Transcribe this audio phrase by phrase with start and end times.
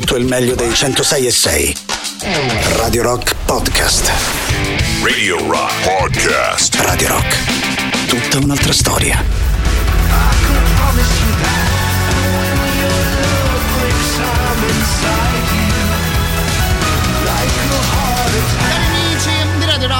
[0.00, 1.76] tutto il meglio dei 106 e 6.
[2.76, 4.12] Radio Rock Podcast.
[5.02, 6.74] Radio Rock Podcast.
[6.82, 8.06] Radio Rock.
[8.06, 9.24] Tutta un'altra storia.
[10.78, 11.75] Cari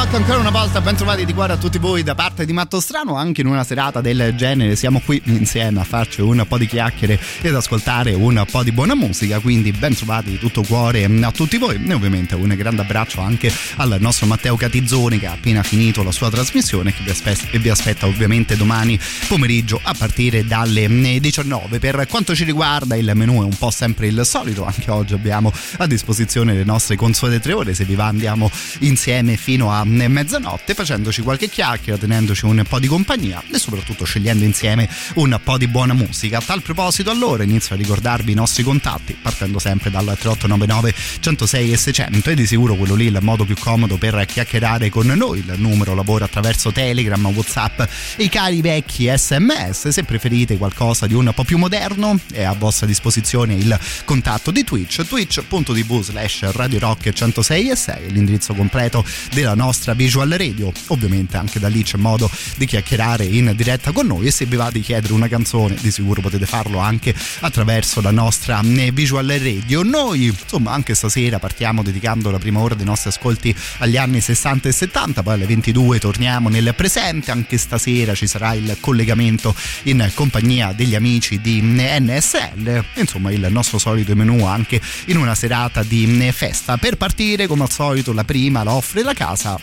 [0.06, 2.80] Rock, ancora una volta ben trovati di cuore a tutti voi da parte di Matto
[2.80, 3.16] Strano.
[3.16, 7.18] Anche in una serata del genere siamo qui insieme a farci un po' di chiacchiere
[7.40, 9.40] ed ascoltare un po' di buona musica.
[9.40, 11.82] Quindi ben trovati di tutto cuore a tutti voi.
[11.84, 16.12] E ovviamente un grande abbraccio anche al nostro Matteo Catizzoni che ha appena finito la
[16.12, 18.98] sua trasmissione che vi aspetta, e vi aspetta ovviamente domani
[19.28, 20.88] pomeriggio a partire dalle
[21.20, 21.78] 19.
[21.78, 25.52] Per quanto ci riguarda il menù è un po' sempre il solito, anche oggi abbiamo
[25.78, 28.50] a disposizione le nostre consuete tre ore, se vi va andiamo
[28.80, 34.44] insieme fino a mezzanotte facendoci qualche chiacchiera, tenendoci un po' di compagnia e soprattutto scegliendo
[34.44, 36.38] insieme un po' di buona musica.
[36.38, 41.72] A tal proposito allora inizio a ricordarvi i nostri contatti partendo sempre dal 3899 106
[41.72, 45.06] e 600 e di sicuro quello lì è il modo più comodo per chiacchierare con
[45.06, 47.82] noi, il numero lavora attraverso Telegram, Whatsapp
[48.18, 52.86] i cari vecchi sms, se preferite qualcosa di un po' più moderno è a vostra
[52.86, 59.54] disposizione il contatto di Twitch, twitch.tv slash Radio Rock 106 e 6 l'indirizzo completo della
[59.54, 60.72] nostra visual radio.
[60.88, 64.56] Ovviamente anche da lì c'è modo di chiacchierare in diretta con noi e se vi
[64.56, 69.26] va di chiedere una canzone di sicuro potete farlo anche attraverso la nostra eh, visual
[69.26, 69.82] radio.
[69.82, 74.68] Noi insomma anche stasera partiamo dedicando la prima ora dei nostri ascolti agli anni 60
[74.68, 80.10] e 70 poi alle 22 torniamo nel presente anche stasera ci sarà il collegamento in
[80.14, 86.04] compagnia degli amici di NSL insomma il nostro solito menù anche in una serata di
[86.32, 86.76] festa.
[86.76, 89.58] Per partire come al solito la prima la offre la casa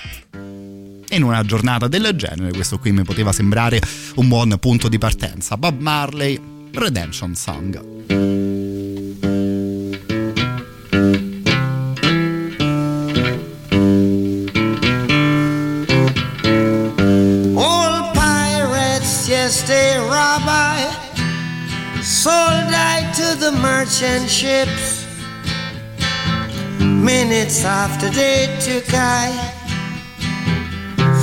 [1.09, 3.81] in una giornata del genere questo qui mi poteva sembrare
[4.16, 5.58] un buon punto di partenza.
[5.58, 6.39] Bob Marley
[6.73, 7.92] Redemption Song.
[23.40, 25.06] The merchant ships.
[26.79, 29.62] Minutes after they took I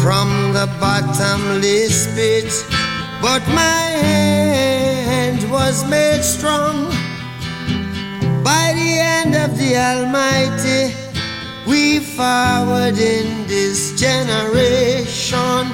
[0.02, 2.50] from the bottomless pit,
[3.20, 6.86] but my hand was made strong
[8.42, 10.94] by the hand of the Almighty.
[11.66, 15.66] We forward in this generation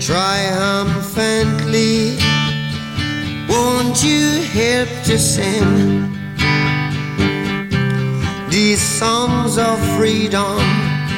[0.00, 2.16] triumphantly.
[3.46, 6.10] Won't you help to sing
[8.48, 10.83] these songs of freedom?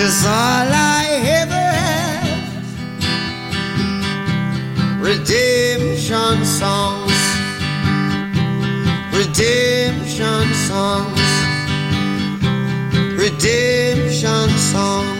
[0.00, 1.04] Cause all I
[1.42, 2.56] ever have,
[4.98, 7.18] redemption songs,
[9.12, 11.20] redemption songs,
[13.14, 15.19] redemption songs.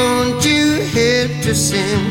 [0.00, 2.04] Won't you help to sing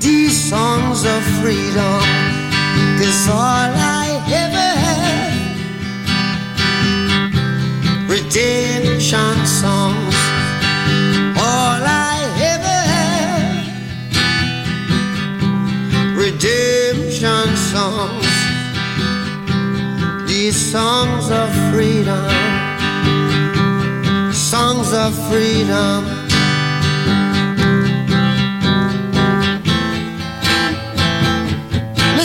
[0.00, 2.02] these songs of freedom
[3.08, 3.70] is all
[4.00, 4.08] I
[4.44, 5.32] ever had.
[8.08, 10.16] Redemption songs,
[11.46, 12.16] all I
[12.54, 13.68] ever had.
[16.16, 18.34] Redemption songs,
[20.26, 22.57] these songs of freedom,
[24.58, 26.17] songs of freedom.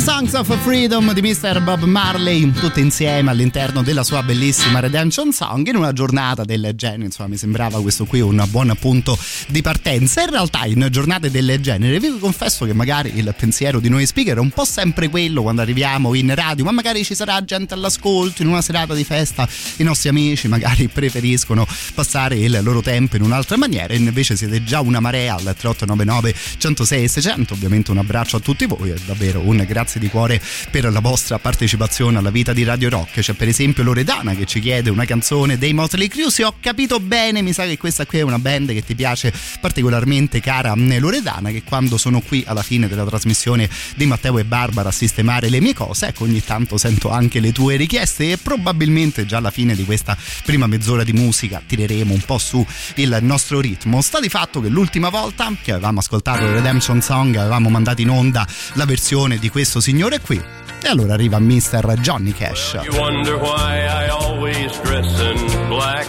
[0.03, 1.61] Songs of Freedom di Mr.
[1.61, 5.65] Bob Marley, tutte insieme all'interno della sua bellissima Redemption Song.
[5.65, 9.17] In una giornata del genere, insomma, mi sembrava questo qui un buon punto
[9.47, 10.23] di partenza.
[10.23, 14.35] In realtà, in giornate del genere, vi confesso che magari il pensiero di noi speaker
[14.35, 18.41] è un po' sempre quello quando arriviamo in radio, ma magari ci sarà gente all'ascolto
[18.41, 19.47] in una serata di festa.
[19.77, 24.81] I nostri amici magari preferiscono passare il loro tempo in un'altra maniera, invece siete già
[24.81, 27.53] una marea al 3899 106 600.
[27.53, 30.99] Ovviamente un abbraccio a tutti voi e davvero un grazie grazie di cuore per la
[30.99, 33.19] vostra partecipazione alla vita di Radio Rock.
[33.19, 36.31] C'è per esempio Loredana che ci chiede una canzone dei Motley Crue.
[36.31, 39.33] Se ho capito bene, mi sa che questa qui è una band che ti piace
[39.59, 44.89] particolarmente, cara Loredana, che quando sono qui alla fine della trasmissione di Matteo e Barbara
[44.89, 49.25] a sistemare le mie cose, ecco ogni tanto sento anche le tue richieste e probabilmente
[49.25, 52.65] già alla fine di questa prima mezz'ora di musica tireremo un po' su
[52.95, 54.01] il nostro ritmo.
[54.01, 58.47] Sta di fatto che l'ultima volta che avevamo ascoltato Redemption Song avevamo mandato in onda
[58.73, 60.41] la versione di questo signore qui.
[60.81, 61.99] E allora arriva Mr.
[61.99, 62.79] Johnny Cash.
[62.85, 66.07] You wonder why I always dress in black.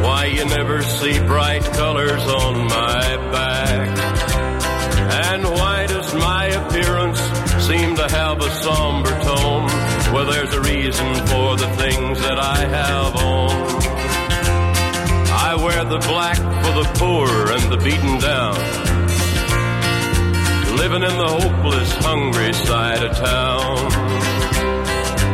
[0.00, 3.98] Why you never see bright colors on my back.
[5.28, 7.20] And why does my appearance
[7.66, 9.66] seem to have a somber tone?
[10.14, 13.50] Well, there's a reason for the things that I have on.
[15.28, 18.83] I wear the black for the poor and the beaten down
[20.84, 23.78] living in the hopeless, hungry side of town.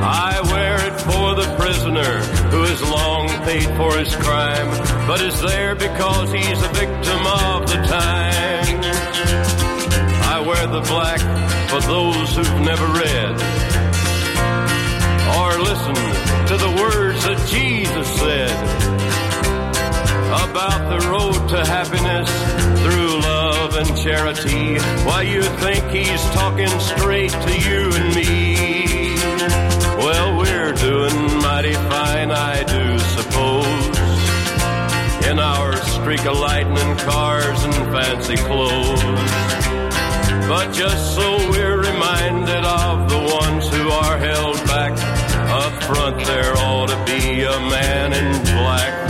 [0.00, 2.12] I wear it for the prisoner
[2.52, 4.70] who has long paid for his crime,
[5.08, 8.78] but is there because he's a victim of the time.
[10.34, 11.18] I wear the black
[11.68, 13.34] for those who've never read
[15.34, 16.10] or listened
[16.46, 18.54] to the words that Jesus said
[20.46, 22.30] about the road to happiness
[22.84, 23.09] through
[23.60, 24.78] love and charity.
[25.06, 29.14] Why you think he's talking straight to you and me?
[30.04, 33.82] Well, we're doing mighty fine, I do suppose.
[35.30, 39.02] In our streak of lightning cars and fancy clothes.
[40.48, 44.92] But just so we're reminded of the ones who are held back.
[45.62, 49.09] Up front there ought to be a man in black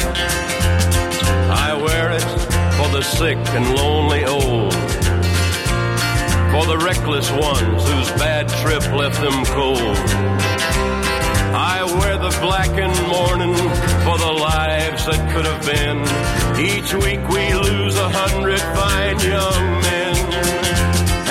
[3.01, 4.75] the sick and lonely old.
[6.53, 9.97] For the reckless ones whose bad trip left them cold.
[11.57, 13.57] I wear the black and mourning
[14.05, 16.01] for the lives that could have been.
[16.61, 20.17] Each week we lose a hundred fine young men.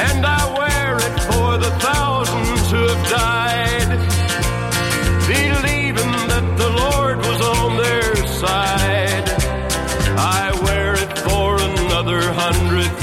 [0.07, 3.48] And I wear it for the thousands who have died,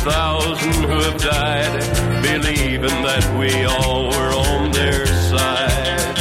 [0.06, 6.16] thousand who have died, believing that we all were on their side.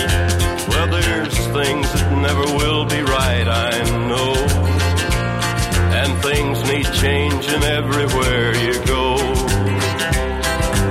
[0.67, 3.73] Well, there's things that never will be right, I
[4.09, 4.33] know.
[6.01, 9.17] And things need changing everywhere you go.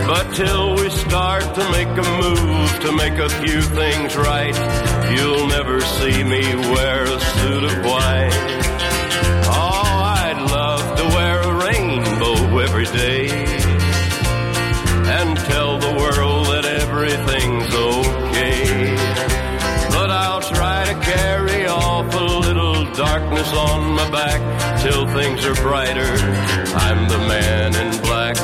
[0.07, 4.57] But till we start to make a move to make a few things right,
[5.11, 8.63] you'll never see me wear a suit of white.
[12.97, 13.29] Day
[15.19, 18.95] and tell the world that everything's okay.
[19.91, 24.41] But I'll try to carry off a little darkness on my back
[24.83, 26.13] till things are brighter.
[26.87, 28.37] I'm the man in black.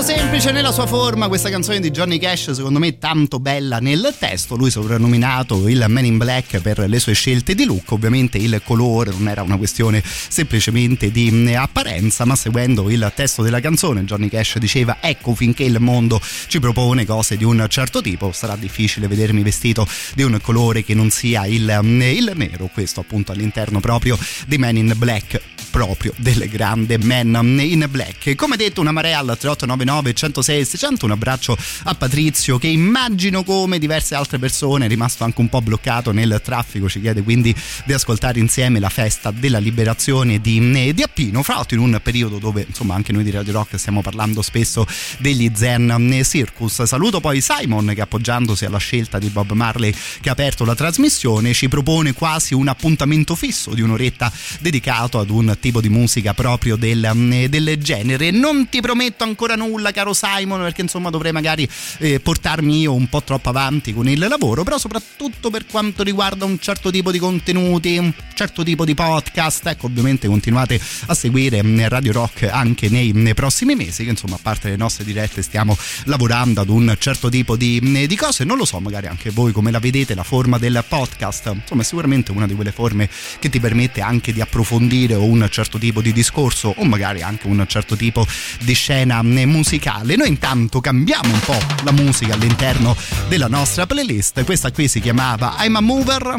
[0.00, 4.14] Tanto semplice nella sua forma questa canzone di Johnny Cash, secondo me tanto bella nel
[4.18, 4.56] testo.
[4.56, 7.92] Lui soprannominato il Man in Black per le sue scelte di look.
[7.92, 13.42] Ovviamente il colore non era una questione semplicemente di mm, apparenza, ma seguendo il testo
[13.42, 18.00] della canzone, Johnny Cash diceva: Ecco, finché il mondo ci propone cose di un certo
[18.00, 22.70] tipo, sarà difficile vedermi vestito di un colore che non sia il, mm, il nero.
[22.72, 28.34] Questo appunto all'interno proprio di Man in Black, proprio del grande Man in Black.
[28.34, 33.42] Come detto, una marea al 3899 339 106 600 un abbraccio a Patrizio che immagino
[33.42, 37.54] come diverse altre persone è rimasto anche un po' bloccato nel traffico ci chiede quindi
[37.84, 41.42] di ascoltare insieme la festa della liberazione di, di Appino.
[41.42, 44.86] Fra l'altro in un periodo dove insomma anche noi di Radio Rock stiamo parlando spesso
[45.18, 46.82] degli Zen Circus.
[46.82, 51.52] Saluto poi Simon che appoggiandosi alla scelta di Bob Marley che ha aperto la trasmissione
[51.52, 54.30] ci propone quasi un appuntamento fisso di un'oretta
[54.60, 58.30] dedicato ad un tipo di musica proprio del, del genere.
[58.30, 61.68] Non ti prometto ancora nulla caro Simon perché insomma dovrei magari
[61.98, 66.44] eh, portarmi io un po' troppo avanti con il lavoro però soprattutto per quanto riguarda
[66.44, 71.62] un certo tipo di contenuti un certo tipo di podcast ecco ovviamente continuate a seguire
[71.88, 75.76] Radio Rock anche nei, nei prossimi mesi che insomma a parte le nostre dirette stiamo
[76.04, 78.44] lavorando ad un certo tipo di, di cose.
[78.44, 81.84] Non lo so magari anche voi come la vedete la forma del podcast insomma è
[81.84, 83.08] sicuramente una di quelle forme
[83.38, 87.64] che ti permette anche di approfondire un certo tipo di discorso o magari anche un
[87.66, 88.26] certo tipo
[88.60, 89.69] di scena musicale
[90.16, 92.96] noi intanto cambiamo un po' la musica all'interno
[93.28, 94.42] della nostra playlist.
[94.42, 96.36] Questa qui si chiamava I'm a Mover.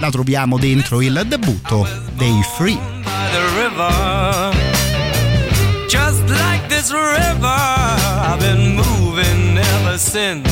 [0.00, 2.76] La troviamo dentro il debutto dei Free.
[5.88, 10.50] Just like this river, I've been moving ever since.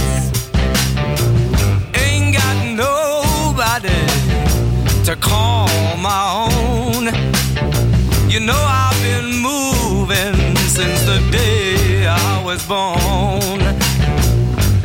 [1.94, 3.88] Ain't got nobody
[5.04, 7.10] to call my own.
[8.28, 11.73] You know, I've been moving since the day
[12.44, 13.60] was born.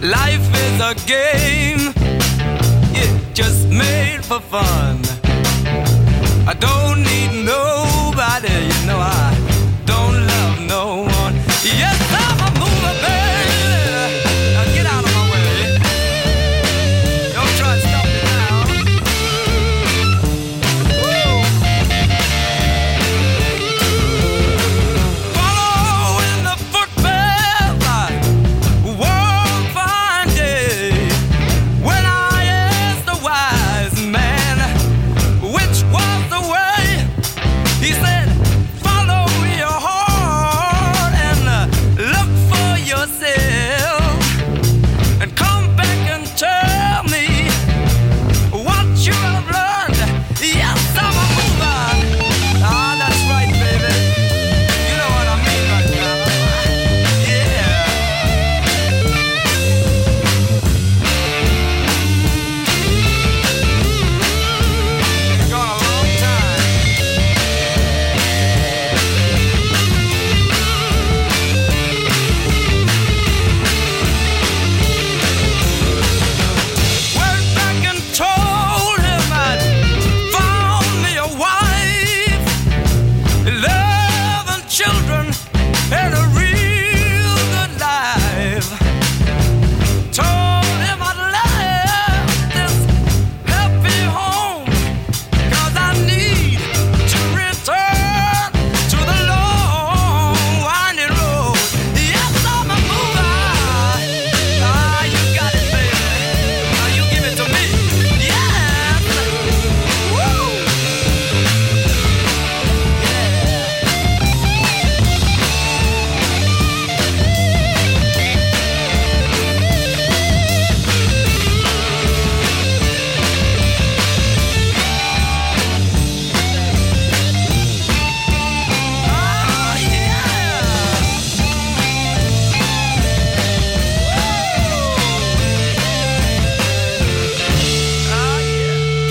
[0.02, 1.94] Life is a game,
[2.96, 5.02] it just made for fun.
[6.48, 9.36] I don't need nobody, you know, I
[9.86, 10.86] don't love no
[11.22, 11.36] one.
[11.82, 11.99] Yes,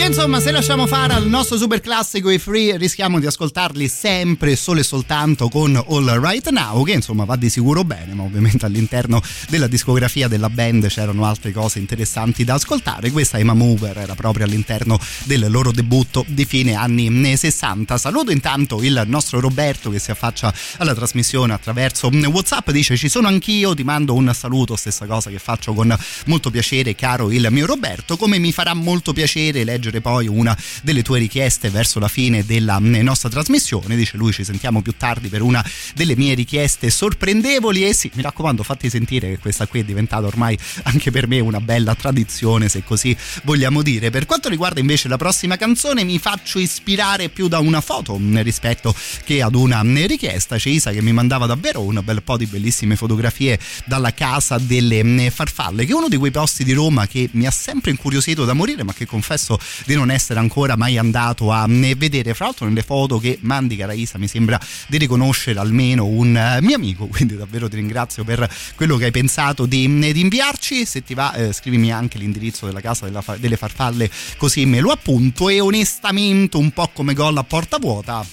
[0.08, 4.80] insomma, se lasciamo fare al nostro super classico i free, rischiamo di ascoltarli sempre solo
[4.80, 9.20] e soltanto con All Right Now, che insomma va di sicuro bene, ma ovviamente all'interno
[9.50, 13.10] della discografia della band c'erano altre cose interessanti da ascoltare.
[13.10, 17.98] Questa Emma Mover era proprio all'interno del loro debutto di fine anni 60.
[17.98, 23.28] Saluto intanto il nostro Roberto che si affaccia alla trasmissione attraverso WhatsApp, dice ci sono
[23.28, 25.94] anch'io, ti mando un saluto, stessa cosa che faccio con
[26.26, 31.02] molto piacere, caro il mio Roberto, come mi farà molto piacere leggere poi una delle
[31.02, 33.96] tue richieste verso la fine della nostra trasmissione.
[33.96, 35.64] Dice lui: Ci sentiamo più tardi per una
[35.94, 37.86] delle mie richieste sorprendevoli.
[37.86, 41.40] E sì, mi raccomando, fatti sentire che questa qui è diventata ormai anche per me
[41.40, 44.10] una bella tradizione, se così vogliamo dire.
[44.10, 48.94] Per quanto riguarda invece la prossima canzone, mi faccio ispirare più da una foto rispetto
[49.24, 50.56] che ad una richiesta.
[50.56, 55.30] C'è Isa che mi mandava davvero un bel po' di bellissime fotografie dalla casa delle
[55.30, 58.52] farfalle, che è uno di quei posti di Roma che mi ha sempre incuriosito da
[58.52, 62.34] morire, ma che confesso di non essere ancora mai andato a vedere.
[62.34, 66.76] Fra l'altro nelle foto che mandi Caraisa mi sembra di riconoscere almeno un uh, mio
[66.76, 70.84] amico, quindi davvero ti ringrazio per quello che hai pensato di, di inviarci.
[70.84, 74.90] Se ti va eh, scrivimi anche l'indirizzo della casa della delle farfalle così me lo
[74.90, 78.24] appunto e onestamente un po' come gol a porta vuota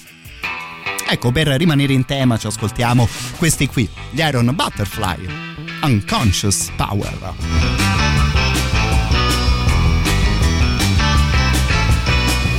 [1.07, 3.07] Ecco, per rimanere in tema ci ascoltiamo
[3.38, 5.27] questi qui, gli Iron Butterfly,
[5.83, 7.85] Unconscious Power.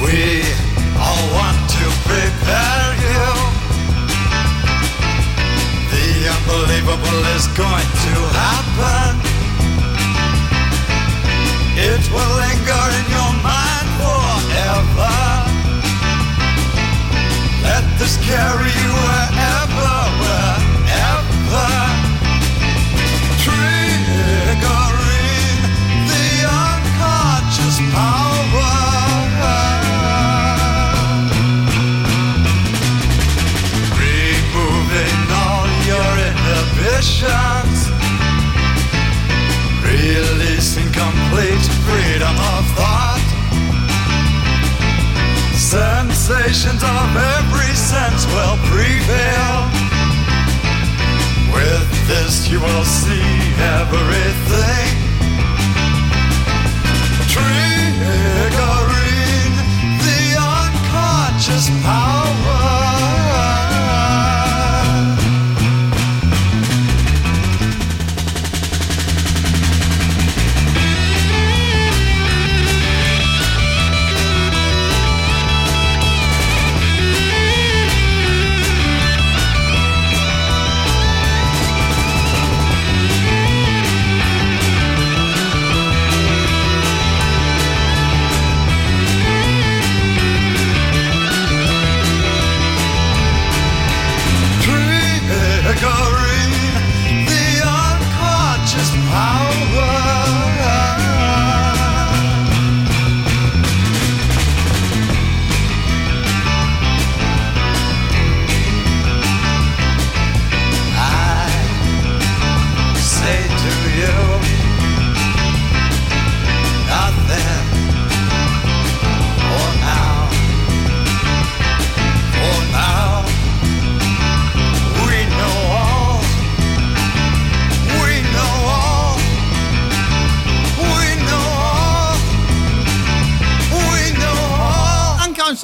[0.06, 0.40] We
[1.02, 3.26] all want to prepare you.
[5.90, 9.18] The unbelievable is going to happen.
[11.76, 15.16] It will linger in your mind forever.
[17.66, 19.55] Let this carry you wherever.
[37.06, 37.90] Inhibitions.
[39.82, 43.22] Releasing complete freedom of thought.
[45.54, 49.70] Sensations of every sense will prevail.
[51.54, 53.22] With this, you will see
[53.80, 55.05] everything.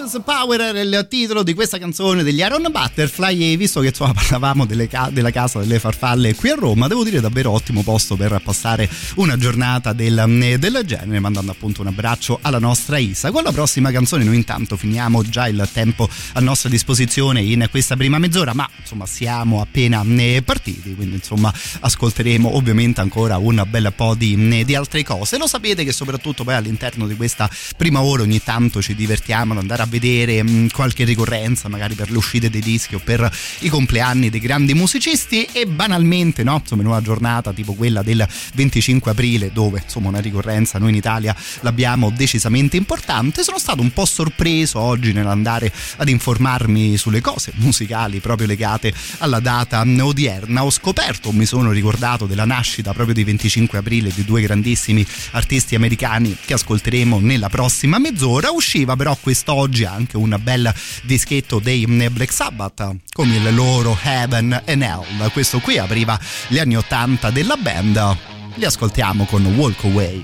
[0.00, 0.02] All.
[0.02, 4.14] Unconscious Power era il titolo di questa canzone degli Iron Butterfly e visto che insomma
[4.14, 8.40] parlavamo ca- della casa delle farfalle qui a Roma devo dire davvero ottimo posto per
[8.42, 13.52] passare una giornata del, del genere mandando appunto un abbraccio alla nostra Isa con la
[13.52, 18.54] prossima canzone noi intanto finiamo già il tempo a nostra disposizione in questa prima mezz'ora
[18.54, 24.64] ma insomma siamo appena eh, partiti quindi insomma ascolteremo ovviamente ancora un bel po' di,
[24.64, 28.80] di altre cose lo sapete che soprattutto poi all'interno di questa prima ora ogni tanto
[28.80, 32.94] ci divertiamo ad andare a vedere mh, qualche ricorrenza magari per le uscite dei dischi
[32.94, 35.44] o per i compleanni dei grandi musicisti.
[35.52, 40.20] E banalmente no insomma in una giornata tipo quella del 25 aprile dove insomma una
[40.20, 46.08] ricorrenza noi in Italia l'abbiamo decisamente importante sono stato un po' sorpreso oggi nell'andare ad
[46.08, 50.64] informarmi sulle cose musicali proprio legate alla data odierna.
[50.64, 55.74] Ho scoperto mi sono ricordato della nascita proprio di 25 aprile di due grandissimi artisti
[55.74, 58.50] americani che ascolteremo nella prossima mezz'ora.
[58.50, 64.82] Usciva però quest'oggi anche un bel dischetto dei Black Sabbath con il loro Heaven and
[64.82, 65.30] Hell.
[65.32, 68.16] Questo qui apriva gli anni 80 della band.
[68.56, 70.22] Li ascoltiamo con Walk Away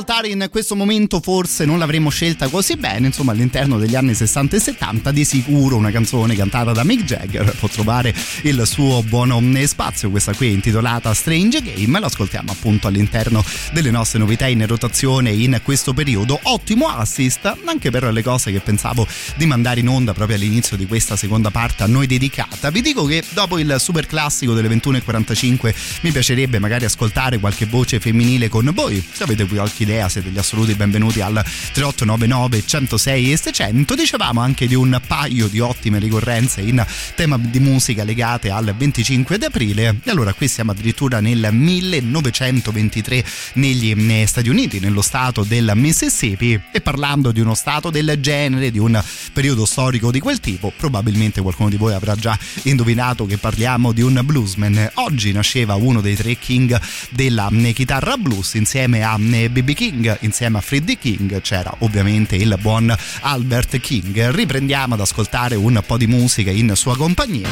[0.00, 4.56] ascoltare in questo momento forse non l'avremmo scelta così bene, insomma all'interno degli anni 60
[4.56, 9.42] e 70 di sicuro una canzone cantata da Mick Jagger può trovare il suo buono
[9.66, 15.32] spazio, questa qui è intitolata Strange Game, l'ascoltiamo appunto all'interno delle nostre novità in rotazione
[15.32, 20.14] in questo periodo, ottimo assist anche per le cose che pensavo di mandare in onda
[20.14, 24.06] proprio all'inizio di questa seconda parte a noi dedicata, vi dico che dopo il super
[24.06, 29.04] classico delle 21.45 mi piacerebbe magari ascoltare qualche voce femminile con voi.
[29.12, 33.94] Se avete qualche idea, siete gli assoluti benvenuti al 3899 106 e 600.
[33.96, 36.84] Dicevamo anche di un paio di ottime ricorrenze in
[37.16, 39.96] tema di musica legate al 25 di aprile.
[40.04, 43.24] E allora qui siamo addirittura nel 1923
[43.54, 46.60] negli Stati Uniti, nello stato del Mississippi.
[46.70, 51.40] E parlando di uno stato del genere, di un periodo storico di quel tipo, probabilmente
[51.40, 54.92] qualcuno di voi avrà già indovinato che parliamo di un bluesman.
[54.94, 60.60] Oggi nasceva uno dei tre king della chitarra blues insieme a BB King, insieme a
[60.60, 64.28] Freddie King c'era ovviamente il buon Albert King.
[64.28, 67.48] Riprendiamo ad ascoltare un po' di musica in sua compagnia.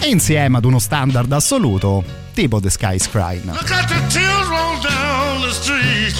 [0.00, 2.04] E insieme ad uno standard assoluto,
[2.34, 3.46] tipo The Sky is Crying.
[3.46, 6.14] Look at the tears roll down the street.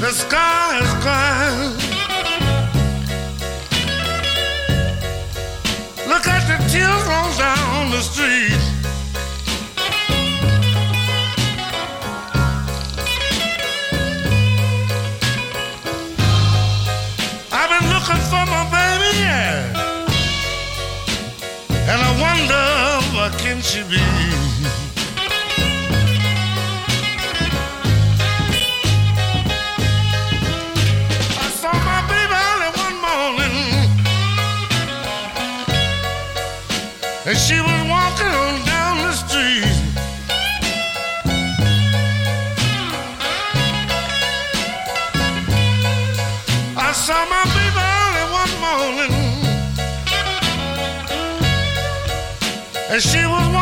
[0.00, 0.63] The sky
[7.94, 8.60] the street.
[17.52, 19.54] I've been looking for my baby, yeah.
[21.90, 22.64] And I wonder
[23.14, 24.02] where can she be?
[31.38, 33.56] I saw my baby early one morning,
[37.26, 37.83] and she was
[52.94, 53.53] and she was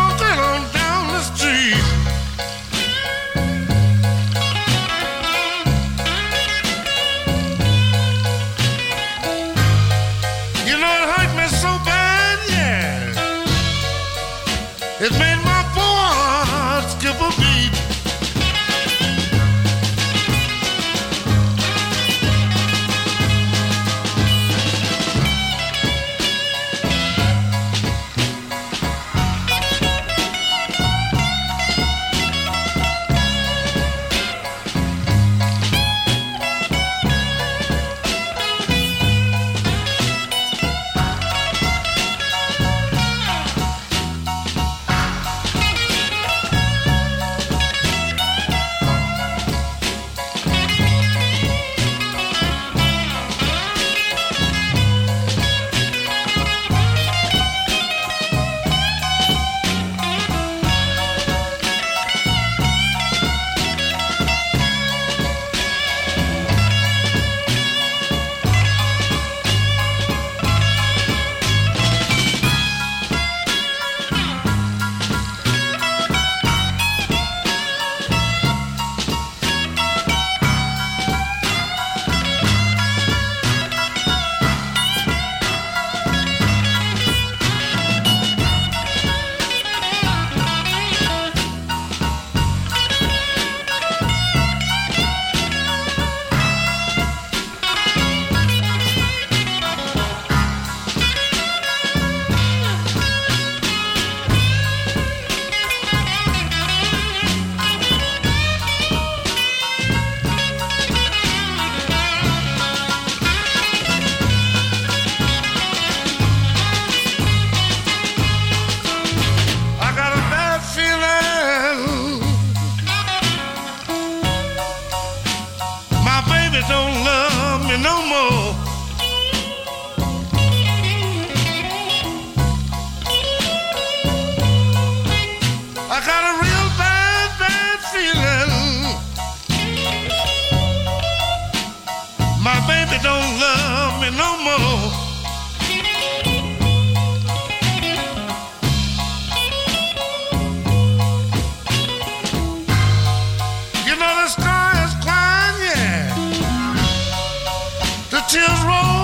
[158.32, 159.01] tears rolling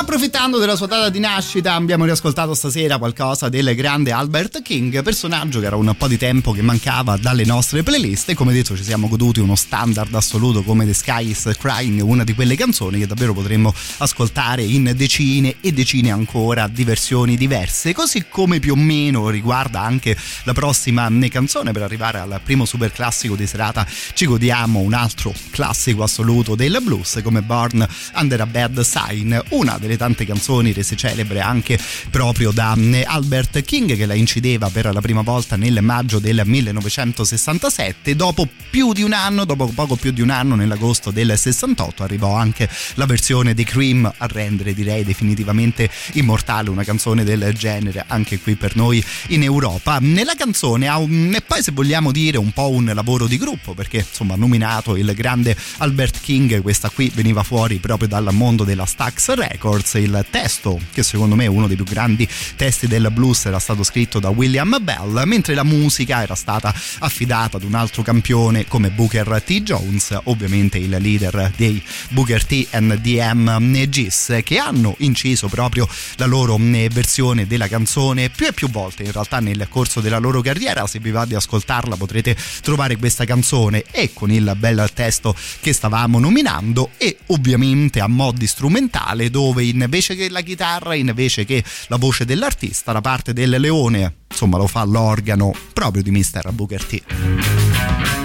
[0.00, 5.58] Approfittando della sua data di nascita abbiamo riascoltato stasera qualcosa del grande Albert King, personaggio
[5.58, 8.84] che era un po' di tempo che mancava dalle nostre playlist e come detto ci
[8.84, 13.08] siamo goduti uno standard assoluto come The Sky is Crying, una di quelle canzoni che
[13.08, 18.76] davvero potremmo ascoltare in decine e decine ancora di versioni diverse, così come più o
[18.76, 23.84] meno riguarda anche la prossima canzone per arrivare al primo super classico di serata
[24.14, 29.76] ci godiamo un altro classico assoluto del blues come Born Under a Bad Sign, una
[29.76, 31.78] delle tante canzoni rese celebre anche
[32.10, 36.42] proprio da mm, Albert King che la incideva per la prima volta nel maggio del
[36.44, 42.02] 1967 dopo più di un anno dopo poco più di un anno nell'agosto del 68
[42.02, 48.04] arrivò anche la versione di Cream a rendere direi definitivamente immortale una canzone del genere
[48.06, 49.98] anche qui per noi in Europa.
[50.00, 53.74] Nella canzone ha un, e poi se vogliamo dire un po' un lavoro di gruppo
[53.74, 58.86] perché insomma nominato il grande Albert King questa qui veniva fuori proprio dal mondo della
[58.86, 63.46] Stax Records il testo che secondo me è uno dei più grandi testi del blues
[63.46, 68.02] era stato scritto da William Bell mentre la musica era stata affidata ad un altro
[68.02, 69.62] campione come Booker T.
[69.62, 76.26] Jones ovviamente il leader dei Booker T and DM Gis che hanno inciso proprio la
[76.26, 80.40] loro eh, versione della canzone più e più volte in realtà nel corso della loro
[80.40, 85.34] carriera se vi va di ascoltarla potrete trovare questa canzone e con il bel testo
[85.60, 91.62] che stavamo nominando e ovviamente a modi strumentale dove invece che la chitarra invece che
[91.88, 96.52] la voce dell'artista la parte del leone insomma lo fa l'organo proprio di Mr.
[96.52, 98.17] Booker T.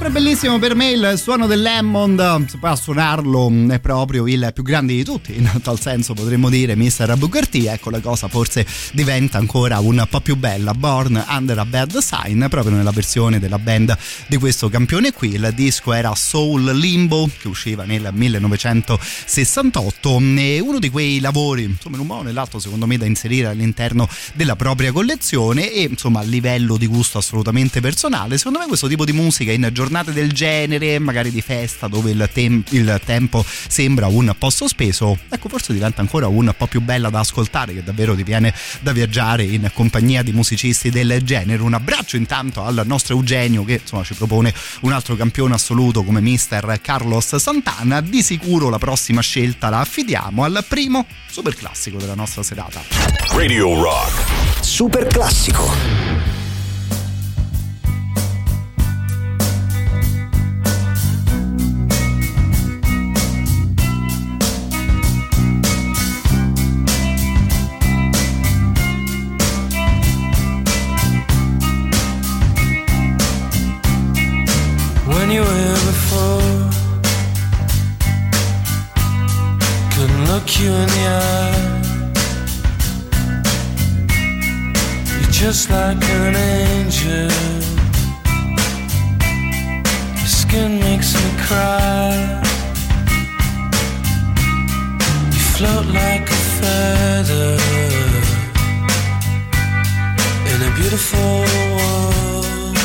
[0.00, 4.94] Sempre bellissimo per me il suono dell'Hammond, poi a suonarlo è proprio il più grande
[4.94, 7.18] di tutti, in tal senso potremmo dire Mr.
[7.18, 11.98] Booker ecco la cosa forse diventa ancora un po' più bella, Born Under a Bad
[11.98, 13.94] Sign, proprio nella versione della band
[14.26, 20.78] di questo campione qui, il disco era Soul Limbo che usciva nel 1968 e uno
[20.78, 24.56] di quei lavori, insomma in un modo o nell'altro secondo me da inserire all'interno della
[24.56, 25.70] propria collezione.
[25.70, 29.68] E insomma a livello di gusto assolutamente personale, secondo me questo tipo di musica in
[29.90, 35.18] giornate del genere, magari di festa dove il, tem- il tempo sembra un po' sospeso,
[35.28, 38.92] ecco forse diventa ancora un po' più bella da ascoltare che davvero ti viene da
[38.92, 41.62] viaggiare in compagnia di musicisti del genere.
[41.62, 46.20] Un abbraccio intanto al nostro Eugenio che insomma ci propone un altro campione assoluto come
[46.20, 52.14] mister Carlos Santana, di sicuro la prossima scelta la affidiamo al primo super classico della
[52.14, 52.80] nostra serata.
[53.32, 54.62] Radio Rock.
[54.62, 56.29] Super classico.
[80.58, 81.82] Eye.
[85.20, 87.30] You're just like an angel.
[90.18, 92.42] Your skin makes me cry.
[95.32, 97.56] You float like a feather
[100.50, 101.32] in a beautiful
[101.78, 102.76] world.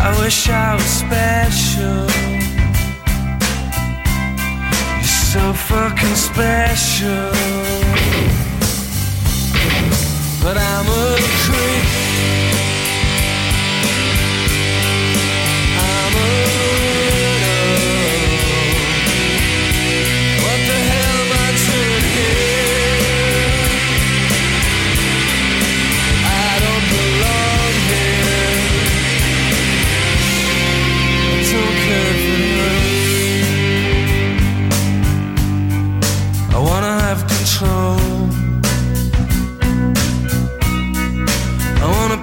[0.00, 2.31] I wish I was special.
[5.32, 7.30] So fucking special.
[10.42, 12.11] But I'm a creep.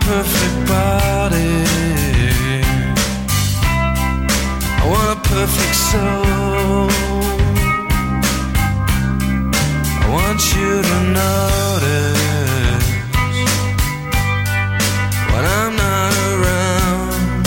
[0.09, 1.63] Perfect body.
[4.81, 6.89] I want a perfect soul.
[10.01, 12.87] I want you to notice
[15.31, 17.45] when I'm not around.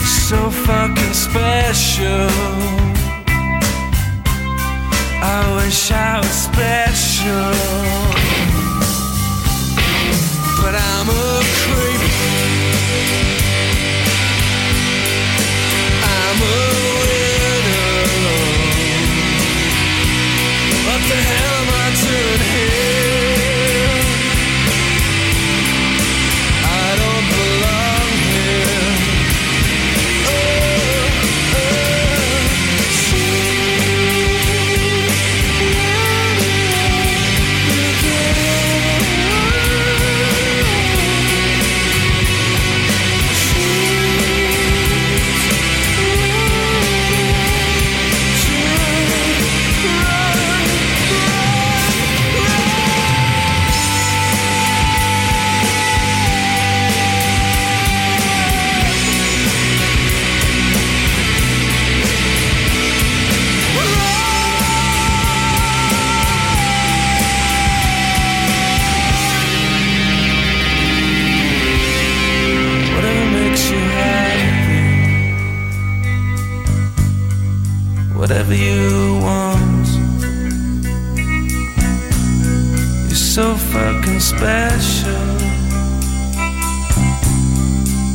[0.00, 2.28] You're so fucking special.
[5.22, 8.29] I wish I was special.
[10.70, 11.89] But I'm a creep.
[78.30, 79.88] Whatever you want.
[83.08, 85.26] You're so fucking special.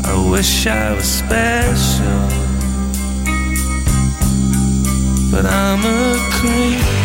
[0.06, 2.30] I wish I was special,
[5.32, 7.05] but I'm a creep.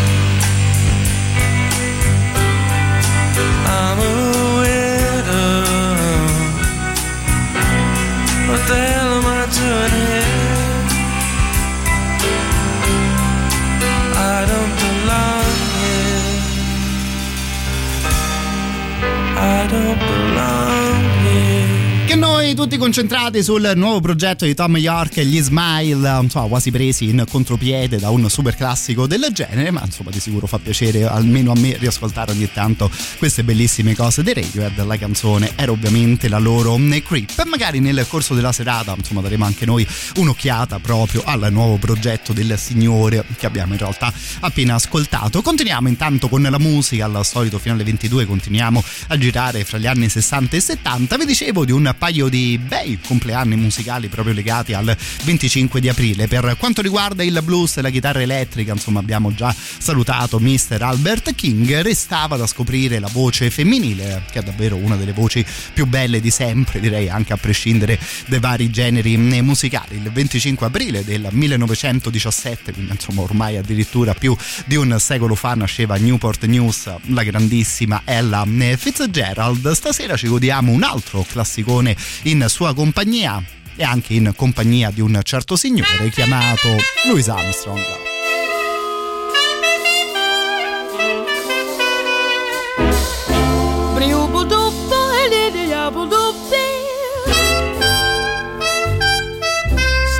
[22.80, 27.98] Concentrati sul nuovo progetto di Tom York e gli Smile, insomma, quasi presi in contropiede
[27.98, 31.76] da un super classico del genere, ma insomma di sicuro fa piacere almeno a me
[31.76, 34.82] riascoltare ogni tanto queste bellissime cose dei Radiohead.
[34.86, 37.44] La canzone era ovviamente la loro Creep.
[37.44, 42.58] Magari nel corso della serata, insomma, daremo anche noi un'occhiata proprio al nuovo progetto del
[42.58, 44.10] signore che abbiamo in realtà
[44.40, 45.42] appena ascoltato.
[45.42, 49.86] Continuiamo intanto con la musica, al solito fino alle 22 continuiamo a girare fra gli
[49.86, 51.16] anni 60 e 70.
[51.18, 56.28] Vi dicevo di un paio di bei compleanni musicali proprio legati al 25 di aprile.
[56.28, 60.80] Per quanto riguarda il blues e la chitarra elettrica, insomma, abbiamo già salutato Mr.
[60.80, 61.80] Albert King.
[61.80, 66.30] Restava da scoprire la voce femminile, che è davvero una delle voci più belle di
[66.30, 69.96] sempre, direi anche a prescindere dai vari generi musicali.
[69.96, 75.96] Il 25 aprile del 1917, quindi insomma ormai addirittura più di un secolo fa, nasceva
[75.96, 78.46] Newport News, la grandissima Ella
[78.76, 79.72] Fitzgerald.
[79.72, 83.42] Stasera ci godiamo un altro classicone in sua compagnia
[83.74, 86.68] e anche in compagnia di un certo signore chiamato
[87.06, 87.80] Louis Armstrong.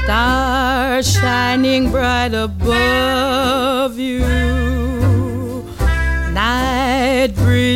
[0.03, 4.50] Stars shining bright above you.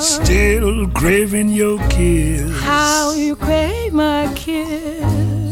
[0.00, 2.50] Still craving your kiss.
[2.60, 5.02] How you crave my kiss.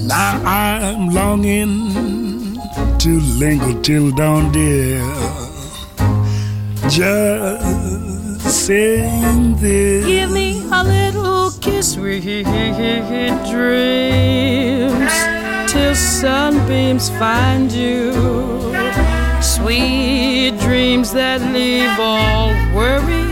[0.06, 2.58] Now I'm longing
[2.98, 5.00] to linger till dawn, dear.
[6.88, 10.06] Just saying this.
[10.06, 12.44] Give me a little kiss, sweet
[13.52, 15.12] dreams,
[15.70, 18.12] till sunbeams find you.
[19.40, 23.31] Sweet dreams that leave all worries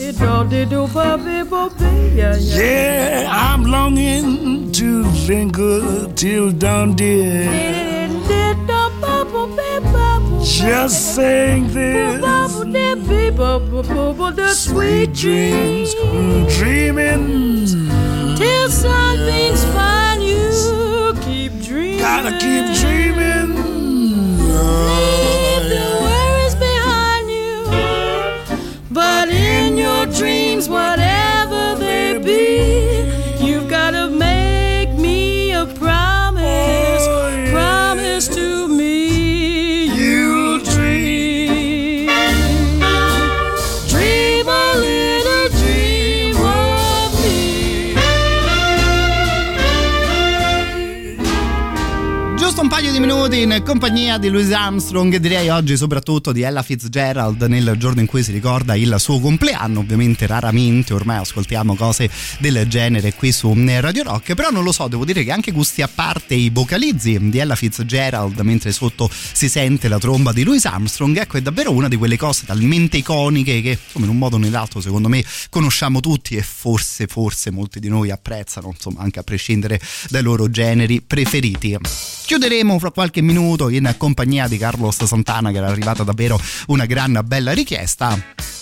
[2.55, 7.49] Yeah, I'm longing to linger till dawn, dear.
[10.43, 12.21] Just saying this.
[14.55, 15.93] Sweet dreams,
[16.57, 17.65] dreaming
[18.35, 21.13] till sunbeams find you.
[21.21, 21.99] Keep dreaming.
[21.99, 23.55] Gotta keep dreaming.
[24.87, 26.00] Leave the
[30.61, 31.20] means whatever.
[53.01, 57.99] Minuti in compagnia di Louis Armstrong e direi oggi soprattutto di Ella Fitzgerald nel giorno
[57.99, 59.79] in cui si ricorda il suo compleanno.
[59.79, 64.87] Ovviamente raramente ormai ascoltiamo cose del genere qui su Radio Rock, però non lo so,
[64.87, 69.49] devo dire che anche gusti a parte i vocalizzi di Ella Fitzgerald mentre sotto si
[69.49, 73.61] sente la tromba di Louis Armstrong, ecco è davvero una di quelle cose talmente iconiche
[73.61, 77.79] che insomma in un modo o nell'altro secondo me conosciamo tutti e forse forse molti
[77.79, 81.75] di noi apprezzano, insomma anche a prescindere dai loro generi preferiti.
[82.25, 87.21] Chiuderemo fra qualche minuto in compagnia di Carlos Santana che era arrivata davvero una gran
[87.25, 88.17] bella richiesta.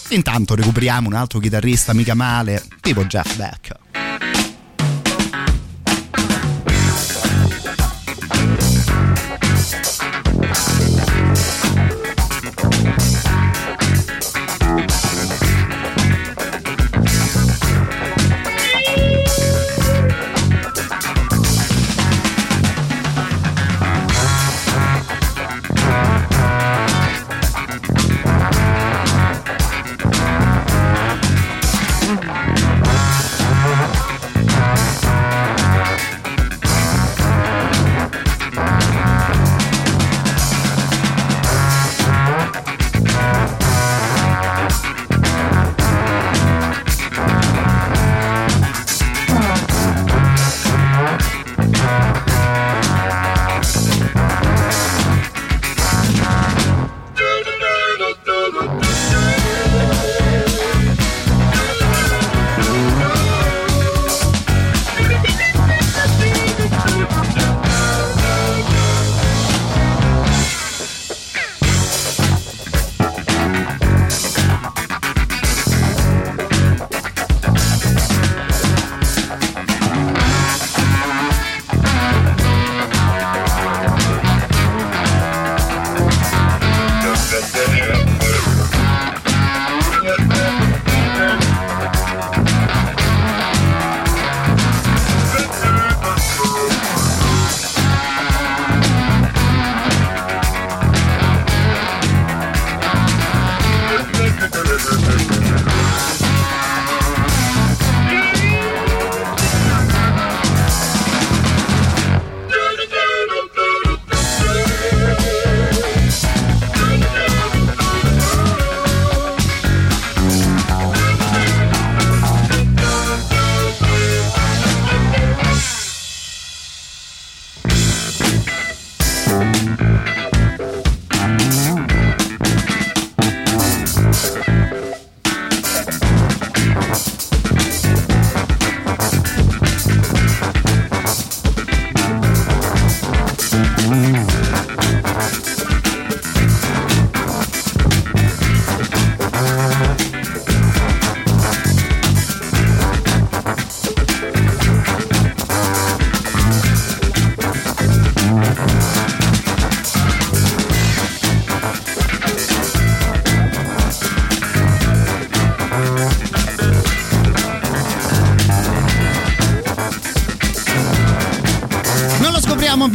[0.09, 3.88] Intanto recuperiamo un altro chitarrista mica male, tipo Jeff Beck.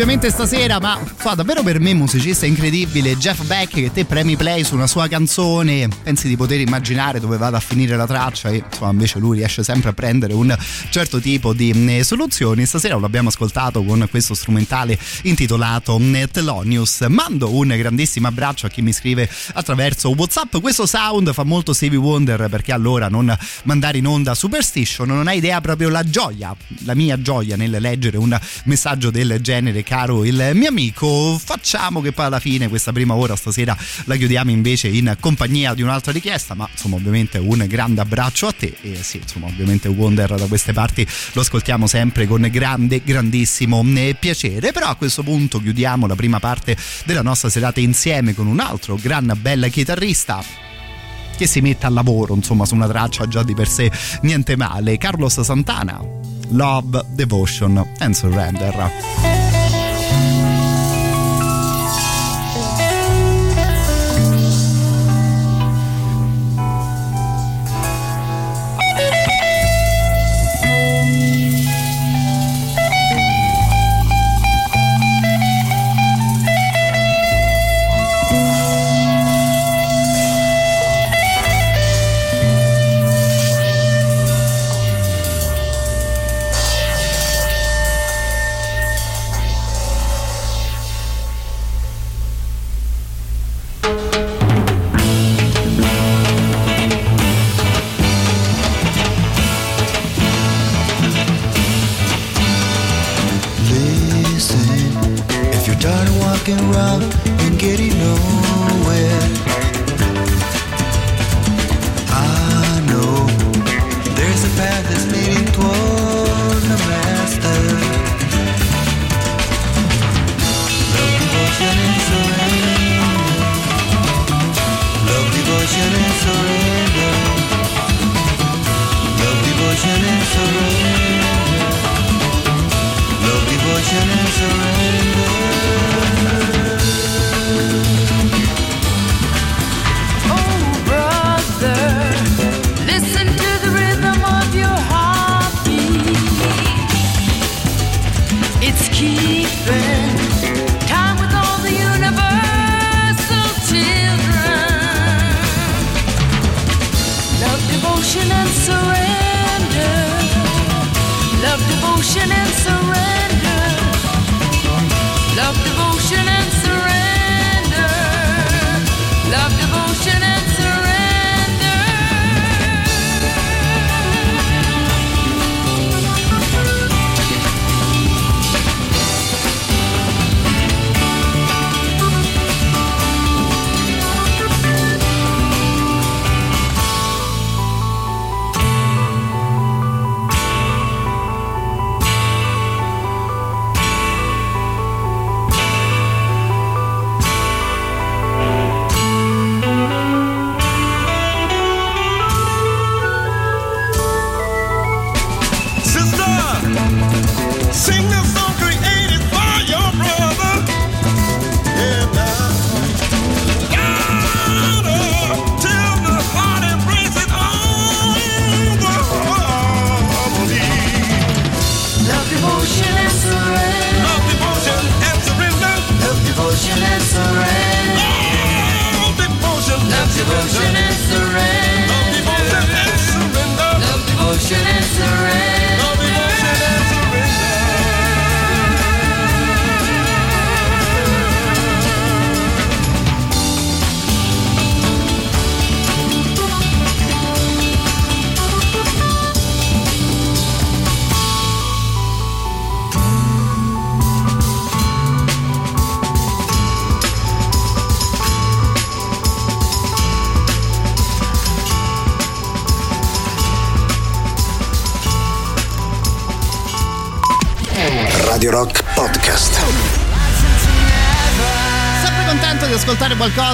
[0.05, 4.63] Ovviamente stasera, ma fa davvero per me musicista incredibile Jeff Beck che te premi play
[4.63, 8.63] su una sua canzone, pensi di poter immaginare dove vada a finire la traccia e
[8.71, 10.55] insomma invece lui riesce sempre a prendere un
[10.91, 12.67] certo tipo di mm, soluzioni.
[12.67, 17.07] Stasera lo abbiamo ascoltato con questo strumentale intitolato mm, Telonius.
[17.09, 20.59] Mando un grandissimo abbraccio a chi mi scrive attraverso WhatsApp.
[20.61, 25.39] Questo sound fa molto Stevie Wonder perché allora non mandare in onda Superstition non hai
[25.39, 30.51] idea proprio la gioia, la mia gioia nel leggere un messaggio del genere, caro il
[30.55, 31.39] mio amico.
[31.39, 33.77] Facciamo che poi alla fine questa prima ora stasera
[34.07, 38.53] la chiudiamo invece in compagnia di un'altra richiesta, ma insomma ovviamente un grande abbraccio a
[38.53, 43.85] te e sì, insomma ovviamente Wonder da queste parti lo ascoltiamo sempre con grande, grandissimo
[43.95, 48.49] eh, piacere, però a questo punto chiudiamo la prima parte della nostra serata insieme con
[48.49, 50.43] un altro gran bella chitarrista
[51.37, 53.93] che si mette al lavoro, insomma, su una traccia già di per sé
[54.23, 54.99] niente male.
[54.99, 56.01] Carlos Santana,
[56.49, 59.44] Love, Devotion and Surrender.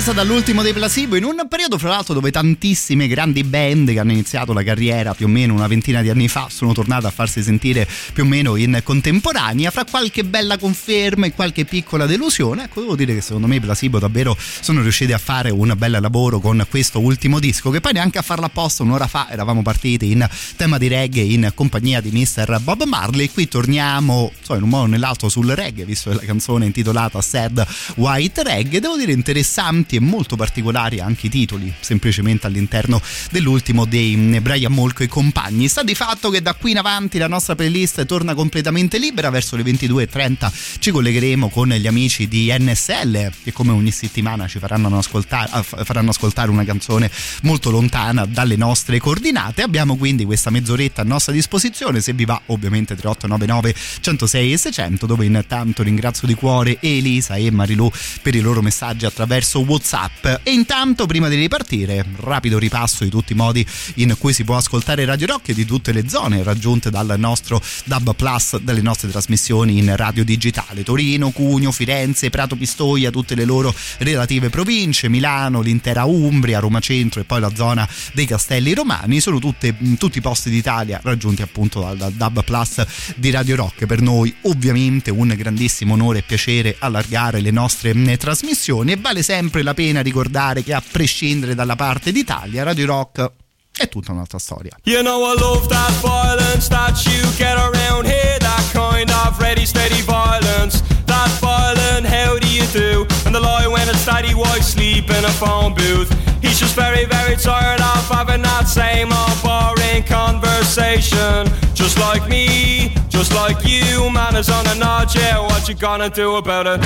[0.00, 4.12] Qualcosa dall'ultimo dei Placebo in un periodo fra l'altro dove tantissime grandi band che hanno
[4.12, 7.42] iniziato la carriera più o meno una ventina di anni fa sono tornate a farsi
[7.42, 9.70] sentire più o meno in contemporanea.
[9.70, 13.98] Fra qualche bella conferma e qualche piccola delusione ecco devo dire che secondo me Placebo
[13.98, 14.34] davvero
[14.70, 18.22] sono riusciti a fare un bel lavoro con questo ultimo disco che poi neanche a
[18.22, 22.60] farla apposta un'ora fa eravamo partiti in tema di reggae in compagnia di Mr.
[22.60, 23.30] Bob Marley.
[23.30, 27.66] Qui torniamo so, in un modo o nell'altro sul reggae visto la canzone intitolata Sad
[27.96, 28.78] White Reggae.
[28.78, 33.02] Devo dire interessanti e molto particolari anche i titoli semplicemente all'interno
[33.32, 35.66] dell'ultimo dei mm, Brian Molko e compagni.
[35.66, 39.30] Sta di fatto che da qui in avanti la nostra playlist torna completamente libera.
[39.30, 44.59] Verso le 22.30 ci collegheremo con gli amici di NSL che come ogni settimana ci
[44.60, 47.10] faranno ascoltare, faranno ascoltare una canzone
[47.42, 52.40] molto lontana dalle nostre coordinate abbiamo quindi questa mezz'oretta a nostra disposizione se vi va
[52.46, 57.90] ovviamente 3899 106 e 600 dove intanto ringrazio di cuore Elisa e Marilu
[58.22, 60.26] per i loro messaggi attraverso Whatsapp.
[60.42, 64.56] E intanto, prima di ripartire, rapido ripasso di tutti i modi in cui si può
[64.56, 69.10] ascoltare Radio Rock e di tutte le zone raggiunte dal nostro DAB Plus dalle nostre
[69.10, 70.82] trasmissioni in radio digitale.
[70.82, 77.20] Torino, Cugno, Firenze, Prato Pistoia, tutte le loro relative province, Milano, l'intera Umbria, Roma Centro
[77.20, 79.20] e poi la zona dei Castelli Romani.
[79.20, 82.84] Sono tutte, tutti i posti d'Italia raggiunti appunto dal, dal DAB Plus
[83.16, 83.86] di Radio Rock.
[83.86, 89.62] Per noi ovviamente un grandissimo onore e piacere allargare le nostre trasmissioni e vale sempre
[89.62, 93.32] la pena ricordare che a prescindere dalla parte d'Italia Radio Rock
[93.76, 94.76] è tutta un'altra storia.
[94.84, 99.64] You know I love that violence that you get around here, that kind of ready
[99.64, 100.89] steady violence.
[101.38, 103.06] Violent, how do you do?
[103.26, 106.10] And the lie when it's daddy wife sleep in a phone booth.
[106.42, 111.46] He's just very, very tired of having that same old boring conversation.
[111.74, 116.10] Just like me, just like you, man is on a nod, yeah, what you gonna
[116.10, 116.80] do about it?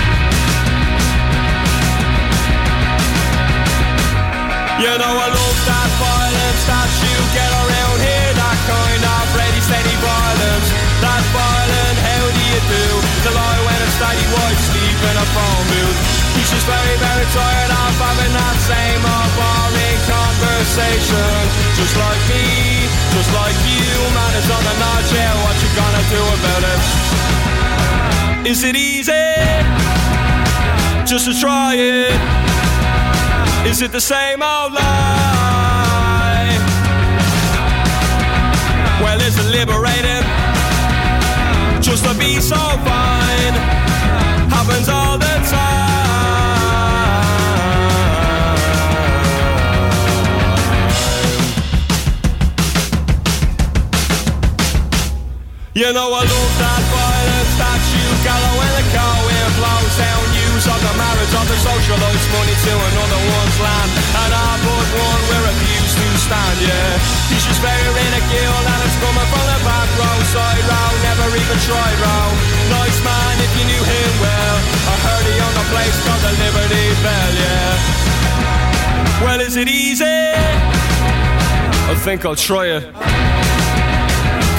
[4.84, 9.60] You know I love that violence that you get around here That kind of ready
[9.62, 10.68] steady violence
[10.98, 12.84] That violent, how do you do?
[13.22, 13.63] The it's
[13.94, 15.98] steady white sleep in a phone booth
[16.34, 21.38] He's just very, very tired of having that same old boring conversation
[21.78, 22.44] Just like me,
[23.14, 26.80] just like you Man is on the notch, yeah, what you gonna do about it?
[28.50, 29.30] Is it easy?
[31.06, 32.18] Just to try it
[33.64, 36.58] is it the same old lie?
[39.02, 40.22] Well, is it liberating?
[41.80, 43.23] Just to be so fine
[44.64, 45.84] happens all the time.
[55.74, 58.84] You know I love that violence that you gather when the
[59.26, 60.22] wind blows down
[60.54, 63.90] Use of the marriage of the socialist money to another one's land
[64.22, 66.98] And I but one we refuse to stand, yeah.
[67.30, 71.58] He's just very ridiculed and it's coming from the back row Side row, never even
[71.62, 72.28] tried row
[72.70, 74.56] Nice man if you knew him well.
[74.90, 77.78] I heard he owned a place called the Liberty Bell, yeah.
[79.22, 80.04] Well is it easy?
[80.04, 82.92] I think I'll try it.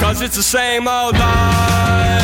[0.00, 2.20] Cause it's the same old lie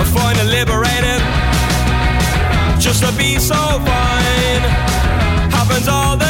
[0.00, 1.22] I find it liberating
[2.80, 4.77] Just to be so fine
[5.50, 6.28] Happens all the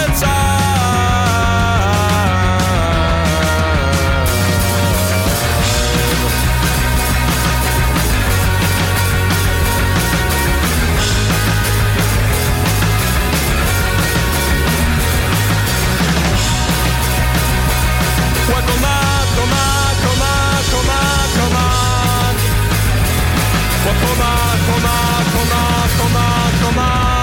[23.88, 27.17] Well, come on, come on, come on, come on, come on.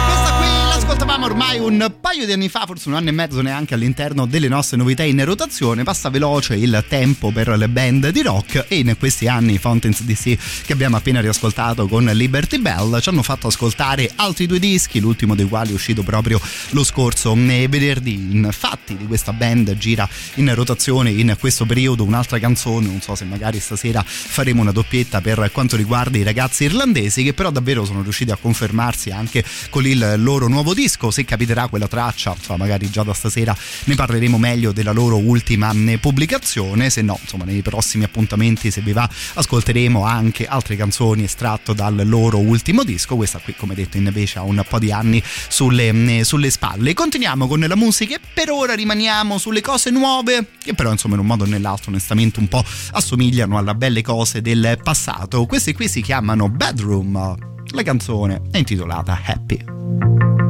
[1.06, 4.48] L'ascoltavamo ormai un paio di anni fa, forse un anno e mezzo neanche all'interno delle
[4.48, 5.84] nostre novità in rotazione.
[5.84, 10.64] Passa veloce il tempo per le band di rock e in questi anni Fountains DC
[10.66, 15.36] che abbiamo appena riascoltato con Liberty Bell ci hanno fatto ascoltare altri due dischi, l'ultimo
[15.36, 18.14] dei quali è uscito proprio lo scorso venerdì.
[18.32, 23.26] Infatti di questa band gira in rotazione in questo periodo un'altra canzone, non so se
[23.26, 28.02] magari stasera faremo una doppietta per quanto riguarda i ragazzi irlandesi che però davvero sono
[28.02, 32.90] riusciti a confermarsi anche con il loro nuovo disco, se capiterà quella traccia, insomma, magari
[32.90, 38.04] già da stasera ne parleremo meglio della loro ultima pubblicazione, se no, insomma, nei prossimi
[38.04, 43.16] appuntamenti, se vi va, ascolteremo anche altre canzoni estratto dal loro ultimo disco.
[43.16, 46.94] Questa qui, come detto, invece ha un po' di anni sulle, sulle spalle.
[46.94, 51.22] Continuiamo con la musica e per ora rimaniamo sulle cose nuove, che però, insomma, in
[51.22, 55.46] un modo o nell'altro, onestamente, un po' assomigliano alle belle cose del passato.
[55.46, 60.45] Queste qui si chiamano Bedroom la canzone è intitolata Happy.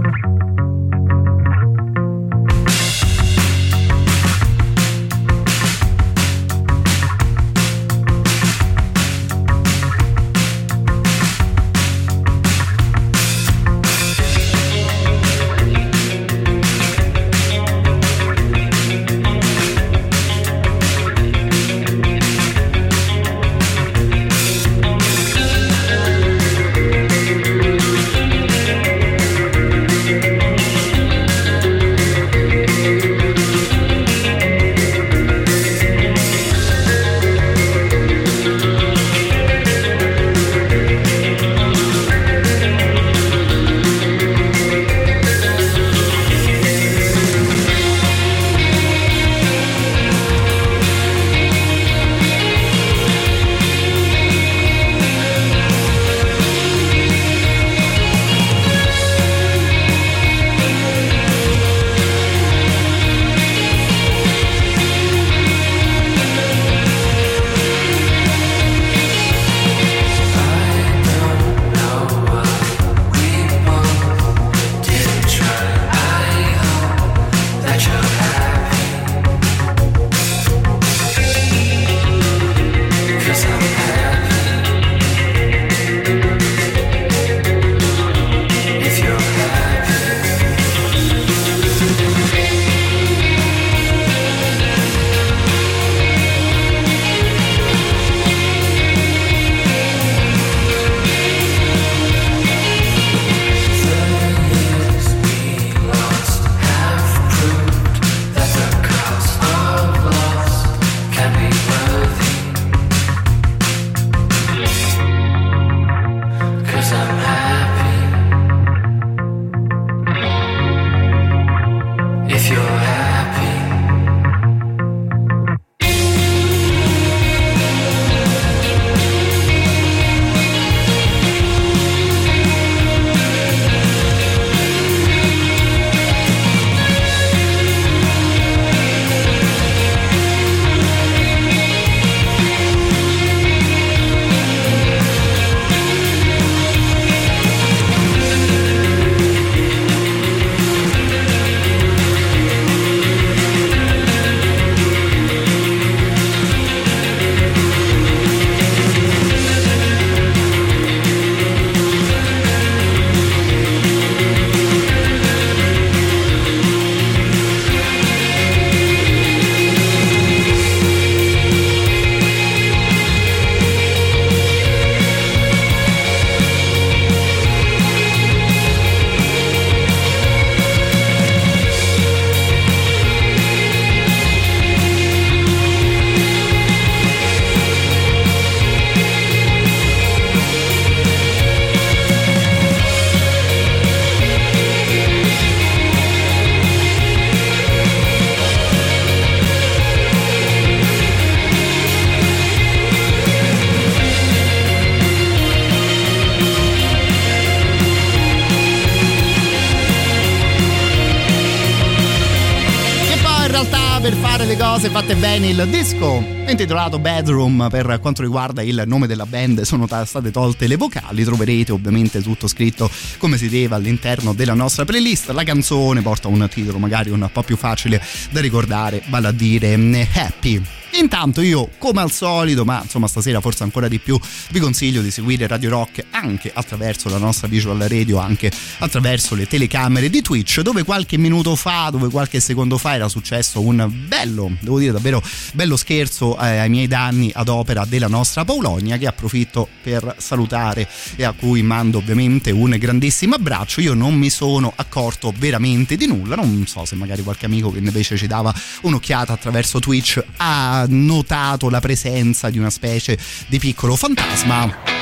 [215.39, 217.67] Bene il disco intitolato Bedroom.
[217.69, 221.25] Per quanto riguarda il nome della band sono state tolte le vocali.
[221.25, 225.31] Troverete ovviamente tutto scritto come si deve all'interno della nostra playlist.
[225.31, 229.77] La canzone porta un titolo magari un po' più facile da ricordare vale a dire
[230.13, 230.61] Happy
[230.97, 234.17] Intanto io, come al solito, ma insomma stasera forse ancora di più,
[234.51, 239.45] vi consiglio di seguire Radio Rock anche attraverso la nostra visual radio, anche attraverso le
[239.45, 244.55] telecamere di Twitch, dove qualche minuto fa, dove qualche secondo fa era successo un bello,
[244.61, 245.21] devo dire davvero
[245.53, 250.87] bello scherzo eh, ai miei danni ad opera della nostra Paulonia, che approfitto per salutare
[251.17, 253.81] e a cui mando ovviamente un grandissimo abbraccio.
[253.81, 257.79] Io non mi sono accorto veramente di nulla, non so se magari qualche amico che
[257.79, 263.17] invece ci dava un'occhiata attraverso Twitch ha notato la presenza di una specie
[263.47, 264.93] di piccolo fantasma.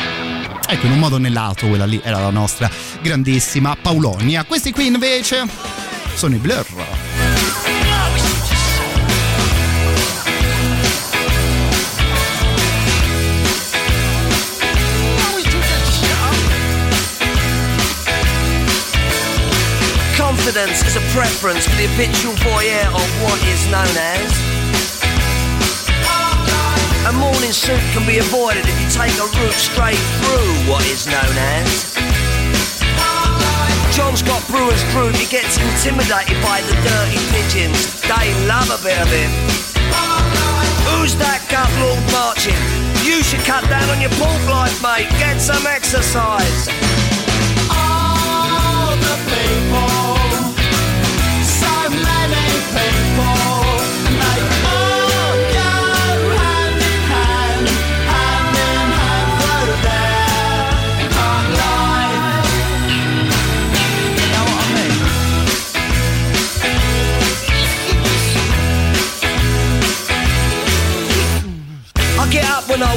[0.67, 2.69] Ecco, in un modo o nell'altro quella lì era la nostra
[3.01, 4.43] grandissima Paulonia.
[4.45, 5.45] Questi qui invece
[6.15, 6.65] sono i Blur.
[20.17, 24.53] Confidence is a preference for the habitual voyeur of what is known as
[27.20, 31.36] Morning suit can be avoided if you take a route straight through what is known
[31.59, 31.93] as.
[33.95, 38.01] John's got Brewer's group, he gets intimidated by the dirty pigeons.
[38.01, 39.30] They love a bit of him.
[40.89, 42.57] Who's that gut lord marching?
[43.05, 45.09] You should cut down on your pork life, mate.
[45.20, 47.12] Get some exercise.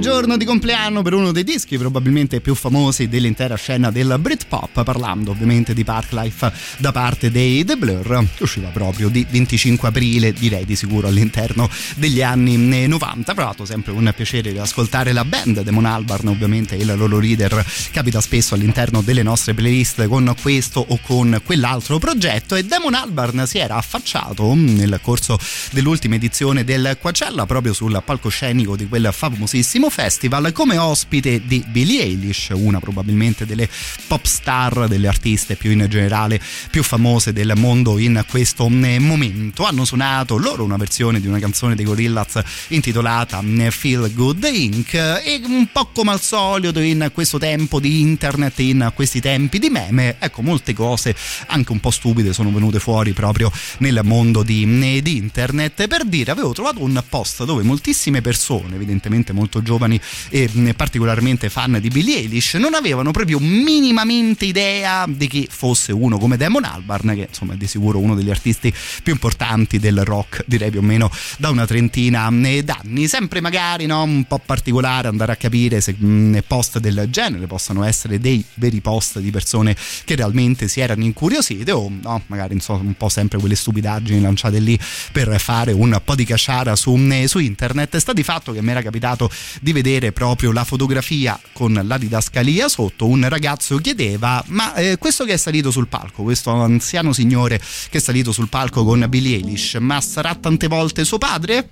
[0.00, 5.32] giorno di compleanno per uno dei dischi probabilmente più famosi dell'intera scena del Britpop, parlando
[5.32, 10.64] ovviamente di Parklife da parte dei The Blur, che usciva proprio di 25 aprile, direi
[10.64, 13.34] di sicuro all'interno degli anni 90.
[13.34, 18.22] Tra l'altro sempre un piacere ascoltare la band, Demon Albarn ovviamente il loro leader capita
[18.22, 23.58] spesso all'interno delle nostre playlist con questo o con quell'altro progetto e Demon Albarn si
[23.58, 25.38] era affacciato nel corso
[25.72, 32.02] dell'ultima edizione del Coachella proprio sul palcoscenico di quel famosissimo festival come ospite di Billie
[32.02, 33.68] Eilish, una probabilmente delle
[34.06, 39.64] pop star, delle artiste più in generale più famose del mondo in questo eh, momento.
[39.64, 44.94] Hanno suonato loro una versione di una canzone dei Gorillaz intitolata eh, Feel Good Inc.
[44.94, 49.68] e un po' come al solito in questo tempo di internet, in questi tempi di
[49.68, 51.14] meme, ecco molte cose
[51.46, 55.86] anche un po' stupide sono venute fuori proprio nel mondo di, eh, di internet.
[55.86, 59.79] Per dire, avevo trovato un post dove moltissime persone, evidentemente molto giovani
[60.28, 65.92] e mh, particolarmente fan di Billie Eilish, non avevano proprio minimamente idea di chi fosse
[65.92, 68.72] uno come Damon Albarn, che insomma è di sicuro uno degli artisti
[69.02, 73.08] più importanti del rock, direi più o meno da una trentina eh, d'anni.
[73.08, 77.84] Sempre magari no, un po' particolare andare a capire se mh, post del genere possano
[77.84, 82.80] essere dei veri post di persone che realmente si erano incuriosite o no, magari insomma,
[82.80, 84.78] un po' sempre quelle stupidaggini lanciate lì
[85.12, 87.96] per fare un po' di cacciara su, eh, su internet.
[87.96, 92.68] Sta di fatto che mi era capitato di vedere proprio la fotografia con la didascalia
[92.68, 93.06] sotto.
[93.06, 97.98] Un ragazzo chiedeva: Ma eh, questo che è salito sul palco, questo anziano signore che
[97.98, 101.70] è salito sul palco con Billie Eilish, ma sarà tante volte suo padre?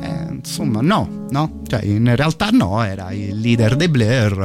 [0.00, 4.36] Eh, insomma, no, no, cioè in realtà no, era il leader dei Blair,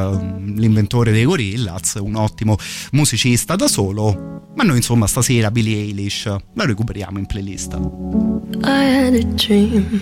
[0.56, 2.58] l'inventore dei Gorillaz, un ottimo
[2.92, 4.50] musicista da solo.
[4.56, 7.74] Ma noi, insomma, stasera Billie Eilish la recuperiamo in playlist.
[8.64, 10.02] I had a dream.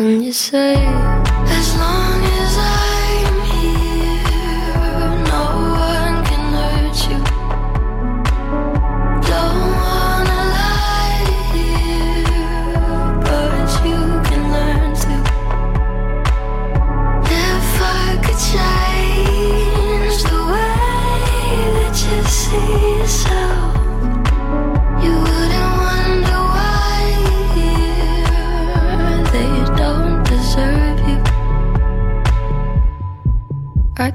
[0.00, 2.29] And you say, as long as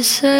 [0.00, 0.39] And you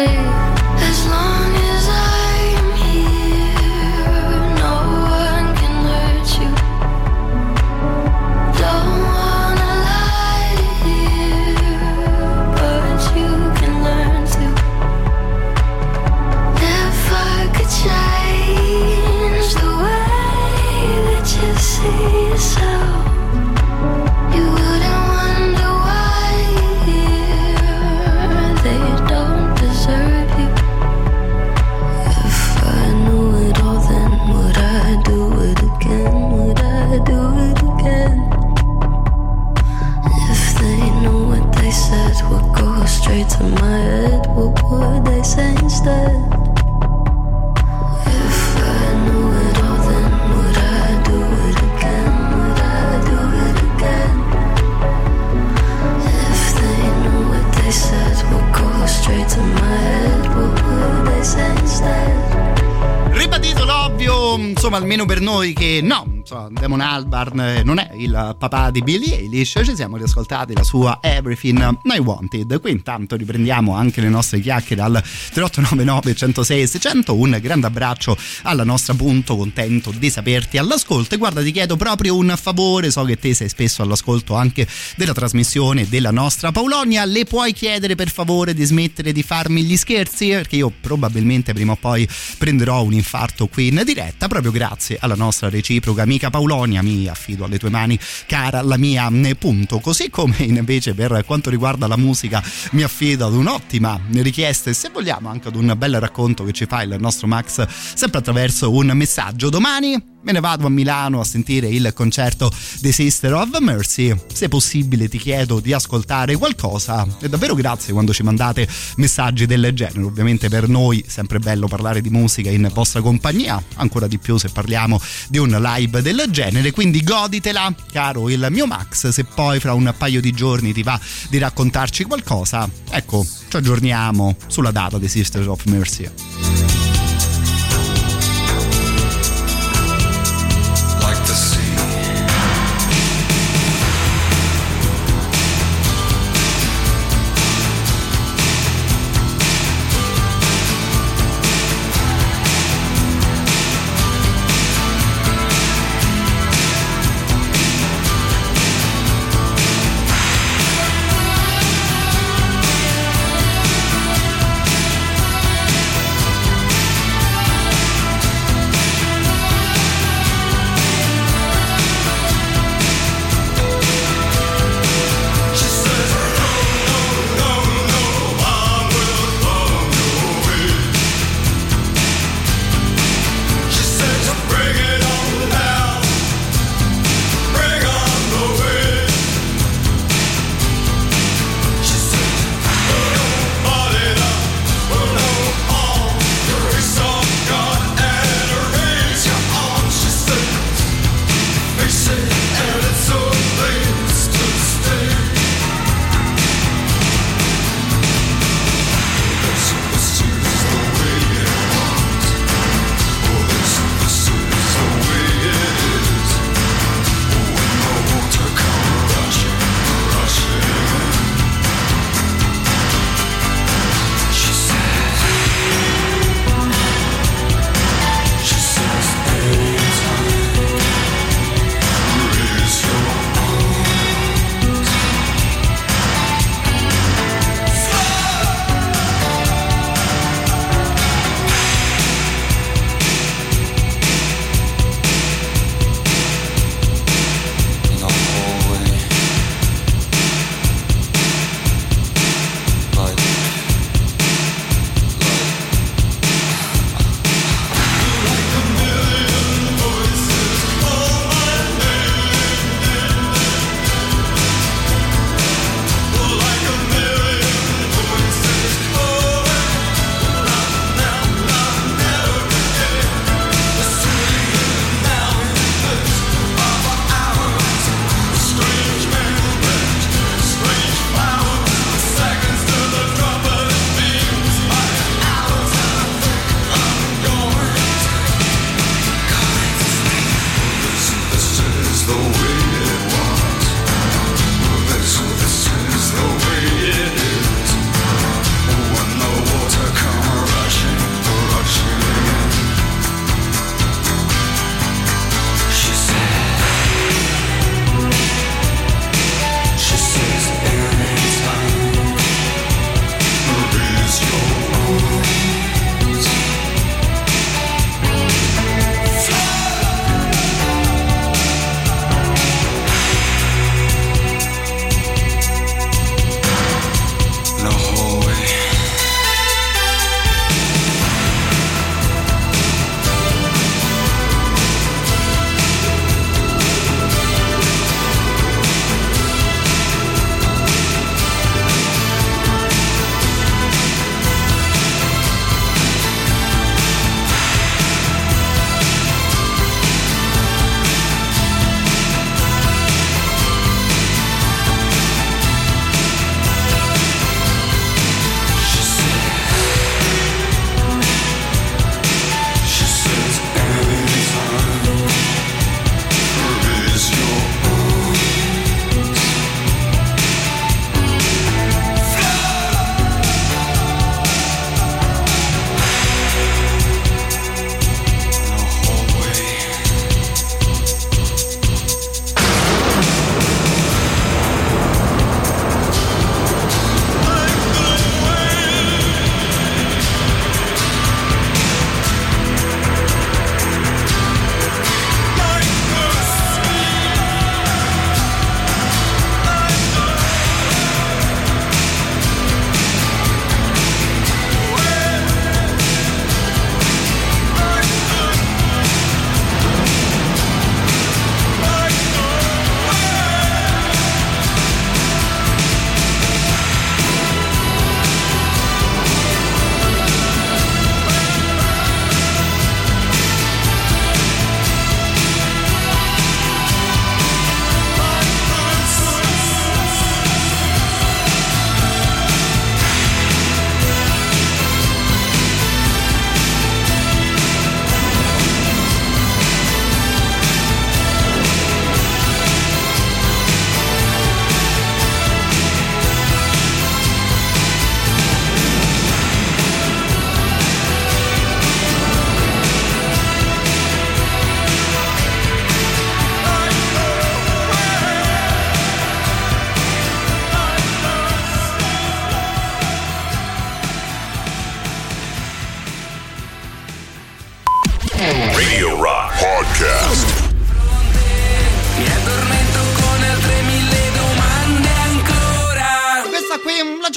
[66.49, 70.99] Damon Albarn eh, non è il papà di Billie Eilish, ci siamo riascoltati la sua
[71.01, 72.59] Everything I Wanted.
[72.59, 75.01] Qui intanto riprendiamo anche le nostre chiacchiere al
[75.33, 77.15] 3899 106 600.
[77.15, 81.15] Un grande abbraccio alla nostra punto, contento di saperti all'ascolto.
[81.15, 85.13] E guarda, ti chiedo proprio un favore, so che te sei spesso all'ascolto anche della
[85.13, 87.05] trasmissione della nostra Paulonia.
[87.05, 90.29] Le puoi chiedere per favore di smettere di farmi gli scherzi?
[90.29, 95.15] Perché io probabilmente prima o poi prenderò un infarto qui in diretta, proprio grazie alla
[95.15, 96.81] nostra reciproca amica Paulonia.
[96.81, 97.90] Mi affido alle tue mani,
[98.25, 99.79] cara la mia punto.
[99.79, 104.89] Così come invece per quanto riguarda la musica, mi affido ad un'ottima richiesta e se
[104.89, 108.91] vogliamo anche ad un bel racconto che ci fa il nostro Max, sempre attraverso un
[108.93, 109.49] messaggio.
[109.49, 114.15] Domani me ne vado a Milano a sentire il concerto dei Sister of Mercy.
[114.31, 117.07] Se possibile ti chiedo di ascoltare qualcosa.
[117.19, 118.67] E davvero grazie quando ci mandate
[118.97, 120.03] messaggi del genere.
[120.03, 124.37] Ovviamente per noi è sempre bello parlare di musica in vostra compagnia, ancora di più
[124.37, 126.71] se parliamo di un live del genere.
[126.71, 129.09] Quindi goditela, caro il mio Max.
[129.09, 130.99] Se poi fra un paio di giorni ti va
[131.29, 136.09] di raccontarci qualcosa, ecco, ci aggiorniamo sulla data dei Sisters of Mercy.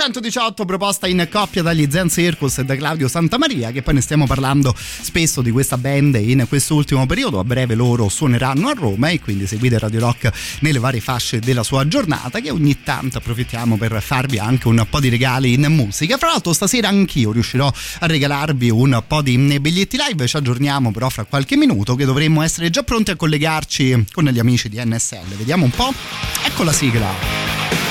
[0.04, 4.26] 118 proposta in coppia dagli Zen Circus e da Claudio Santamaria, che poi ne stiamo
[4.26, 7.38] parlando spesso di questa band in quest'ultimo periodo.
[7.38, 11.62] A breve loro suoneranno a Roma e quindi seguite Radio Rock nelle varie fasce della
[11.62, 16.18] sua giornata, che ogni tanto approfittiamo per farvi anche un po' di regali in musica.
[16.18, 21.08] Fra l'altro stasera anch'io riuscirò a regalarvi un po' di biglietti live, ci aggiorniamo però
[21.08, 25.34] fra qualche minuto che dovremmo essere già pronti a collegarci con gli amici di NSL.
[25.38, 25.94] Vediamo un po'.
[26.44, 27.83] Ecco la sigla.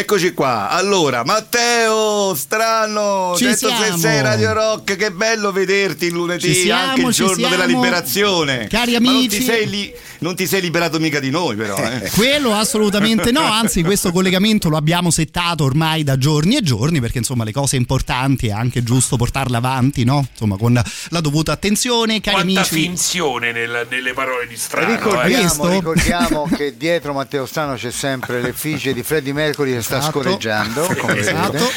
[0.00, 0.70] Eccoci qua.
[0.70, 4.22] Allora, Matteo, strano, Ci 106 siamo.
[4.22, 7.82] Radio Rock, che bello vederti il lunedì, siamo, anche il giorno della siamo.
[7.82, 8.66] liberazione.
[8.66, 9.38] Cari Ma non amici.
[9.40, 11.76] ti, sei li- non ti sei liberato mica di noi, però.
[11.76, 12.10] Eh.
[12.14, 17.18] Quello assolutamente no, anzi questo collegamento lo abbiamo settato ormai da giorni e giorni perché
[17.18, 20.26] insomma le cose importanti è anche giusto portarle avanti, no?
[20.30, 22.74] Insomma con la dovuta attenzione, cari Quanta amici.
[22.74, 24.92] finzione nel- nelle parole di strano.
[24.92, 24.96] eh.
[24.96, 30.20] Ricordiamo, ricordiamo che dietro Matteo Strano c'è sempre l'effigie di Freddie Mercury che sta Esatto.
[30.20, 30.94] scorreggiando.
[30.98, 31.70] Come Esatto.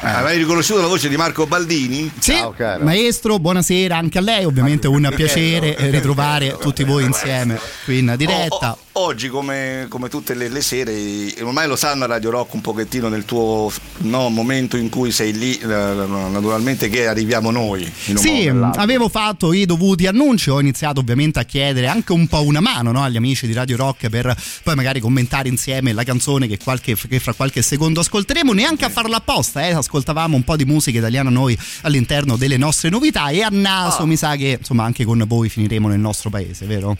[0.00, 0.16] Vedete.
[0.16, 2.10] Avevi riconosciuto la voce di Marco Baldini?
[2.18, 2.34] Sì,
[2.80, 8.14] maestro, buonasera anche a lei, ovviamente un piacere eh, ritrovare tutti voi insieme qui in
[8.16, 8.70] diretta.
[8.70, 10.92] O- o- oggi, come, come tutte le, le sere,
[11.42, 15.32] ormai lo sanno a Radio Rock un pochettino nel tuo no, momento in cui sei
[15.32, 17.90] lì, eh, naturalmente che arriviamo noi.
[18.14, 22.60] Sì, avevo fatto i dovuti annunci, ho iniziato ovviamente a chiedere anche un po' una
[22.60, 26.58] mano no, agli amici di Radio Rock per poi magari commentare insieme la canzone che,
[26.58, 30.64] qualche- che fra qualche secondo ascolteremo, neanche a farlo apposta, eh, ascoltavamo un po' di
[30.64, 34.06] musica italiana noi all'interno delle nostre novità e a naso Ah.
[34.06, 36.96] mi sa che insomma anche con voi finiremo nel nostro paese, vero?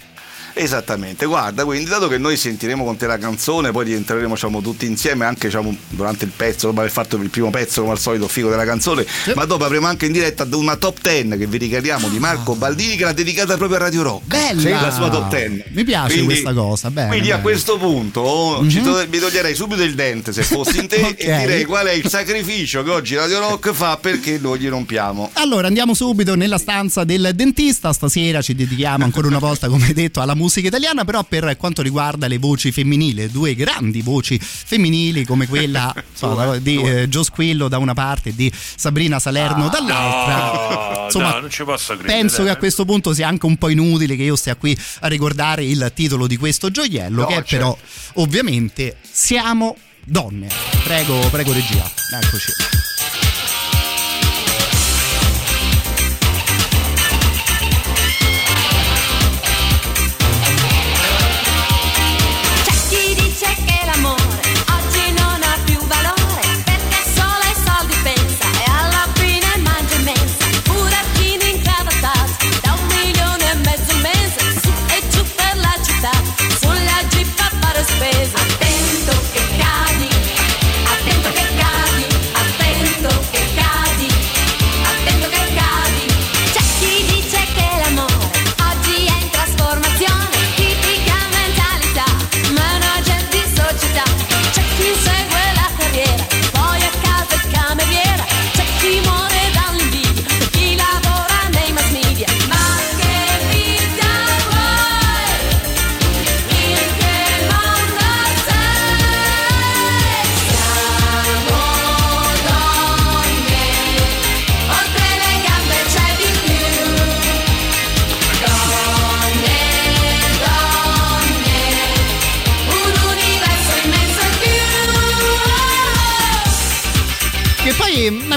[0.55, 4.87] Esattamente, guarda, quindi dato che noi sentiremo con te la canzone, poi rientreremo diciamo, tutti
[4.87, 8.29] insieme anche diciamo, durante il pezzo, dopo aver fatto il primo pezzo come al solito
[8.29, 9.05] figo della canzone,
[9.35, 12.97] ma dopo avremo anche in diretta una top 10 che vi ricordiamo di Marco Baldini
[12.97, 14.25] che l'ha dedicata proprio a Radio Rock.
[14.27, 14.81] Bella!
[14.83, 15.65] La sua top 10.
[15.71, 17.09] Mi piace Quindi- questa cosa, bene.
[17.09, 17.43] Quindi a bene.
[17.43, 18.69] questo punto Mhm.
[18.69, 21.15] ci to- mi toglierei subito il dente se fossi in te Ok.
[21.19, 25.31] e direi qual è il sacrificio che oggi Radio Rock fa perché noi gli rompiamo.
[25.35, 30.21] Allora andiamo subito nella stanza del dentista, stasera ci dedichiamo ancora una volta come detto
[30.21, 35.47] alla musica italiana, però per quanto riguarda le voci femminili, due grandi voci femminili come
[35.47, 40.37] quella insomma, di eh, Gio Squillo da una parte e di Sabrina Salerno dall'altra.
[40.37, 42.03] No, Insomma, no, credere.
[42.07, 45.09] Penso che a questo punto sia anche un po' inutile che io stia qui a
[45.09, 47.57] ricordare il titolo di questo gioiello, No, che è certo.
[47.57, 47.79] però
[48.15, 50.49] ovviamente Siamo donne.
[50.85, 51.85] Prego, prego regia.
[52.21, 52.92] Eccoci.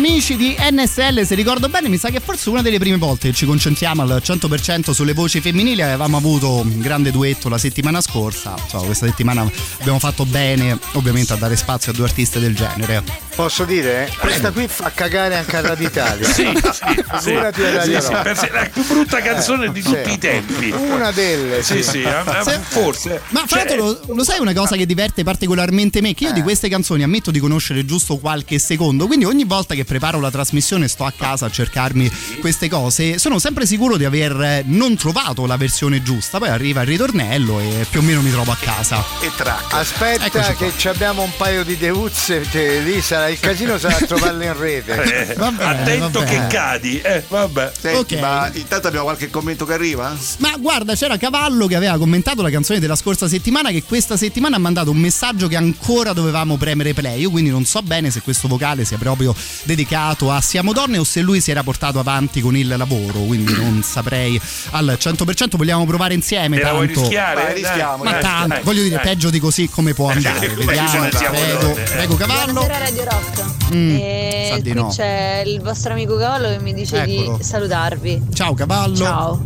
[0.07, 3.33] Amici di NSL, se ricordo bene, mi sa che forse una delle prime volte che
[3.35, 5.81] ci concentriamo al 100% sulle voci femminili.
[5.81, 8.53] Avevamo avuto un grande duetto la settimana scorsa.
[8.61, 9.49] Insomma, questa settimana
[9.79, 13.01] abbiamo fatto bene, ovviamente, a dare spazio a due artiste del genere.
[13.35, 14.09] Posso dire?
[14.19, 16.25] Questa qui fa cagare anche a Radio Italia.
[16.31, 19.87] Sì, sì, Figurati sì, sì, sì, se- la più brutta canzone di Sì.
[19.89, 20.69] tutti i tempi.
[20.69, 21.89] Una delle, Sì, sì.
[21.89, 23.21] sì, eh, eh, Se- forse.
[23.29, 26.13] Ma fra Cioè, l'altro lo, lo sai una cosa che diverte particolarmente me?
[26.13, 29.83] Che io di queste canzoni ammetto di conoscere giusto qualche secondo, quindi ogni volta che
[29.95, 32.11] preparo la trasmissione sto a casa a cercarmi
[32.41, 36.81] queste cose, sono sempre sicuro di aver eh, non trovato la versione giusta, poi arriva
[36.81, 39.01] il ritornello e più o meno mi trovo a casa.
[39.21, 39.73] E track.
[39.73, 43.95] Aspetta Eccoci che ci abbiamo un paio di deuzze, che lì sarà il casino sarà
[44.05, 45.03] trovarle in rete.
[45.15, 46.99] Eh, Va bene, attento va che cadi.
[46.99, 47.71] Eh, vabbè.
[47.79, 48.19] Senti, Ok.
[48.21, 50.13] ma intanto abbiamo qualche commento che arriva?
[50.39, 54.57] Ma guarda, c'era Cavallo che aveva commentato la canzone della scorsa settimana che questa settimana
[54.57, 57.21] ha mandato un messaggio che ancora dovevamo premere play.
[57.21, 61.03] Io quindi non so bene se questo vocale sia proprio dedicato a Siamo Donne o
[61.03, 64.39] se lui si era portato avanti con il lavoro, quindi non saprei
[64.71, 65.55] al 100%.
[65.57, 67.01] Vogliamo provare insieme Te vuoi tanto.
[67.01, 67.43] rischiare?
[67.43, 69.03] Vai, rischiamo, Ma dai, tanto, dai, voglio dire, dai.
[69.05, 70.53] peggio di così come può andare.
[70.53, 71.81] Come Vediamo, prego, eh.
[71.83, 72.51] prego Cavallo.
[72.53, 73.43] Buonasera Radio Rock.
[73.73, 74.87] Mm, e di qui no.
[74.87, 77.37] c'è il vostro amico Cavallo che mi dice Eccolo.
[77.37, 78.21] di salutarvi.
[78.33, 78.95] Ciao Cavallo.
[78.95, 79.41] Ciao.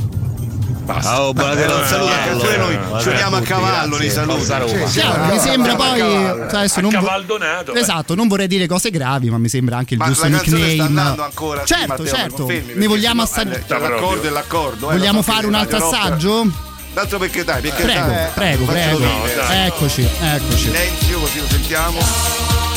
[1.02, 1.88] Ciao, buonasera.
[1.90, 3.02] Eh, anche pure noi.
[3.02, 4.45] Ci uniamo a cavallo nei saluti.
[4.91, 7.74] Chiaro, mi sembra poi adesso non Cavaldonato.
[7.74, 7.80] eh.
[7.80, 10.57] Esatto, non vorrei dire cose gravi, ma mi sembra anche il Ma giusto la canzone
[10.57, 10.88] sta nickname.
[10.99, 11.61] andando ancora.
[11.61, 12.48] sì, certo, Matteo, certo.
[12.76, 13.64] ne vogliamo assaggiare.
[13.68, 14.90] eh, l'accordo e l'accordo.
[14.91, 16.48] eh, Vogliamo fare un altro assaggio?
[16.91, 18.98] D'altro perché dai, perché Prego, dai, prego, prego.
[18.98, 19.68] dire, dai.
[19.68, 20.57] Eccoci, eccoci.
[20.57, 22.69] Silenzio così lo sentiamo.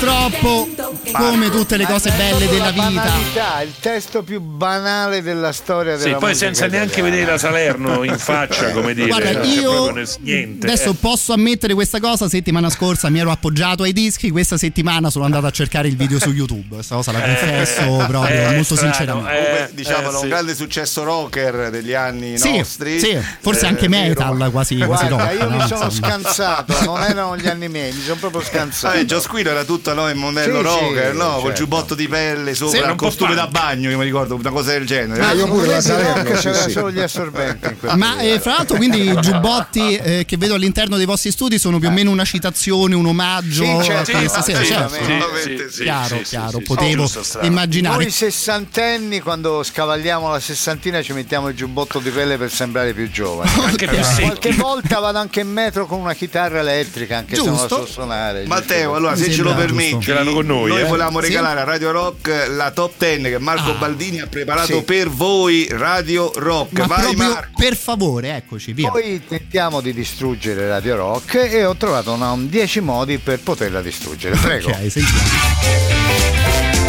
[0.00, 0.83] Più.
[1.18, 2.82] Come tutte le cose belle della vita.
[2.90, 7.10] Banalità, il testo più banale della storia Sì, della poi senza neanche italiana.
[7.16, 9.06] vedere la Salerno in faccia, come dire.
[9.08, 10.66] Guarda, io niente.
[10.66, 10.94] adesso eh.
[10.94, 12.28] posso ammettere questa cosa.
[12.28, 16.18] Settimana scorsa mi ero appoggiato ai dischi, questa settimana sono andato a cercare il video
[16.18, 16.74] su YouTube.
[16.74, 19.30] Questa cosa la confesso proprio eh, molto strano, sinceramente.
[19.30, 20.22] Comunque, Eh, diciamolo, eh, sì.
[20.22, 22.98] un grande successo rocker degli anni Sì, nostri.
[22.98, 25.32] sì, forse Eh, anche metal, quasi, quasi Guarda, rock.
[25.40, 25.56] io no?
[25.56, 26.08] mi sono Insomma.
[26.08, 28.96] scansato, non erano gli anni miei, mi sono proprio scansato.
[28.98, 31.32] Eh, Gio Squillo era tutto no, in modello Sì, rocker, sì, no?
[31.34, 31.52] Col certo.
[31.54, 34.86] giubbotto di pelle sopra, Sì, un costume da bagno, io mi ricordo, una cosa del
[34.86, 35.22] genere.
[35.22, 36.70] Ah, io pure la Salerno, c'era sì.
[36.70, 41.06] solo gli assorbenti Ma eh, fra l'altro, quindi i giubbotti eh, che vedo all'interno dei
[41.06, 44.42] vostri studi sono più o meno una citazione, un omaggio Sì, certo, a sì, questa
[44.42, 44.94] sera, sì, certo.
[45.42, 45.82] sì, sì.
[45.82, 48.02] chiaro, sì, chiaro, potevo giusto, immaginare.
[48.02, 53.10] Noi sessantenni quando scavalliamo la sessantina ci mettiamo il giubbotto di pelle per sembrare più
[53.10, 53.50] giovani.
[53.64, 57.54] Anche più Qualche volta vado anche in metro con una chitarra elettrica, anche se non
[57.54, 57.86] la Giusto.
[57.86, 58.44] so suonare.
[58.46, 60.04] Matteo, allora se ce lo permetti, giusto.
[60.04, 60.84] Ce l'hanno con noi, eh.
[60.94, 61.26] Volevamo Sì.
[61.28, 63.74] regalare a Radio Rock la top 10 che Marco Ah.
[63.74, 64.82] Baldini ha preparato Sì.
[64.82, 66.78] per voi, Radio Rock.
[66.78, 67.50] Ma Vai Marco.
[67.56, 68.90] per favore, eccoci, via.
[68.90, 74.36] Poi tentiamo di distruggere Radio Rock e ho trovato una- 10 modi per poterla distruggere.
[74.36, 74.70] Prego.
[74.70, 76.82] Ok, sentiamo.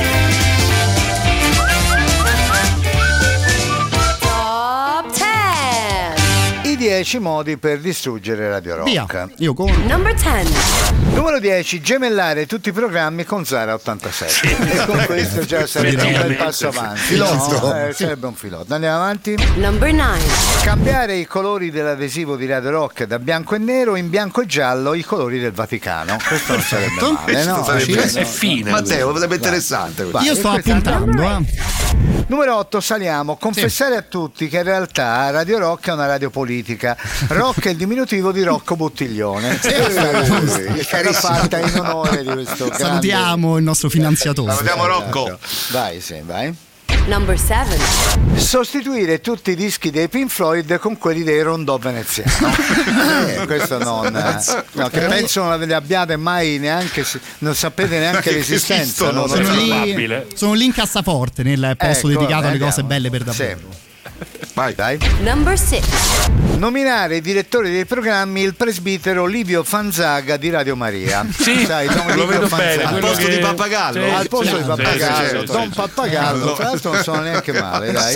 [6.86, 8.90] 10 modi per distruggere Radio Rock.
[8.90, 9.30] Via.
[9.38, 10.52] Io con Number 10.
[11.16, 14.82] Numero 10, gemellare tutti i programmi con Zara 87.
[14.82, 17.00] E con questo già sarebbe un bel passo avanti.
[17.00, 17.60] Filotto.
[17.68, 17.88] no?
[17.88, 18.74] Eh, sarebbe un filotto.
[18.76, 19.36] Andiamo avanti.
[19.56, 20.20] Number 9.
[20.64, 24.94] Cambiare i colori dell'adesivo di Radio Rock da bianco e nero in bianco e giallo
[24.94, 26.18] i colori del Vaticano.
[26.28, 27.24] Questo non sarebbe male, no?
[27.24, 28.70] Questo sarebbe- Sì, è fine.
[28.70, 30.04] Matteo, sarebbe interessante.
[30.04, 32.24] Vai, Io sto appuntando, eh.
[32.28, 33.36] Numero 8, saliamo.
[33.38, 36.98] Confessare a tutti che in realtà Radio Rock è una radio politica.
[37.28, 39.60] Rock è il diminutivo di Rocco Bottiglione.
[39.60, 44.54] è stata fatta in onore di questo grande- Salutiamo il nostro finanziatore.
[44.54, 45.38] Salutiamo Rocco.
[45.72, 46.54] Vai, sì, vai.
[47.08, 47.78] Number 7.
[48.36, 52.54] Sostituire tutti i dischi dei Pink Floyd con quelli dei Rondò veneziano.
[53.28, 54.12] Eh, questo non.
[54.74, 57.06] no, che penso non ne abbiate mai neanche.
[57.40, 58.82] Non sapete neanche Che l'esistenza.
[58.84, 59.28] esistono, no?
[59.28, 62.72] Sono È lì, sono lì in cassaforte nel posto Ecco, dedicato alle andiamo.
[62.72, 63.60] cose belle per davvero.
[63.70, 63.78] Sì.
[64.54, 64.74] Vai.
[64.74, 64.98] Dai.
[65.22, 65.82] Number 6.
[66.58, 71.26] Nominare direttore dei programmi il presbitero Livio Fanzaga di Radio Maria.
[71.38, 72.64] Sì, Sai, Don lo Livio vedo Fanzaga.
[72.70, 72.84] bene.
[72.84, 74.04] Al quello posto che- di Pappagallo?
[74.06, 75.76] Sì, Al posto sì, di Pappagallo, sì, sì, Don sì.
[75.76, 78.16] Pappagallo, tra l'altro non sono neanche male, dai.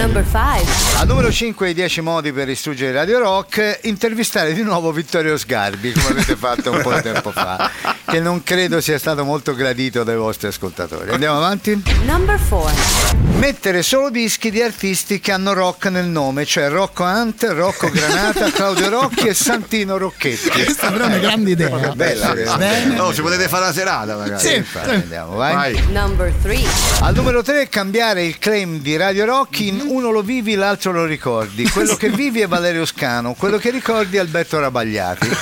[0.00, 0.98] Number 5.
[0.98, 5.92] Al numero 5 i 10 modi per distruggere Radio Rock, intervistare di nuovo Vittorio Sgarbi,
[5.92, 7.70] come avete fatto un po' di tempo fa,
[8.04, 11.10] che non credo sia stato molto gradito dai vostri ascoltatori.
[11.12, 11.80] Andiamo avanti?
[12.04, 13.18] Number 4.
[13.38, 18.50] Mettere solo dischi di artisti che hanno rock nel nome, cioè Rocco Hunt, Rocco Granata,
[18.52, 20.48] Claudio Rocchi e Santino Rocchetti.
[20.48, 21.92] Questa però è una grande idea.
[21.94, 22.56] Bella questa.
[22.56, 22.94] Bene.
[22.94, 24.40] No, ci potete fare la serata, magari.
[24.40, 24.56] Sì.
[24.56, 25.54] Infatti, andiamo, vai.
[25.74, 25.92] Vai.
[25.92, 26.58] Number 3.
[27.00, 31.04] Al numero 3 cambiare il claim di Radio Rock in uno lo vivi, l'altro lo
[31.04, 31.68] ricordi.
[31.68, 35.28] Quello che vivi è Valerio Scano, quello che ricordi è Alberto Rabagliati.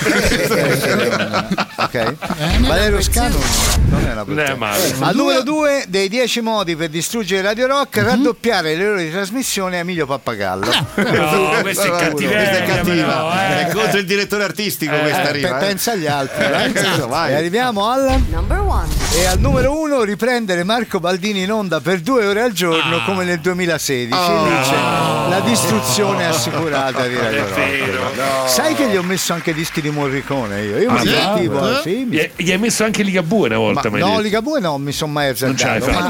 [1.77, 2.15] ok?
[2.67, 3.39] Valerio Scano
[3.89, 4.57] non è una brutta.
[5.01, 9.68] Al numero 2 dei 10 modi per distruggere Radio Rock, raddoppiare le ore di trasmissione
[9.77, 10.66] a Emilio Pappagallo.
[10.95, 13.07] No, questa è cattiveria, Questa è cattiva.
[13.07, 13.66] però, eh.
[13.66, 15.49] È contro il direttore artistico Eh, questa Eh, arriva.
[15.51, 15.66] pe- eh.
[15.69, 16.45] pensa agli altri.
[16.45, 16.73] Eh, dai.
[16.74, 17.32] esatto, vai.
[17.32, 18.86] E arriviamo al Number one.
[19.15, 23.24] e al numero uno riprendere Marco Baldini in onda per due ore al giorno come
[23.24, 24.45] nel 2016 Oh.
[24.45, 24.74] dice
[25.28, 28.03] la distruzione assicurata di Radio È vero.
[28.03, 28.49] Rock.
[28.51, 31.07] sai che gli ho messo anche dischi di Morricone io io mi Ah, sì?
[31.09, 31.81] divertivo Eh?
[31.82, 34.20] sì, mi- Gli, gli hai messo anche Ligabue una volta, ma, mi no.
[34.20, 35.90] Ligabue no, mi sono mai Non azzardato.
[35.90, 36.09] Ma,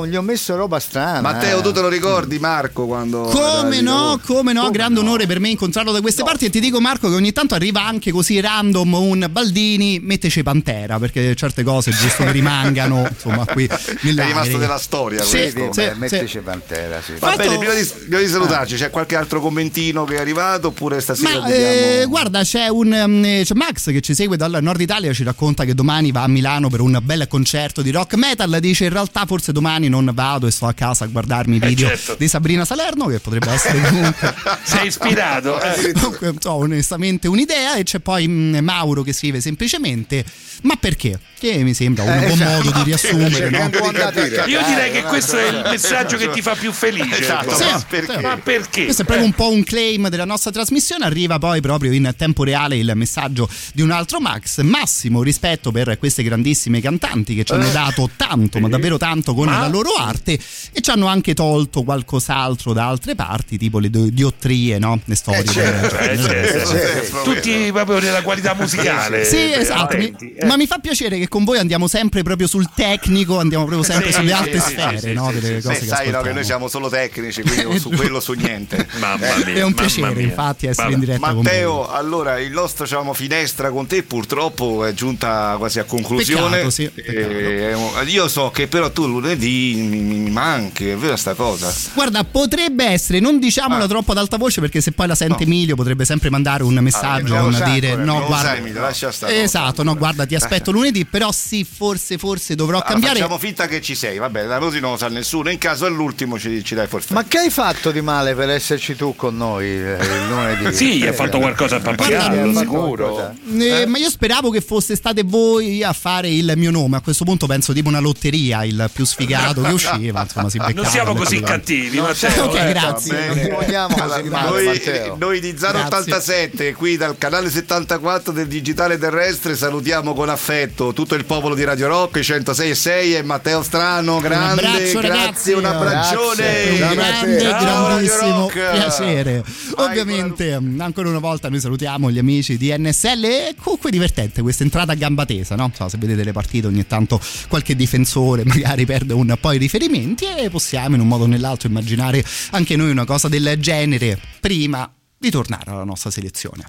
[0.00, 1.20] ma gli ho messo roba strana.
[1.20, 1.62] Matteo, eh.
[1.62, 5.06] tu te lo ricordi Marco quando Come no, come no, grande no?
[5.06, 7.84] onore per me incontrarlo da queste parti e ti dico Marco che ogni tanto arriva
[7.84, 13.68] anche così random un Baldini, metteci Pantera perché certe cose giusto che rimangano, insomma qui
[14.02, 15.72] nelle È rimasto della storia Sì, questo.
[15.72, 15.98] sì, Beh, sì.
[15.98, 17.12] mettici Pantera, sì.
[17.18, 20.68] Va Fatto- bene, prima di, prima di salutarci, c'è qualche altro commentino che è arrivato
[20.68, 21.72] oppure stasera Ma vediamo...
[22.02, 22.92] eh, guarda, c'è, un,
[23.24, 26.28] eh, c'è Max che ci segue dal nord Italia, ci racconta che domani va a
[26.28, 28.56] Milano per un bel concerto di rock metal.
[28.60, 31.66] Dice in realtà forse domani non vado e sto a casa a guardarmi i Eh,
[31.68, 32.14] video certo.
[32.18, 35.60] di Sabrina Salerno, che potrebbe essere comunque Sei ispirato?
[35.60, 35.92] Eh.
[35.92, 40.24] Comunque, so, onestamente un'idea e c'è poi mm, Mauro che scrive semplicemente
[40.62, 41.20] ma perché?
[41.38, 42.50] Che mi sembra un Eh, buon esatto.
[42.64, 43.68] modo di riassumere no?
[43.68, 44.50] Di.
[44.50, 47.20] Io direi che questo è il messaggio che ti fa più felice.
[47.20, 47.84] Esatto, Sì, ma sì.
[47.88, 48.20] perché?
[48.20, 48.84] Ma perché?
[48.84, 51.04] Questo è proprio un po' un claim della nostra trasmissione.
[51.04, 54.60] Arriva poi proprio in tempo reale il messaggio di un altro Max.
[54.62, 59.46] Massimo rispetto per queste grandissime cantanti che ci hanno dato tanto, ma davvero tanto con
[59.46, 60.32] Ma- la loro arte
[60.72, 65.00] e ci hanno anche tolto qualcos'altro da altre parti, tipo le diottrie, no?
[65.04, 65.44] Le storie.
[65.44, 66.68] certo, del- Eh, certo.
[66.70, 67.22] certo.
[67.24, 69.24] Tutti proprio nella qualità musicale.
[69.24, 69.96] Sì, eh, esatto.
[69.96, 70.44] mi- attenti, eh.
[70.46, 74.12] Ma mi fa piacere che con voi andiamo sempre proprio sul tecnico, andiamo proprio sempre
[74.12, 75.26] Sì, sulle sì, alte sì, sfere, sì, no?
[75.32, 77.90] sì, Delle sì, cose Beh, che sai no, che noi siamo solo tecnici, quindi su
[77.90, 78.86] quello su niente.
[79.00, 79.54] Mamma mia.
[79.54, 80.94] È un piacere, infatti, essere Vabbè.
[80.94, 81.42] in diretta con voi.
[81.42, 86.50] Matteo, allora il nostro diciamo, finestra con te purtroppo è giunta quasi a conclusione.
[86.58, 87.74] Peccato, sì, Eh,
[88.06, 91.72] io so che però tu lunedì mi, manchi, è vera sta cosa?
[91.94, 92.22] Guarda,
[92.68, 96.04] potrebbe essere, non diciamola troppo ad alta voce perché se poi la sente Emilio potrebbe
[96.04, 98.48] sempre mandare un messaggio, non lo un dire no, non lo guarda.
[98.48, 99.42] sai, Emilio, lascia stare.
[99.42, 103.18] Esatto, no, guarda, ti aspetto lunedì, però sì, forse, forse dovrò Allora, cambiare.
[103.18, 105.50] facciamo finta che ci sei, va bene, così non lo sa nessuno.
[105.50, 107.14] In caso all'ultimo ci, ci dai forfè.
[107.14, 110.66] Ma che hai fatto di male per esserci tu con noi eh, il lunedì?
[110.78, 113.32] Sì, ha Eh, fatto qualcosa a fatto sicuro.
[113.58, 116.96] Eh, Ma io speravo che foste state voi a fare il mio nome.
[116.96, 120.22] A questo punto penso tipo una lotteria, il più sfigato che usciva.
[120.22, 120.80] Insomma, si beccava.
[120.82, 122.44] Non siamo così cattivi, Matteo.
[122.44, 122.72] Ok, eh.
[122.72, 123.48] grazie.
[123.50, 124.80] Vogliamo Noi,
[125.18, 125.84] noi di Grazie.
[125.84, 131.64] 87 qui dal canale 74 del digitale terrestre salutiamo con affetto tutto il popolo di
[131.64, 135.52] Radio Rock 106 e 6 e Matteo Strano grande abbraccio, grazie ragazzi.
[135.52, 136.82] un abbraccione Grazie.
[136.82, 137.40] Un grande.
[137.40, 139.44] Ciao, grandissimo piacere.
[139.76, 143.24] Vai, Ovviamente, mh, ancora una volta, noi salutiamo gli amici di NSL.
[143.24, 145.70] E comunque divertente questa entrata a gamba tesa, no?
[145.74, 150.26] So, se vedete le partite, ogni tanto qualche difensore magari perde un po' i riferimenti
[150.26, 154.90] e possiamo in un modo o nell'altro immaginare anche noi una cosa del genere prima
[155.18, 156.66] di tornare alla nostra selezione.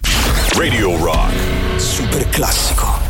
[0.56, 1.80] Radio Rock.
[1.80, 3.09] Super classico.